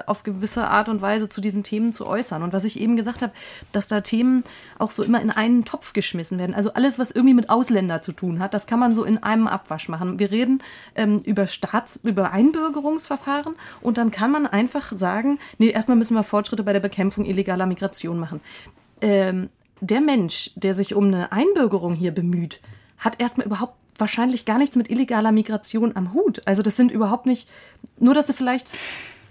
auf 0.06 0.22
gewisse 0.22 0.68
Art 0.68 0.88
und 0.88 1.00
Weise 1.00 1.28
zu 1.28 1.40
diesen 1.40 1.62
Themen 1.62 1.92
zu 1.92 2.06
äußern. 2.06 2.42
Und 2.42 2.52
was 2.52 2.64
ich 2.64 2.80
eben 2.80 2.96
gesagt 2.96 3.22
habe, 3.22 3.32
dass 3.72 3.86
da 3.86 4.00
Themen 4.00 4.44
auch 4.78 4.90
so 4.90 5.02
immer 5.02 5.20
in 5.20 5.30
einen 5.30 5.64
Topf 5.64 5.92
geschmissen 5.92 6.38
werden. 6.38 6.54
Also 6.54 6.72
alles, 6.72 6.98
was 6.98 7.10
irgendwie 7.10 7.34
mit 7.34 7.50
Ausländer 7.50 8.02
zu 8.02 8.12
tun 8.12 8.40
hat, 8.40 8.54
das 8.54 8.66
kann 8.66 8.78
man 8.78 8.94
so 8.94 9.04
in 9.04 9.22
einem 9.22 9.46
Abwasch 9.46 9.88
machen. 9.88 10.18
Wir 10.18 10.30
reden 10.30 10.62
ähm, 10.94 11.20
über 11.20 11.46
Staats-, 11.46 12.00
über 12.02 12.32
Einbürgerungsverfahren 12.32 13.54
und 13.80 13.98
dann 13.98 14.10
kann 14.10 14.30
man 14.30 14.46
einfach 14.46 14.92
sagen, 14.96 15.38
nee, 15.58 15.70
erstmal 15.70 15.96
müssen 15.96 16.14
wir 16.14 16.22
Fortschritte 16.22 16.64
bei 16.64 16.72
der 16.72 16.80
Bekämpfung 16.80 17.24
illegaler 17.24 17.66
Migration 17.66 18.18
machen. 18.18 18.40
Ähm, 19.00 19.50
der 19.80 20.00
Mensch, 20.00 20.52
der 20.56 20.74
sich 20.74 20.94
um 20.94 21.04
eine 21.04 21.32
Einbürgerung 21.32 21.94
hier 21.94 22.12
bemüht, 22.12 22.60
hat 22.98 23.20
erstmal 23.20 23.46
überhaupt 23.46 23.74
wahrscheinlich 23.98 24.44
gar 24.44 24.58
nichts 24.58 24.76
mit 24.76 24.90
illegaler 24.90 25.32
Migration 25.32 25.96
am 25.96 26.12
Hut. 26.12 26.42
Also 26.46 26.62
das 26.62 26.76
sind 26.76 26.90
überhaupt 26.90 27.26
nicht, 27.26 27.48
nur 27.98 28.14
dass 28.14 28.26
sie 28.26 28.34
vielleicht 28.34 28.76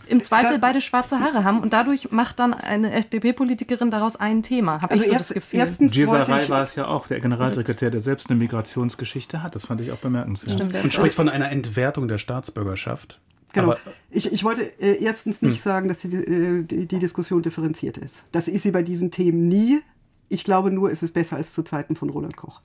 im 0.08 0.22
Zweifel 0.22 0.53
da, 0.53 0.58
beide 0.58 0.82
schwarze 0.82 1.20
Haare 1.20 1.43
haben 1.43 1.60
und 1.60 1.74
dadurch 1.74 2.12
macht 2.12 2.39
dann 2.39 2.53
eine 2.53 2.93
FDP-Politikerin 2.93 3.91
daraus 3.91 4.16
ein 4.16 4.43
Thema, 4.43 4.82
habe 4.82 4.91
also 4.91 5.03
ich 5.03 5.08
so 5.08 5.14
erst, 5.14 5.30
das 5.30 5.36
Gefühl. 5.36 5.60
Erstens 5.60 5.93
Gieserei 5.93 6.49
war 6.49 6.64
es 6.64 6.76
ja 6.76 6.88
auch, 6.88 7.08
der 7.08 7.20
Generalsekretär, 7.20 7.91
der 7.91 8.01
selbst 8.01 8.30
eine 8.30 8.39
Migrationsgeschichte 8.39 9.43
hat. 9.43 9.56
Das 9.56 9.66
fand 9.66 9.82
ich 9.82 9.91
auch 9.91 9.97
bemerkenswert. 9.97 10.53
Stimmt, 10.53 10.84
und 10.84 10.93
spricht 10.93 11.16
von 11.16 11.30
einer 11.30 11.51
Entwertung 11.51 12.08
der 12.08 12.18
Staatsbürgerschaft. 12.18 13.20
Genau. 13.53 13.72
Aber, 13.72 13.80
ich, 14.12 14.32
ich 14.32 14.43
wollte 14.43 14.64
äh, 14.82 15.01
erstens 15.01 15.41
nicht 15.41 15.56
hm. 15.56 15.62
sagen, 15.62 15.88
dass 15.88 15.99
die, 15.99 16.14
äh, 16.14 16.64
die, 16.64 16.86
die 16.88 16.99
Diskussion 16.99 17.41
differenziert 17.41 17.97
ist. 17.97 18.26
Das 18.32 18.47
ist 18.47 18.64
sie 18.64 18.72
bei 18.72 18.84
diesen 18.84 19.12
Themen 19.12 19.47
nie. 19.47 19.82
Ich 20.28 20.43
glaube 20.43 20.72
nur, 20.72 20.91
es 20.91 21.03
ist 21.03 21.14
besser 21.14 21.38
als 21.38 21.53
zu 21.53 21.64
Zeiten 21.64 21.95
von 21.95 22.10
Roland 22.10 22.36
Koch. 22.36 22.62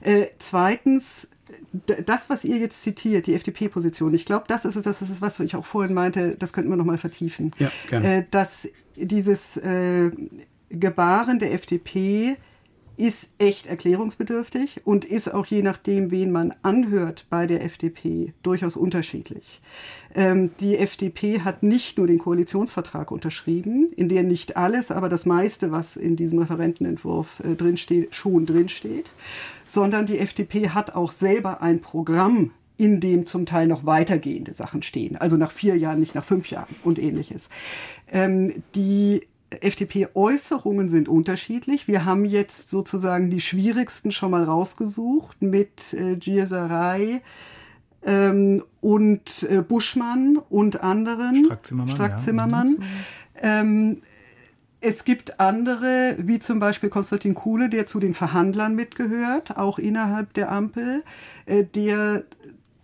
Äh, 0.00 0.26
zweitens, 0.38 1.28
das, 2.04 2.30
was 2.30 2.44
ihr 2.44 2.56
jetzt 2.58 2.82
zitiert, 2.82 3.26
die 3.26 3.34
FDP-Position, 3.34 4.12
ich 4.14 4.24
glaube, 4.24 4.44
das 4.48 4.64
ist 4.64 4.76
es, 4.76 4.82
das 4.82 5.02
ist 5.02 5.10
es, 5.10 5.20
was 5.20 5.38
ich 5.40 5.56
auch 5.56 5.66
vorhin 5.66 5.94
meinte, 5.94 6.36
das 6.38 6.52
könnten 6.52 6.70
wir 6.70 6.76
nochmal 6.76 6.98
vertiefen. 6.98 7.52
Ja, 7.58 7.70
gerne. 7.88 8.18
Äh, 8.18 8.24
dass 8.30 8.68
dieses 8.96 9.56
äh, 9.58 10.10
Gebaren 10.70 11.38
der 11.38 11.52
FDP 11.54 12.36
ist 12.98 13.34
echt 13.38 13.66
erklärungsbedürftig 13.66 14.82
und 14.84 15.04
ist 15.04 15.32
auch 15.32 15.46
je 15.46 15.62
nachdem, 15.62 16.10
wen 16.10 16.32
man 16.32 16.52
anhört 16.62 17.26
bei 17.30 17.46
der 17.46 17.64
FDP, 17.64 18.34
durchaus 18.42 18.76
unterschiedlich. 18.76 19.60
Ähm, 20.14 20.50
die 20.60 20.76
FDP 20.76 21.40
hat 21.40 21.62
nicht 21.62 21.96
nur 21.96 22.08
den 22.08 22.18
Koalitionsvertrag 22.18 23.10
unterschrieben, 23.10 23.88
in 23.96 24.08
der 24.08 24.24
nicht 24.24 24.56
alles, 24.56 24.90
aber 24.90 25.08
das 25.08 25.26
meiste, 25.26 25.70
was 25.70 25.96
in 25.96 26.16
diesem 26.16 26.40
Referentenentwurf 26.40 27.40
äh, 27.40 27.54
drinsteht, 27.54 28.14
schon 28.14 28.44
drinsteht, 28.44 29.06
sondern 29.64 30.06
die 30.06 30.18
FDP 30.18 30.70
hat 30.70 30.94
auch 30.94 31.12
selber 31.12 31.62
ein 31.62 31.80
Programm 31.80 32.50
in 32.78 33.00
dem 33.00 33.26
zum 33.26 33.44
Teil 33.46 33.66
noch 33.66 33.86
weitergehende 33.86 34.54
Sachen 34.54 34.82
stehen. 34.82 35.16
Also 35.16 35.36
nach 35.36 35.50
vier 35.50 35.76
Jahren, 35.76 36.00
nicht 36.00 36.14
nach 36.14 36.24
fünf 36.24 36.50
Jahren 36.50 36.74
und 36.84 36.98
ähnliches. 36.98 37.50
Ähm, 38.10 38.62
die 38.74 39.22
FDP-Äußerungen 39.50 40.88
sind 40.88 41.08
unterschiedlich. 41.08 41.88
Wir 41.88 42.04
haben 42.04 42.24
jetzt 42.24 42.70
sozusagen 42.70 43.30
die 43.30 43.40
schwierigsten 43.40 44.12
schon 44.12 44.30
mal 44.30 44.44
rausgesucht 44.44 45.40
mit 45.40 45.94
äh, 45.94 46.16
Gierserei 46.16 47.22
ähm, 48.02 48.62
und 48.80 49.46
äh, 49.50 49.62
Buschmann 49.62 50.38
und 50.50 50.82
anderen. 50.82 51.44
Strack-Zimmermann. 51.44 51.94
Strack-Zimmermann. 51.94 52.76
Ja. 53.40 53.60
Ähm, 53.60 54.02
es 54.80 55.04
gibt 55.04 55.40
andere, 55.40 56.16
wie 56.18 56.38
zum 56.38 56.60
Beispiel 56.60 56.88
Konstantin 56.88 57.34
Kuhle, 57.34 57.68
der 57.68 57.86
zu 57.86 57.98
den 57.98 58.14
Verhandlern 58.14 58.76
mitgehört, 58.76 59.56
auch 59.56 59.78
innerhalb 59.78 60.34
der 60.34 60.52
Ampel, 60.52 61.02
äh, 61.46 61.64
der 61.64 62.24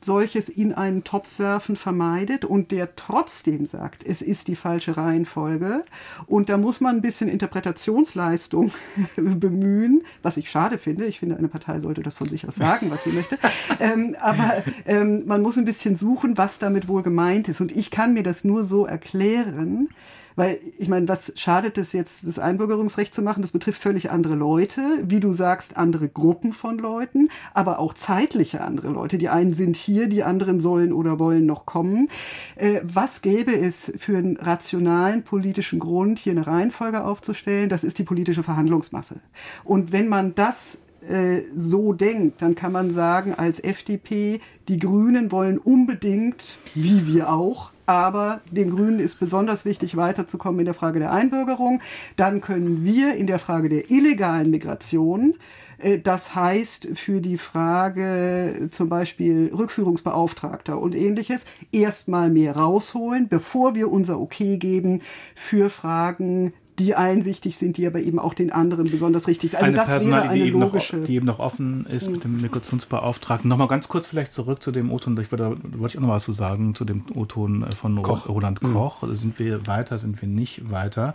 solches 0.04 0.48
in 0.48 0.72
einen 0.74 1.04
Topf 1.04 1.38
werfen 1.38 1.76
vermeidet 1.76 2.44
und 2.44 2.70
der 2.70 2.96
trotzdem 2.96 3.64
sagt, 3.64 4.04
es 4.06 4.22
ist 4.22 4.48
die 4.48 4.56
falsche 4.56 4.96
Reihenfolge. 4.96 5.84
Und 6.26 6.48
da 6.48 6.56
muss 6.56 6.80
man 6.80 6.96
ein 6.96 7.02
bisschen 7.02 7.28
Interpretationsleistung 7.28 8.72
bemühen, 9.16 10.02
was 10.22 10.36
ich 10.36 10.50
schade 10.50 10.78
finde. 10.78 11.06
Ich 11.06 11.20
finde, 11.20 11.36
eine 11.36 11.48
Partei 11.48 11.80
sollte 11.80 12.02
das 12.02 12.14
von 12.14 12.28
sich 12.28 12.46
aus 12.46 12.56
sagen, 12.56 12.90
was 12.90 13.04
sie 13.04 13.10
möchte. 13.10 13.38
Ähm, 13.80 14.14
aber 14.20 14.62
ähm, 14.86 15.26
man 15.26 15.42
muss 15.42 15.56
ein 15.56 15.64
bisschen 15.64 15.96
suchen, 15.96 16.38
was 16.38 16.58
damit 16.58 16.86
wohl 16.86 17.02
gemeint 17.02 17.48
ist. 17.48 17.60
Und 17.60 17.74
ich 17.74 17.90
kann 17.90 18.14
mir 18.14 18.22
das 18.22 18.44
nur 18.44 18.62
so 18.62 18.86
erklären, 18.86 19.88
weil 20.36 20.58
ich 20.78 20.88
meine, 20.88 21.08
was 21.08 21.32
schadet 21.36 21.78
es 21.78 21.92
jetzt, 21.92 22.26
das 22.26 22.38
Einbürgerungsrecht 22.38 23.14
zu 23.14 23.22
machen? 23.22 23.42
Das 23.42 23.52
betrifft 23.52 23.80
völlig 23.80 24.10
andere 24.10 24.34
Leute, 24.34 24.82
wie 25.02 25.20
du 25.20 25.32
sagst, 25.32 25.76
andere 25.76 26.08
Gruppen 26.08 26.52
von 26.52 26.78
Leuten, 26.78 27.28
aber 27.52 27.78
auch 27.78 27.94
zeitliche 27.94 28.60
andere 28.60 28.88
Leute. 28.88 29.18
Die 29.18 29.28
einen 29.28 29.54
sind 29.54 29.76
hier, 29.76 30.08
die 30.08 30.24
anderen 30.24 30.60
sollen 30.60 30.92
oder 30.92 31.18
wollen 31.18 31.46
noch 31.46 31.66
kommen. 31.66 32.08
Äh, 32.56 32.80
was 32.82 33.22
gäbe 33.22 33.56
es 33.56 33.92
für 33.98 34.16
einen 34.16 34.36
rationalen 34.36 35.22
politischen 35.22 35.78
Grund, 35.78 36.18
hier 36.18 36.32
eine 36.32 36.46
Reihenfolge 36.46 37.04
aufzustellen? 37.04 37.68
Das 37.68 37.84
ist 37.84 37.98
die 37.98 38.04
politische 38.04 38.42
Verhandlungsmasse. 38.42 39.20
Und 39.64 39.92
wenn 39.92 40.08
man 40.08 40.34
das 40.34 40.78
äh, 41.08 41.42
so 41.56 41.92
denkt, 41.92 42.42
dann 42.42 42.54
kann 42.54 42.72
man 42.72 42.90
sagen, 42.90 43.34
als 43.34 43.62
FDP, 43.62 44.40
die 44.68 44.78
Grünen 44.78 45.32
wollen 45.32 45.58
unbedingt, 45.58 46.42
wie 46.74 47.06
wir 47.06 47.32
auch, 47.32 47.72
aber 47.86 48.40
den 48.50 48.70
Grünen 48.70 49.00
ist 49.00 49.20
besonders 49.20 49.64
wichtig, 49.64 49.96
weiterzukommen 49.96 50.60
in 50.60 50.64
der 50.64 50.74
Frage 50.74 50.98
der 50.98 51.12
Einbürgerung. 51.12 51.80
Dann 52.16 52.40
können 52.40 52.84
wir 52.84 53.14
in 53.14 53.26
der 53.26 53.38
Frage 53.38 53.68
der 53.68 53.90
illegalen 53.90 54.50
Migration 54.50 55.34
äh, 55.78 55.98
das 55.98 56.34
heißt, 56.34 56.88
für 56.94 57.20
die 57.20 57.36
Frage 57.36 58.68
zum 58.70 58.88
Beispiel 58.88 59.50
Rückführungsbeauftragter 59.54 60.78
und 60.80 60.94
ähnliches 60.94 61.46
erstmal 61.72 62.30
mehr 62.30 62.56
rausholen, 62.56 63.28
bevor 63.28 63.74
wir 63.74 63.90
unser 63.90 64.20
Okay 64.20 64.56
geben 64.56 65.02
für 65.34 65.70
Fragen 65.70 66.54
die 66.78 66.94
allen 66.94 67.24
wichtig 67.24 67.56
sind, 67.56 67.76
die 67.76 67.86
aber 67.86 68.00
eben 68.00 68.18
auch 68.18 68.34
den 68.34 68.50
anderen 68.50 68.90
besonders 68.90 69.28
richtig 69.28 69.52
sind. 69.52 69.60
Also 69.60 69.66
eine 69.66 69.76
das 69.76 69.88
Personalie, 69.88 70.30
eine 70.30 70.42
die, 70.42 70.48
eben 70.48 70.60
logische 70.60 70.96
noch, 70.96 71.04
die 71.06 71.14
eben 71.14 71.26
noch 71.26 71.38
offen 71.38 71.86
ist 71.86 72.10
mit 72.10 72.24
dem 72.24 72.36
Migrationsbeauftragten. 72.40 73.48
Nochmal 73.48 73.68
ganz 73.68 73.88
kurz 73.88 74.06
vielleicht 74.06 74.32
zurück 74.32 74.62
zu 74.62 74.72
dem 74.72 74.90
O-Ton, 74.90 75.14
da 75.14 75.22
wollte 75.28 75.94
ich 75.94 75.98
auch 75.98 76.02
noch 76.02 76.08
was 76.08 76.24
zu 76.24 76.32
sagen, 76.32 76.74
zu 76.74 76.84
dem 76.84 77.04
O-Ton 77.14 77.62
äh, 77.62 77.72
von 77.74 78.02
Koch. 78.02 78.28
Roland 78.28 78.62
mhm. 78.62 78.72
Koch. 78.72 79.02
Mhm. 79.02 79.14
Sind 79.14 79.38
wir 79.38 79.66
weiter, 79.66 79.98
sind 79.98 80.20
wir 80.20 80.28
nicht 80.28 80.70
weiter? 80.70 81.14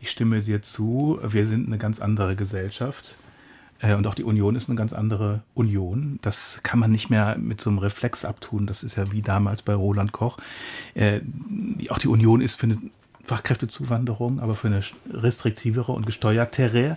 Ich 0.00 0.10
stimme 0.10 0.42
dir 0.42 0.62
zu, 0.62 1.18
wir 1.26 1.46
sind 1.46 1.66
eine 1.66 1.78
ganz 1.78 2.00
andere 2.00 2.36
Gesellschaft. 2.36 3.16
Äh, 3.80 3.94
und 3.94 4.06
auch 4.06 4.14
die 4.14 4.24
Union 4.24 4.54
ist 4.54 4.68
eine 4.68 4.76
ganz 4.76 4.92
andere 4.92 5.42
Union. 5.54 6.18
Das 6.22 6.60
kann 6.62 6.78
man 6.78 6.92
nicht 6.92 7.10
mehr 7.10 7.36
mit 7.38 7.60
so 7.60 7.70
einem 7.70 7.78
Reflex 7.78 8.24
abtun. 8.24 8.66
Das 8.66 8.84
ist 8.84 8.96
ja 8.96 9.10
wie 9.10 9.22
damals 9.22 9.62
bei 9.62 9.74
Roland 9.74 10.12
Koch. 10.12 10.36
Äh, 10.94 11.20
auch 11.88 11.98
die 11.98 12.08
Union 12.08 12.40
ist 12.40 12.56
für 12.56 12.66
eine 12.66 12.78
Fachkräftezuwanderung, 13.24 14.40
aber 14.40 14.54
für 14.54 14.68
eine 14.68 14.82
restriktivere 15.12 15.92
und 15.92 16.06
gesteuertere 16.06 16.96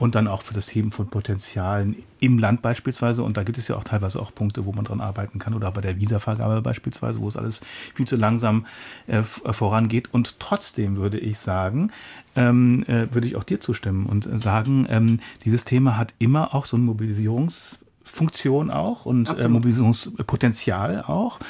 und 0.00 0.14
dann 0.14 0.26
auch 0.28 0.42
für 0.42 0.54
das 0.54 0.74
Heben 0.74 0.92
von 0.92 1.08
Potenzialen 1.08 1.94
im 2.20 2.38
Land 2.38 2.62
beispielsweise. 2.62 3.22
Und 3.22 3.36
da 3.36 3.42
gibt 3.42 3.58
es 3.58 3.68
ja 3.68 3.76
auch 3.76 3.84
teilweise 3.84 4.18
auch 4.18 4.34
Punkte, 4.34 4.64
wo 4.64 4.72
man 4.72 4.86
dran 4.86 5.02
arbeiten 5.02 5.38
kann 5.38 5.52
oder 5.52 5.70
bei 5.70 5.82
der 5.82 6.00
Visavergabe 6.00 6.62
beispielsweise, 6.62 7.20
wo 7.20 7.28
es 7.28 7.36
alles 7.36 7.60
viel 7.94 8.06
zu 8.06 8.16
langsam 8.16 8.64
äh, 9.06 9.18
äh, 9.18 9.22
vorangeht. 9.52 10.08
Und 10.12 10.40
trotzdem 10.40 10.96
würde 10.96 11.18
ich 11.18 11.38
sagen, 11.38 11.92
ähm, 12.34 12.82
äh, 12.84 13.12
würde 13.12 13.26
ich 13.26 13.36
auch 13.36 13.44
dir 13.44 13.60
zustimmen 13.60 14.06
und 14.06 14.26
sagen, 14.40 14.86
ähm, 14.88 15.20
dieses 15.44 15.66
Thema 15.66 15.98
hat 15.98 16.14
immer 16.18 16.54
auch 16.54 16.64
so 16.64 16.78
eine 16.78 16.86
Mobilisierungsfunktion 16.86 18.70
auch 18.70 19.04
und 19.04 19.38
äh, 19.38 19.48
Mobilisierungspotenzial 19.48 21.02
auch. 21.02 21.40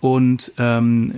Und 0.00 0.52
ähm, 0.56 1.12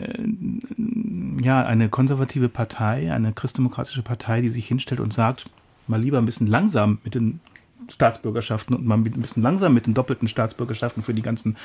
äh, 1.38 1.44
ja, 1.44 1.64
eine 1.64 1.88
konservative 1.88 2.48
Partei, 2.48 3.12
eine 3.12 3.32
christdemokratische 3.32 4.02
Partei, 4.02 4.40
die 4.40 4.48
sich 4.48 4.66
hinstellt 4.66 5.00
und 5.00 5.12
sagt, 5.12 5.44
mal 5.86 6.00
lieber 6.00 6.18
ein 6.18 6.26
bisschen 6.26 6.46
langsam 6.48 6.98
mit 7.04 7.14
den 7.14 7.40
Staatsbürgerschaften 7.88 8.74
und 8.74 8.86
mal 8.86 8.96
ein 8.96 9.04
bisschen 9.04 9.42
langsam 9.42 9.74
mit 9.74 9.86
den 9.86 9.94
doppelten 9.94 10.28
Staatsbürgerschaften 10.28 11.02
für 11.02 11.14
die 11.14 11.22
ganzen 11.22 11.56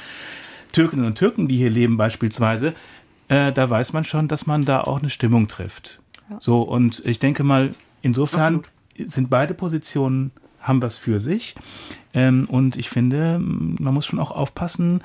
Türkinnen 0.72 1.05
und 1.05 1.15
Türken, 1.15 1.47
die 1.47 1.57
hier 1.57 1.70
leben 1.70 1.97
beispielsweise, 1.97 2.74
äh, 3.30 3.51
da 3.51 3.70
weiß 3.70 3.93
man 3.93 4.03
schon, 4.03 4.28
dass 4.28 4.45
man 4.45 4.65
da 4.65 4.82
auch 4.82 4.99
eine 4.99 5.09
Stimmung 5.09 5.47
trifft. 5.47 6.01
Ja. 6.30 6.38
So, 6.39 6.61
und 6.61 7.03
ich 7.05 7.20
denke 7.20 7.43
mal, 7.43 7.72
insofern 8.01 8.57
Absolut. 8.57 9.09
sind 9.09 9.30
beide 9.30 9.53
Positionen, 9.53 10.32
haben 10.61 10.82
was 10.82 10.97
für 10.97 11.20
sich. 11.20 11.55
Ähm, 12.13 12.45
und 12.49 12.78
ich 12.78 12.89
finde, 12.89 13.39
man 13.39 13.93
muss 13.93 14.05
schon 14.05 14.20
auch 14.20 14.32
aufpassen, 14.32 15.01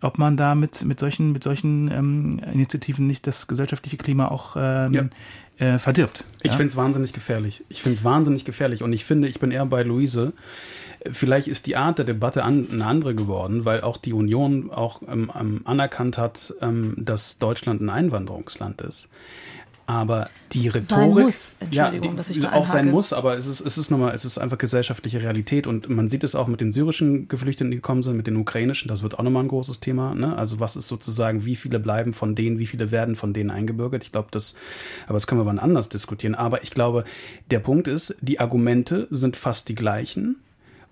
ob 0.00 0.18
man 0.18 0.36
da 0.36 0.54
mit, 0.54 0.84
mit 0.84 1.00
solchen, 1.00 1.32
mit 1.32 1.42
solchen 1.42 1.90
ähm, 1.90 2.40
Initiativen 2.52 3.06
nicht 3.06 3.26
das 3.26 3.46
gesellschaftliche 3.46 3.96
Klima 3.96 4.28
auch 4.28 4.56
ähm, 4.58 5.10
ja. 5.58 5.74
äh, 5.74 5.78
verdirbt. 5.78 6.24
Ich 6.42 6.52
ja? 6.52 6.56
finde 6.56 6.70
es 6.70 6.76
wahnsinnig 6.76 7.12
gefährlich. 7.12 7.64
Ich 7.68 7.82
finde 7.82 7.98
es 7.98 8.04
wahnsinnig 8.04 8.44
gefährlich. 8.44 8.82
Und 8.82 8.92
ich 8.92 9.04
finde, 9.04 9.28
ich 9.28 9.40
bin 9.40 9.50
eher 9.50 9.66
bei 9.66 9.82
Luise. 9.82 10.32
Vielleicht 11.10 11.48
ist 11.48 11.66
die 11.66 11.76
Art 11.76 11.98
der 11.98 12.04
Debatte 12.04 12.42
an, 12.42 12.68
eine 12.70 12.84
andere 12.84 13.14
geworden, 13.14 13.64
weil 13.64 13.80
auch 13.80 13.96
die 13.96 14.12
Union 14.12 14.70
auch 14.70 15.02
ähm, 15.08 15.30
anerkannt 15.64 16.18
hat, 16.18 16.54
ähm, 16.60 16.94
dass 16.98 17.38
Deutschland 17.38 17.80
ein 17.80 17.90
Einwanderungsland 17.90 18.80
ist. 18.82 19.08
Aber 19.86 20.28
die 20.52 20.66
Rhetorik. 20.66 20.84
Sein 20.84 21.10
muss. 21.10 21.56
Entschuldigung, 21.60 22.04
ja, 22.04 22.10
die, 22.10 22.16
dass 22.16 22.30
ich 22.30 22.40
da 22.40 22.52
Auch 22.52 22.66
sein 22.66 22.90
muss, 22.90 23.12
aber 23.12 23.36
es 23.36 23.46
ist, 23.46 23.60
es 23.60 23.78
ist 23.78 23.90
nochmal, 23.90 24.14
es 24.14 24.24
ist 24.24 24.36
einfach 24.36 24.58
gesellschaftliche 24.58 25.22
Realität 25.22 25.68
und 25.68 25.88
man 25.88 26.08
sieht 26.08 26.24
es 26.24 26.34
auch 26.34 26.48
mit 26.48 26.60
den 26.60 26.72
syrischen 26.72 27.28
Geflüchteten, 27.28 27.70
die 27.70 27.76
gekommen 27.76 28.02
sind, 28.02 28.16
mit 28.16 28.26
den 28.26 28.36
ukrainischen, 28.36 28.88
das 28.88 29.04
wird 29.04 29.16
auch 29.18 29.22
nochmal 29.22 29.44
ein 29.44 29.48
großes 29.48 29.78
Thema. 29.78 30.14
Ne? 30.14 30.36
Also 30.36 30.58
was 30.58 30.74
ist 30.74 30.88
sozusagen, 30.88 31.44
wie 31.44 31.54
viele 31.54 31.78
bleiben 31.78 32.14
von 32.14 32.34
denen, 32.34 32.58
wie 32.58 32.66
viele 32.66 32.90
werden 32.90 33.14
von 33.14 33.32
denen 33.32 33.50
eingebürgert? 33.50 34.02
Ich 34.02 34.10
glaube, 34.10 34.28
das, 34.32 34.56
aber 35.04 35.14
das 35.14 35.28
können 35.28 35.40
wir 35.40 35.46
wann 35.46 35.60
anders 35.60 35.88
diskutieren. 35.88 36.34
Aber 36.34 36.64
ich 36.64 36.72
glaube, 36.72 37.04
der 37.52 37.60
Punkt 37.60 37.86
ist, 37.86 38.16
die 38.20 38.40
Argumente 38.40 39.06
sind 39.10 39.36
fast 39.36 39.68
die 39.68 39.76
gleichen. 39.76 40.36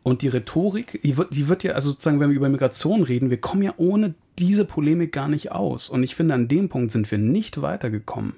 Und 0.04 0.20
die 0.20 0.28
Rhetorik, 0.28 1.00
die 1.02 1.16
wird, 1.16 1.34
die 1.34 1.48
wird 1.48 1.62
ja, 1.62 1.72
also 1.72 1.90
sozusagen, 1.90 2.20
wenn 2.20 2.28
wir 2.28 2.36
über 2.36 2.50
Migration 2.50 3.02
reden, 3.02 3.30
wir 3.30 3.40
kommen 3.40 3.62
ja 3.62 3.72
ohne 3.78 4.14
diese 4.38 4.64
Polemik 4.64 5.12
gar 5.12 5.28
nicht 5.28 5.52
aus. 5.52 5.88
Und 5.88 6.02
ich 6.02 6.14
finde, 6.14 6.34
an 6.34 6.48
dem 6.48 6.68
Punkt 6.68 6.92
sind 6.92 7.10
wir 7.10 7.18
nicht 7.18 7.62
weitergekommen. 7.62 8.34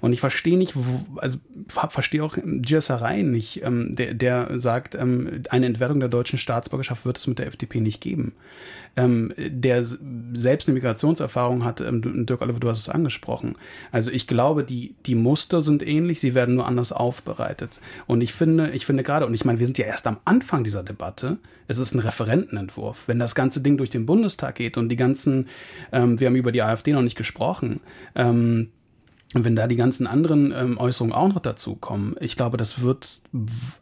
Und 0.00 0.12
ich 0.12 0.20
verstehe 0.20 0.58
nicht, 0.58 0.74
also 1.16 1.38
verstehe 1.66 2.22
auch 2.22 2.36
Giersarei 2.42 3.22
nicht, 3.22 3.62
ähm, 3.62 3.94
der, 3.94 4.14
der 4.14 4.58
sagt, 4.58 4.94
ähm, 4.94 5.42
eine 5.50 5.66
Entwertung 5.66 6.00
der 6.00 6.08
deutschen 6.08 6.38
Staatsbürgerschaft 6.38 7.04
wird 7.04 7.18
es 7.18 7.26
mit 7.26 7.38
der 7.38 7.46
FDP 7.46 7.80
nicht 7.80 8.00
geben. 8.00 8.32
Ähm, 8.98 9.32
der 9.38 9.84
selbst 9.84 10.66
eine 10.66 10.74
Migrationserfahrung 10.74 11.64
hat, 11.64 11.80
ähm, 11.80 12.26
Dirk 12.26 12.42
Oliver, 12.42 12.58
du 12.58 12.68
hast 12.68 12.78
es 12.78 12.88
angesprochen. 12.88 13.54
Also 13.92 14.10
ich 14.10 14.26
glaube, 14.26 14.64
die, 14.64 14.96
die 15.06 15.14
Muster 15.14 15.62
sind 15.62 15.86
ähnlich, 15.86 16.18
sie 16.18 16.34
werden 16.34 16.56
nur 16.56 16.66
anders 16.66 16.90
aufbereitet. 16.90 17.80
Und 18.08 18.22
ich 18.22 18.32
finde, 18.32 18.70
ich 18.70 18.86
finde 18.86 19.04
gerade, 19.04 19.24
und 19.26 19.34
ich 19.34 19.44
meine, 19.44 19.60
wir 19.60 19.66
sind 19.66 19.78
ja 19.78 19.86
erst 19.86 20.08
am 20.08 20.16
Anfang 20.24 20.64
dieser 20.64 20.82
Debatte, 20.82 21.38
es 21.68 21.78
ist 21.78 21.94
ein 21.94 22.00
Referentenentwurf. 22.00 23.04
Wenn 23.06 23.20
das 23.20 23.36
ganze 23.36 23.60
Ding 23.60 23.76
durch 23.76 23.90
den 23.90 24.04
Bundestag 24.04 24.56
geht 24.56 24.76
und 24.76 24.88
die 24.88 24.96
ganzen, 24.96 25.46
ähm, 25.92 26.18
wir 26.18 26.26
haben 26.26 26.34
über 26.34 26.50
die 26.50 26.62
AfD 26.62 26.92
noch 26.92 27.02
nicht 27.02 27.16
gesprochen, 27.16 27.80
ähm, 28.16 28.70
und 29.34 29.44
wenn 29.44 29.54
da 29.54 29.66
die 29.66 29.76
ganzen 29.76 30.06
anderen 30.06 30.52
ähm, 30.52 30.78
Äußerungen 30.78 31.14
auch 31.14 31.28
noch 31.28 31.40
dazu 31.40 31.74
kommen, 31.74 32.16
ich 32.18 32.34
glaube, 32.34 32.56
das 32.56 32.80
wird, 32.80 33.06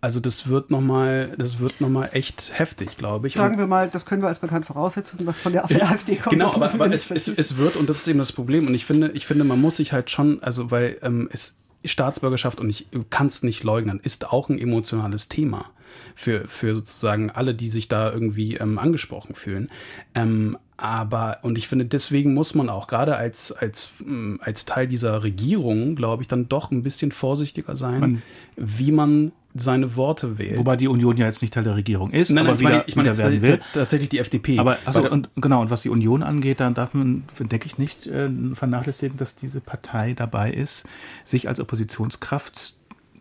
also 0.01 0.19
das 0.19 0.49
wird 0.49 0.73
nochmal, 0.73 1.35
das 1.39 1.61
wird 1.61 1.81
noch 1.81 1.89
mal 1.89 2.09
echt 2.13 2.59
heftig, 2.59 2.97
glaube 2.97 3.29
ich. 3.29 3.35
Sagen 3.35 3.55
und 3.55 3.61
wir 3.61 3.69
mal, 3.69 3.89
das 3.89 4.07
können 4.07 4.23
wir 4.23 4.29
als 4.29 4.41
bekannt 4.41 4.67
voraussetzen, 4.67 5.21
was 5.25 5.39
von 5.39 5.53
der, 5.53 5.69
von 5.69 5.77
der 5.77 5.89
AfD 5.91 6.17
kommt. 6.17 6.33
Genau, 6.33 6.53
aber, 6.53 6.69
aber 6.69 6.93
es, 6.93 7.13
es, 7.13 7.29
es, 7.29 7.57
wird, 7.57 7.77
und 7.77 7.89
das 7.89 7.99
ist 7.99 8.09
eben 8.09 8.19
das 8.19 8.33
Problem. 8.33 8.67
Und 8.67 8.75
ich 8.75 8.87
finde, 8.87 9.13
ich 9.13 9.25
finde, 9.25 9.45
man 9.45 9.61
muss 9.61 9.77
sich 9.77 9.93
halt 9.93 10.11
schon, 10.11 10.43
also 10.43 10.73
weil 10.73 10.99
ähm, 11.03 11.29
es 11.33 11.57
Staatsbürgerschaft, 11.85 12.61
und 12.61 12.69
ich 12.69 12.89
kann 13.11 13.29
es 13.29 13.45
nicht 13.45 13.63
leugnen, 13.63 14.01
ist 14.01 14.33
auch 14.33 14.49
ein 14.49 14.59
emotionales 14.59 15.29
Thema 15.29 15.71
für, 16.17 16.49
für 16.49 16.75
sozusagen 16.75 17.31
alle, 17.31 17.55
die 17.55 17.69
sich 17.69 17.87
da 17.87 18.13
irgendwie 18.13 18.57
ähm, 18.57 18.79
angesprochen 18.79 19.37
fühlen. 19.37 19.71
Ähm, 20.15 20.59
aber, 20.77 21.39
und 21.43 21.57
ich 21.57 21.69
finde, 21.69 21.87
deswegen 21.87 22.35
muss 22.35 22.55
man 22.55 22.69
auch 22.69 22.87
gerade 22.87 23.17
als, 23.17 23.53
als, 23.53 23.93
mm, 24.05 24.37
als 24.41 24.67
Teil 24.67 24.87
dieser 24.87 25.23
Regierung, 25.23 25.97
glaube 25.97 26.23
ich, 26.23 26.29
dann 26.29 26.49
doch 26.49 26.71
ein 26.71 26.83
bisschen 26.83 27.13
vorsichtiger 27.13 27.77
sein, 27.77 28.01
man, 28.01 28.23
wie 28.57 28.93
man 28.93 29.33
seine 29.55 29.97
Worte 29.97 30.37
wählt. 30.37 30.59
Wobei 30.59 30.77
die 30.77 30.89
Union 30.89 31.17
ja 31.17 31.25
jetzt 31.25 31.41
nicht 31.41 31.55
Teil 31.55 31.65
der 31.65 31.77
Regierung 31.77 32.11
ist, 32.11 32.31
nein, 32.31 32.45
nein, 32.45 32.53
aber 32.53 32.57
ich 32.57 32.63
meine, 32.63 32.85
ich 32.87 32.97
meine, 32.97 33.09
wieder 33.09 33.19
werden 33.19 33.43
will. 33.43 33.61
Tatsächlich 33.73 34.11
die 34.11 34.19
FDP. 34.19 34.59
Aber 34.59 34.77
also, 34.85 35.11
und, 35.11 35.31
genau, 35.37 35.63
und 35.63 35.71
was 35.71 35.81
die 35.81 35.89
Union 35.89 36.23
angeht, 36.23 36.61
dann 36.61 36.75
darf 36.75 36.93
man, 36.93 37.25
denke 37.39 37.65
ich, 37.65 37.79
nicht 37.79 38.07
äh, 38.07 38.29
vernachlässigen, 38.53 39.17
dass 39.17 39.35
diese 39.35 39.61
Partei 39.61 40.13
dabei 40.13 40.53
ist, 40.53 40.85
sich 41.25 41.49
als 41.49 41.59
Oppositionskraft 41.59 42.75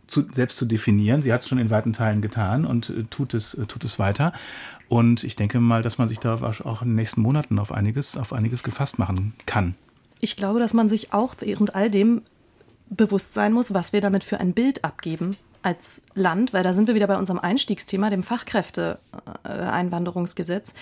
zu, 0.08 0.24
selbst 0.34 0.58
zu 0.58 0.66
definieren. 0.66 1.22
Sie 1.22 1.34
hat 1.34 1.42
es 1.42 1.48
schon 1.48 1.58
in 1.58 1.70
weiten 1.70 1.94
Teilen 1.94 2.22
getan 2.22 2.66
und 2.66 2.90
äh, 2.90 3.04
tut, 3.10 3.34
es, 3.34 3.54
äh, 3.54 3.66
tut 3.66 3.84
es 3.84 4.00
weiter. 4.00 4.34
Und 4.88 5.24
ich 5.24 5.36
denke 5.36 5.60
mal, 5.60 5.82
dass 5.82 5.98
man 5.98 6.08
sich 6.08 6.20
da 6.20 6.36
auch 6.36 6.82
in 6.82 6.90
den 6.90 6.96
nächsten 6.96 7.22
Monaten 7.22 7.58
auf 7.60 7.72
einiges, 7.72 8.18
auf 8.18 8.34
einiges 8.34 8.64
gefasst 8.64 9.00
machen 9.00 9.34
kann. 9.46 9.76
Ich 10.22 10.36
glaube, 10.36 10.60
dass 10.60 10.74
man 10.74 10.90
sich 10.90 11.14
auch 11.14 11.36
während 11.40 11.76
all 11.76 11.90
dem 11.90 12.22
bewusst 12.90 13.34
sein 13.34 13.54
muss, 13.54 13.74
was 13.74 13.94
wir 13.94 14.02
damit 14.02 14.24
für 14.24 14.40
ein 14.40 14.54
Bild 14.54 14.84
abgeben 14.84 15.38
als 15.64 16.04
Land, 16.14 16.54
weil 16.54 16.62
da 16.64 16.74
sind 16.74 16.88
wir 16.88 16.96
wieder 16.96 17.08
bei 17.08 17.18
unserem 17.18 17.40
Einstiegsthema, 17.40 18.12
dem 18.12 18.24
Fachkräfteeinwanderungsgesetz. 18.24 20.76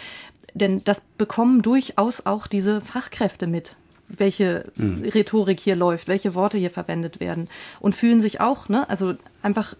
Denn 0.53 0.83
das 0.83 1.05
bekommen 1.17 1.61
durchaus 1.61 2.25
auch 2.25 2.47
diese 2.47 2.81
Fachkräfte 2.81 3.47
mit 3.47 3.77
welche 4.09 4.65
mhm. 4.75 5.03
Rhetorik 5.03 5.59
hier 5.59 5.75
läuft, 5.75 6.07
welche 6.07 6.35
Worte 6.35 6.57
hier 6.57 6.69
verwendet 6.69 7.19
werden 7.19 7.49
und 7.79 7.95
fühlen 7.95 8.21
sich 8.21 8.41
auch, 8.41 8.69
ne, 8.69 8.87
also 8.89 9.15
einfach 9.41 9.75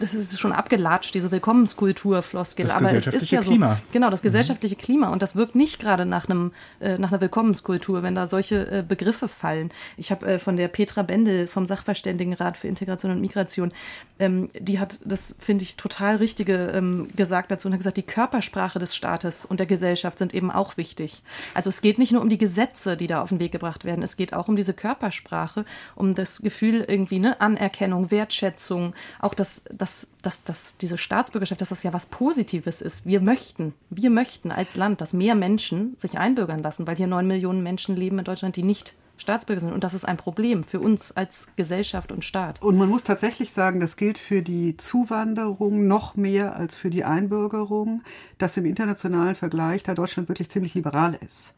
das 0.00 0.14
ist 0.14 0.38
schon 0.38 0.52
abgelatscht, 0.52 1.14
diese 1.14 1.30
Willkommenskultur, 1.30 2.22
Floskel. 2.22 2.66
Das 2.66 2.74
aber 2.74 2.92
es 2.92 3.06
ist 3.06 3.30
ja 3.30 3.40
Klima. 3.40 3.74
so. 3.74 3.80
Genau, 3.92 4.10
das 4.10 4.22
mhm. 4.22 4.28
gesellschaftliche 4.28 4.74
mhm. 4.76 4.80
Klima. 4.80 5.08
Und 5.12 5.22
das 5.22 5.36
wirkt 5.36 5.54
nicht 5.54 5.78
gerade 5.78 6.06
nach 6.06 6.28
einem, 6.28 6.52
äh, 6.80 6.98
nach 6.98 7.12
einer 7.12 7.20
Willkommenskultur, 7.20 8.02
wenn 8.02 8.14
da 8.14 8.26
solche 8.26 8.70
äh, 8.70 8.84
Begriffe 8.86 9.28
fallen. 9.28 9.70
Ich 9.96 10.10
habe 10.10 10.26
äh, 10.26 10.38
von 10.38 10.56
der 10.56 10.68
Petra 10.68 11.02
Bendel 11.02 11.46
vom 11.46 11.66
Sachverständigenrat 11.66 12.56
für 12.56 12.68
Integration 12.68 13.12
und 13.12 13.20
Migration, 13.20 13.72
ähm, 14.18 14.48
die 14.58 14.80
hat 14.80 15.00
das, 15.04 15.36
finde 15.38 15.64
ich, 15.64 15.76
total 15.76 16.16
richtige 16.16 16.72
ähm, 16.74 17.08
gesagt 17.14 17.50
dazu 17.50 17.68
und 17.68 17.74
hat 17.74 17.80
gesagt, 17.80 17.96
die 17.96 18.02
Körpersprache 18.02 18.78
des 18.78 18.96
Staates 18.96 19.44
und 19.44 19.60
der 19.60 19.66
Gesellschaft 19.66 20.18
sind 20.18 20.34
eben 20.34 20.50
auch 20.50 20.76
wichtig. 20.76 21.22
Also 21.54 21.68
es 21.68 21.80
geht 21.80 21.98
nicht 21.98 22.12
nur 22.12 22.22
um 22.22 22.28
die 22.28 22.38
Gesetze, 22.38 22.96
die 22.96 23.06
da 23.06 23.22
auf 23.22 23.28
den 23.28 23.40
Weg 23.40 23.52
gebracht 23.52 23.84
werden, 23.84 24.02
es 24.02 24.16
geht 24.16 24.32
auch 24.32 24.48
um 24.48 24.56
diese 24.56 24.74
Körpersprache, 24.74 25.64
um 25.94 26.14
das 26.14 26.40
Gefühl 26.40 26.84
irgendwie, 26.86 27.18
ne, 27.18 27.40
Anerkennung, 27.40 28.10
Wertschätzung, 28.10 28.94
auch 29.20 29.34
das 29.34 29.57
dass, 29.70 30.08
dass, 30.22 30.44
dass 30.44 30.76
diese 30.76 30.98
Staatsbürgerschaft, 30.98 31.60
dass 31.60 31.68
das 31.70 31.82
ja 31.82 31.92
was 31.92 32.06
Positives 32.06 32.80
ist. 32.80 33.06
Wir 33.06 33.20
möchten, 33.20 33.74
wir 33.90 34.10
möchten 34.10 34.50
als 34.50 34.76
Land, 34.76 35.00
dass 35.00 35.12
mehr 35.12 35.34
Menschen 35.34 35.94
sich 35.96 36.18
einbürgern 36.18 36.62
lassen, 36.62 36.86
weil 36.86 36.96
hier 36.96 37.06
neun 37.06 37.26
Millionen 37.26 37.62
Menschen 37.62 37.96
leben 37.96 38.18
in 38.18 38.24
Deutschland, 38.24 38.56
die 38.56 38.62
nicht 38.62 38.94
Staatsbürger 39.18 39.60
sind. 39.60 39.72
Und 39.72 39.84
das 39.84 39.94
ist 39.94 40.04
ein 40.04 40.16
Problem 40.16 40.64
für 40.64 40.80
uns 40.80 41.12
als 41.12 41.48
Gesellschaft 41.56 42.12
und 42.12 42.24
Staat. 42.24 42.62
Und 42.62 42.76
man 42.76 42.88
muss 42.88 43.04
tatsächlich 43.04 43.52
sagen, 43.52 43.80
das 43.80 43.96
gilt 43.96 44.18
für 44.18 44.42
die 44.42 44.76
Zuwanderung 44.76 45.86
noch 45.86 46.16
mehr 46.16 46.56
als 46.56 46.74
für 46.74 46.90
die 46.90 47.04
Einbürgerung, 47.04 48.02
dass 48.38 48.56
im 48.56 48.64
internationalen 48.64 49.34
Vergleich 49.34 49.82
da 49.82 49.94
Deutschland 49.94 50.28
wirklich 50.28 50.48
ziemlich 50.48 50.74
liberal 50.74 51.18
ist. 51.24 51.56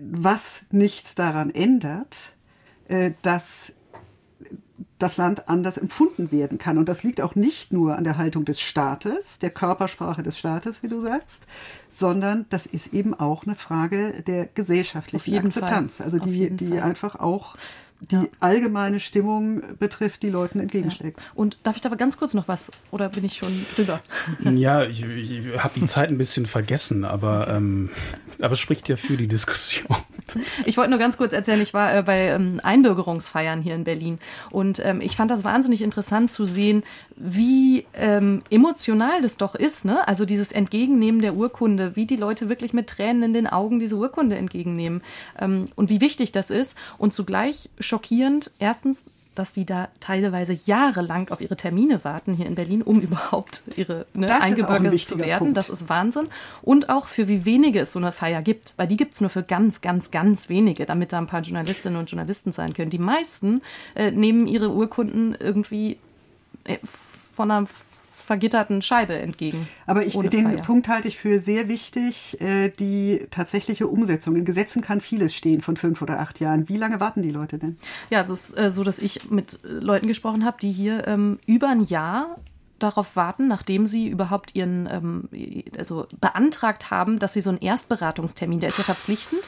Was 0.00 0.64
nichts 0.70 1.14
daran 1.14 1.50
ändert, 1.50 2.36
äh, 2.88 3.12
dass 3.22 3.74
das 4.98 5.16
Land 5.16 5.48
anders 5.48 5.76
empfunden 5.76 6.32
werden 6.32 6.58
kann. 6.58 6.78
Und 6.78 6.88
das 6.88 7.02
liegt 7.02 7.20
auch 7.20 7.34
nicht 7.34 7.72
nur 7.72 7.96
an 7.96 8.04
der 8.04 8.16
Haltung 8.16 8.44
des 8.44 8.60
Staates, 8.60 9.38
der 9.38 9.50
Körpersprache 9.50 10.22
des 10.22 10.38
Staates, 10.38 10.82
wie 10.82 10.88
du 10.88 11.00
sagst, 11.00 11.46
sondern 11.88 12.46
das 12.50 12.66
ist 12.66 12.92
eben 12.92 13.14
auch 13.14 13.44
eine 13.44 13.54
Frage 13.54 14.22
der 14.26 14.46
gesellschaftlichen 14.46 15.38
Akzeptanz. 15.38 15.98
Fall. 15.98 16.06
Also 16.06 16.18
die, 16.18 16.50
die 16.50 16.80
einfach 16.80 17.16
auch 17.16 17.56
die 18.10 18.16
ja. 18.16 18.26
allgemeine 18.40 19.00
Stimmung 19.00 19.62
betrifft, 19.78 20.22
die 20.22 20.28
Leuten 20.28 20.60
entgegenschlägt. 20.60 21.18
Ja. 21.18 21.24
Und 21.34 21.58
darf 21.62 21.76
ich 21.76 21.82
da 21.82 21.88
ganz 21.90 22.16
kurz 22.16 22.34
noch 22.34 22.48
was? 22.48 22.70
Oder 22.90 23.08
bin 23.08 23.24
ich 23.24 23.36
schon 23.36 23.64
drüber? 23.74 24.00
Ja, 24.54 24.84
ich, 24.84 25.04
ich 25.04 25.58
habe 25.58 25.78
die 25.78 25.86
Zeit 25.86 26.10
ein 26.10 26.18
bisschen 26.18 26.46
vergessen, 26.46 27.04
aber, 27.04 27.48
ähm, 27.48 27.90
aber 28.40 28.52
es 28.52 28.60
spricht 28.60 28.88
ja 28.88 28.96
für 28.96 29.16
die 29.16 29.26
Diskussion. 29.26 29.88
Ich 30.66 30.76
wollte 30.76 30.90
nur 30.90 30.98
ganz 30.98 31.16
kurz 31.16 31.32
erzählen, 31.32 31.60
ich 31.60 31.74
war 31.74 31.94
äh, 31.94 32.02
bei 32.02 32.28
ähm, 32.28 32.60
Einbürgerungsfeiern 32.62 33.62
hier 33.62 33.74
in 33.74 33.84
Berlin 33.84 34.18
und 34.50 34.80
ähm, 34.84 35.00
ich 35.00 35.16
fand 35.16 35.30
das 35.30 35.44
wahnsinnig 35.44 35.82
interessant 35.82 36.30
zu 36.30 36.46
sehen, 36.46 36.82
wie 37.16 37.86
ähm, 37.94 38.42
emotional 38.50 39.22
das 39.22 39.36
doch 39.36 39.54
ist. 39.54 39.84
Ne? 39.84 40.06
Also 40.08 40.24
dieses 40.24 40.52
Entgegennehmen 40.52 41.20
der 41.20 41.34
Urkunde, 41.34 41.96
wie 41.96 42.06
die 42.06 42.16
Leute 42.16 42.48
wirklich 42.48 42.72
mit 42.72 42.88
Tränen 42.88 43.22
in 43.22 43.32
den 43.32 43.46
Augen 43.46 43.78
diese 43.78 43.96
Urkunde 43.96 44.36
entgegennehmen 44.36 45.02
ähm, 45.38 45.66
und 45.74 45.90
wie 45.90 46.00
wichtig 46.00 46.32
das 46.32 46.50
ist 46.50 46.76
und 46.98 47.12
zugleich 47.12 47.68
schockierend. 47.78 48.50
Erstens, 48.58 49.06
dass 49.34 49.52
die 49.52 49.66
da 49.66 49.88
teilweise 50.00 50.52
jahrelang 50.66 51.30
auf 51.30 51.40
ihre 51.40 51.56
Termine 51.56 52.04
warten 52.04 52.34
hier 52.34 52.46
in 52.46 52.54
Berlin, 52.54 52.82
um 52.82 53.00
überhaupt 53.00 53.62
ihre 53.76 54.06
ne, 54.14 54.30
eingebürgert 54.40 54.98
zu 55.00 55.18
werden. 55.18 55.38
Punkt. 55.38 55.56
Das 55.56 55.70
ist 55.70 55.88
Wahnsinn. 55.88 56.28
Und 56.62 56.88
auch 56.88 57.06
für 57.06 57.28
wie 57.28 57.44
wenige 57.44 57.80
es 57.80 57.92
so 57.92 57.98
eine 57.98 58.12
Feier 58.12 58.42
gibt, 58.42 58.74
weil 58.76 58.86
die 58.86 58.96
gibt 58.96 59.14
es 59.14 59.20
nur 59.20 59.30
für 59.30 59.42
ganz, 59.42 59.80
ganz, 59.80 60.10
ganz 60.10 60.48
wenige, 60.48 60.86
damit 60.86 61.12
da 61.12 61.18
ein 61.18 61.26
paar 61.26 61.42
Journalistinnen 61.42 61.98
und 61.98 62.10
Journalisten 62.10 62.52
sein 62.52 62.72
können. 62.74 62.90
Die 62.90 62.98
meisten 62.98 63.60
äh, 63.94 64.10
nehmen 64.10 64.46
ihre 64.46 64.70
Urkunden 64.70 65.36
irgendwie 65.38 65.98
äh, 66.64 66.78
von 67.32 67.50
einer 67.50 67.66
vergitterten 68.24 68.82
Scheibe 68.82 69.14
entgegen. 69.14 69.68
Aber 69.86 70.04
ich, 70.04 70.14
den 70.14 70.46
Feier. 70.46 70.62
Punkt 70.62 70.88
halte 70.88 71.08
ich 71.08 71.18
für 71.18 71.40
sehr 71.40 71.68
wichtig, 71.68 72.40
äh, 72.40 72.70
die 72.70 73.26
tatsächliche 73.30 73.86
Umsetzung. 73.86 74.36
In 74.36 74.44
Gesetzen 74.44 74.82
kann 74.82 75.00
vieles 75.00 75.34
stehen 75.34 75.60
von 75.60 75.76
fünf 75.76 76.00
oder 76.00 76.20
acht 76.20 76.40
Jahren. 76.40 76.68
Wie 76.68 76.76
lange 76.76 77.00
warten 77.00 77.22
die 77.22 77.30
Leute 77.30 77.58
denn? 77.58 77.76
Ja, 78.10 78.20
es 78.20 78.30
ist 78.30 78.58
äh, 78.58 78.70
so, 78.70 78.82
dass 78.82 78.98
ich 78.98 79.30
mit 79.30 79.58
Leuten 79.62 80.06
gesprochen 80.08 80.44
habe, 80.44 80.56
die 80.60 80.72
hier 80.72 81.06
ähm, 81.06 81.38
über 81.46 81.68
ein 81.68 81.84
Jahr 81.84 82.36
darauf 82.84 83.16
warten, 83.16 83.48
nachdem 83.48 83.86
sie 83.86 84.08
überhaupt 84.08 84.54
ihren, 84.54 84.88
ähm, 84.90 85.28
also 85.76 86.06
beantragt 86.20 86.90
haben, 86.90 87.18
dass 87.18 87.32
sie 87.32 87.40
so 87.40 87.50
einen 87.50 87.58
Erstberatungstermin, 87.58 88.60
der 88.60 88.68
ist 88.68 88.78
ja 88.78 88.84
verpflichtend. 88.84 89.42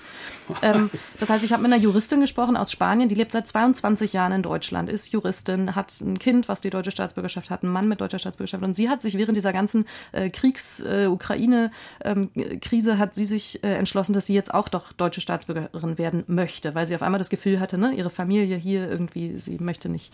Ähm, 0.63 0.91
das 1.21 1.31
heißt, 1.31 1.45
ich 1.45 1.53
habe 1.53 1.63
mit 1.63 1.73
einer 1.73 1.81
Juristin 1.81 2.21
gesprochen 2.21 2.57
aus 2.57 2.73
Spanien, 2.73 3.09
die 3.09 3.15
lebt 3.15 3.33
seit 3.33 3.49
22 3.49 4.13
Jahren 4.13 4.33
in 4.33 4.43
Deutschland, 4.43 4.89
ist 4.89 5.13
Juristin, 5.13 5.75
hat 5.75 6.01
ein 6.01 6.19
Kind, 6.19 6.49
was 6.49 6.61
die 6.61 6.71
deutsche 6.71 6.91
Staatsbürgerschaft 6.91 7.51
hat, 7.51 7.63
einen 7.63 7.73
Mann 7.73 7.89
mit 7.89 8.01
deutscher 8.01 8.19
Staatsbürgerschaft. 8.19 8.65
Und 8.65 8.75
sie 8.75 8.89
hat 8.89 9.03
sich 9.03 9.19
während 9.19 9.37
dieser 9.37 9.53
ganzen 9.53 9.87
äh, 10.13 10.31
Kriegs-Ukraine-Krise 10.31 12.91
ähm, 12.91 12.99
hat 12.99 13.15
sie 13.15 13.25
sich 13.25 13.63
äh, 13.63 13.75
entschlossen, 13.75 14.13
dass 14.13 14.27
sie 14.27 14.35
jetzt 14.35 14.53
auch 14.55 14.69
doch 14.69 14.93
deutsche 14.93 15.21
Staatsbürgerin 15.21 15.99
werden 15.99 16.25
möchte, 16.27 16.75
weil 16.75 16.87
sie 16.87 16.95
auf 16.95 17.03
einmal 17.03 17.19
das 17.19 17.31
Gefühl 17.31 17.61
hatte, 17.61 17.79
ne, 17.79 17.93
ihre 17.93 18.11
Familie 18.11 18.57
hier 18.57 18.91
irgendwie, 18.91 19.37
sie 19.37 19.59
möchte 19.59 19.89
nicht 19.89 20.13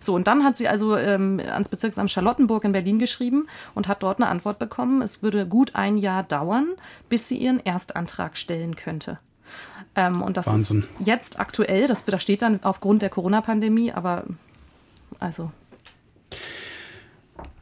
so, 0.00 0.14
und 0.14 0.26
dann 0.26 0.44
hat 0.44 0.56
sie 0.56 0.68
also 0.68 0.96
ähm, 0.96 1.40
ans 1.40 1.68
Bezirksamt 1.68 2.10
Charlottenburg 2.10 2.64
in 2.64 2.72
Berlin 2.72 2.98
geschrieben 2.98 3.46
und 3.74 3.88
hat 3.88 4.02
dort 4.02 4.20
eine 4.20 4.28
Antwort 4.28 4.58
bekommen. 4.58 5.02
Es 5.02 5.22
würde 5.22 5.46
gut 5.46 5.74
ein 5.74 5.96
Jahr 5.98 6.22
dauern, 6.22 6.68
bis 7.08 7.28
sie 7.28 7.36
ihren 7.36 7.64
Erstantrag 7.64 8.36
stellen 8.36 8.76
könnte. 8.76 9.18
Ähm, 9.94 10.22
und 10.22 10.36
das 10.36 10.46
Wahnsinn. 10.46 10.80
ist 10.80 10.88
jetzt 11.00 11.40
aktuell, 11.40 11.86
das, 11.86 12.04
das 12.04 12.22
steht 12.22 12.42
dann 12.42 12.60
aufgrund 12.62 13.02
der 13.02 13.10
Corona-Pandemie, 13.10 13.92
aber 13.92 14.24
also 15.18 15.50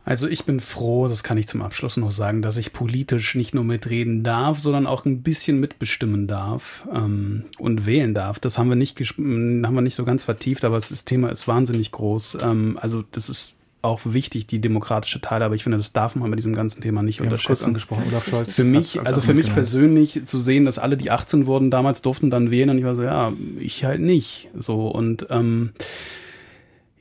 also 0.04 0.28
ich 0.28 0.44
bin 0.44 0.60
froh, 0.60 1.08
das 1.08 1.22
kann 1.22 1.38
ich 1.38 1.48
zum 1.48 1.62
Abschluss 1.62 1.96
noch 1.96 2.12
sagen, 2.12 2.42
dass 2.42 2.58
ich 2.58 2.72
politisch 2.72 3.34
nicht 3.34 3.54
nur 3.54 3.64
mitreden 3.64 4.22
darf, 4.22 4.58
sondern 4.58 4.86
auch 4.86 5.06
ein 5.06 5.22
bisschen 5.22 5.60
mitbestimmen 5.60 6.26
darf 6.26 6.86
ähm, 6.92 7.44
und 7.58 7.86
wählen 7.86 8.12
darf. 8.12 8.38
Das 8.38 8.58
haben 8.58 8.68
wir 8.68 8.76
nicht 8.76 8.98
haben 8.98 9.74
wir 9.74 9.80
nicht 9.80 9.94
so 9.94 10.04
ganz 10.04 10.24
vertieft, 10.24 10.64
aber 10.64 10.76
das 10.76 11.04
Thema 11.06 11.30
ist 11.30 11.48
wahnsinnig 11.48 11.90
groß. 11.90 12.38
Ähm, 12.42 12.78
also 12.80 13.02
das 13.12 13.30
ist 13.30 13.54
auch 13.80 14.00
wichtig, 14.04 14.46
die 14.46 14.60
demokratische 14.60 15.20
Teilhabe. 15.20 15.56
Ich 15.56 15.62
finde, 15.62 15.78
das 15.78 15.92
darf 15.92 16.16
man 16.16 16.30
bei 16.30 16.36
diesem 16.36 16.54
ganzen 16.54 16.80
Thema 16.80 17.02
nicht 17.02 17.20
wir 17.20 17.24
unterschätzen. 17.24 17.46
Kurz 17.46 17.64
angesprochen, 17.64 18.04
Olaf 18.08 18.26
Scholz. 18.28 18.54
Für 18.54 18.64
mich, 18.64 18.98
als, 18.98 18.98
als 18.98 19.08
also 19.08 19.20
für 19.20 19.34
mich 19.34 19.52
persönlich 19.52 20.22
zu 20.24 20.38
sehen, 20.38 20.64
dass 20.64 20.78
alle, 20.78 20.96
die 20.96 21.10
18 21.10 21.46
wurden, 21.46 21.70
damals 21.70 22.02
durften 22.02 22.30
dann 22.30 22.50
wählen 22.50 22.70
und 22.70 22.78
ich 22.78 22.84
war 22.84 22.94
so, 22.94 23.02
ja, 23.02 23.32
ich 23.58 23.84
halt 23.84 24.00
nicht. 24.00 24.48
So 24.56 24.88
und 24.88 25.26
ähm, 25.30 25.72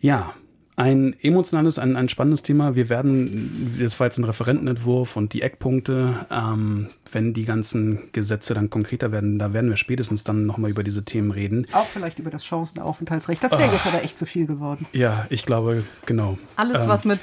ja, 0.02 0.34
ein 0.76 1.16
emotionales, 1.22 1.78
ein, 1.78 1.96
ein 1.96 2.10
spannendes 2.10 2.42
Thema. 2.42 2.76
Wir 2.76 2.90
werden, 2.90 3.78
das 3.80 4.00
war 4.00 4.08
jetzt 4.08 4.18
ein 4.18 4.24
Referentenentwurf 4.24 5.16
und 5.16 5.34
die 5.34 5.44
Eckpunkte, 5.44 6.26
ähm, 6.32 6.90
wenn 7.12 7.34
die 7.34 7.46
ganzen 7.46 8.10
Gesetze 8.12 8.56
dann 8.56 8.72
konkreter 8.72 9.12
werden, 9.12 9.38
da 9.38 9.54
werden 9.54 9.70
wir 9.70 9.78
spätestens 9.78 10.24
dann 10.24 10.48
nochmal 10.48 10.72
über 10.72 10.84
diese 10.84 11.04
Themen 11.04 11.30
reden. 11.30 11.68
Auch 11.74 11.86
vielleicht 11.86 12.18
über 12.18 12.32
das 12.32 12.44
Chancenaufenthaltsrecht. 12.44 13.44
Das 13.44 13.52
wäre 13.52 13.70
oh. 13.70 13.74
jetzt 13.74 13.86
aber 13.86 14.04
echt 14.04 14.18
zu 14.18 14.26
viel 14.26 14.48
geworden. 14.48 14.88
Ja, 14.94 15.28
ich 15.30 15.46
glaube, 15.46 15.84
genau. 16.08 16.40
Alles, 16.56 16.82
ähm, 16.84 16.90
was 16.90 17.06
mit 17.06 17.20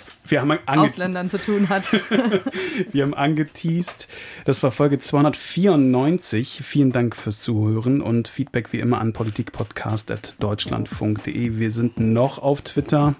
Ausländern 0.66 1.28
zu 1.28 1.38
tun 1.38 1.68
hat. 1.68 1.92
wir 2.92 3.02
haben 3.02 3.14
angeteased. 3.14 4.06
Das 4.44 4.62
war 4.62 4.70
Folge 4.70 5.00
294. 5.00 6.62
Vielen 6.64 6.92
Dank 6.92 7.16
fürs 7.16 7.42
Zuhören 7.42 8.00
und 8.00 8.28
Feedback 8.28 8.72
wie 8.72 8.78
immer 8.78 9.00
an 9.00 9.12
politikpodcast.deutschlandfunk.de. 9.12 11.58
Wir 11.58 11.72
sind 11.72 11.98
noch 11.98 12.38
auf 12.38 12.62
Twitter 12.62 13.16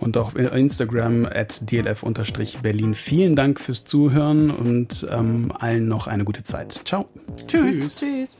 und 0.00 0.16
auch 0.16 0.34
Instagram 0.34 1.26
at 1.26 1.70
dlf-berlin. 1.70 2.94
Vielen 2.94 3.36
Dank 3.36 3.60
fürs 3.60 3.84
Zuhören 3.84 4.50
und 4.50 5.06
ähm, 5.10 5.52
allen 5.58 5.88
noch 5.88 6.06
eine 6.06 6.24
gute 6.24 6.42
Zeit. 6.42 6.82
Ciao. 6.84 7.06
Tschüss. 7.46 7.98
Tschüss. 7.98 8.36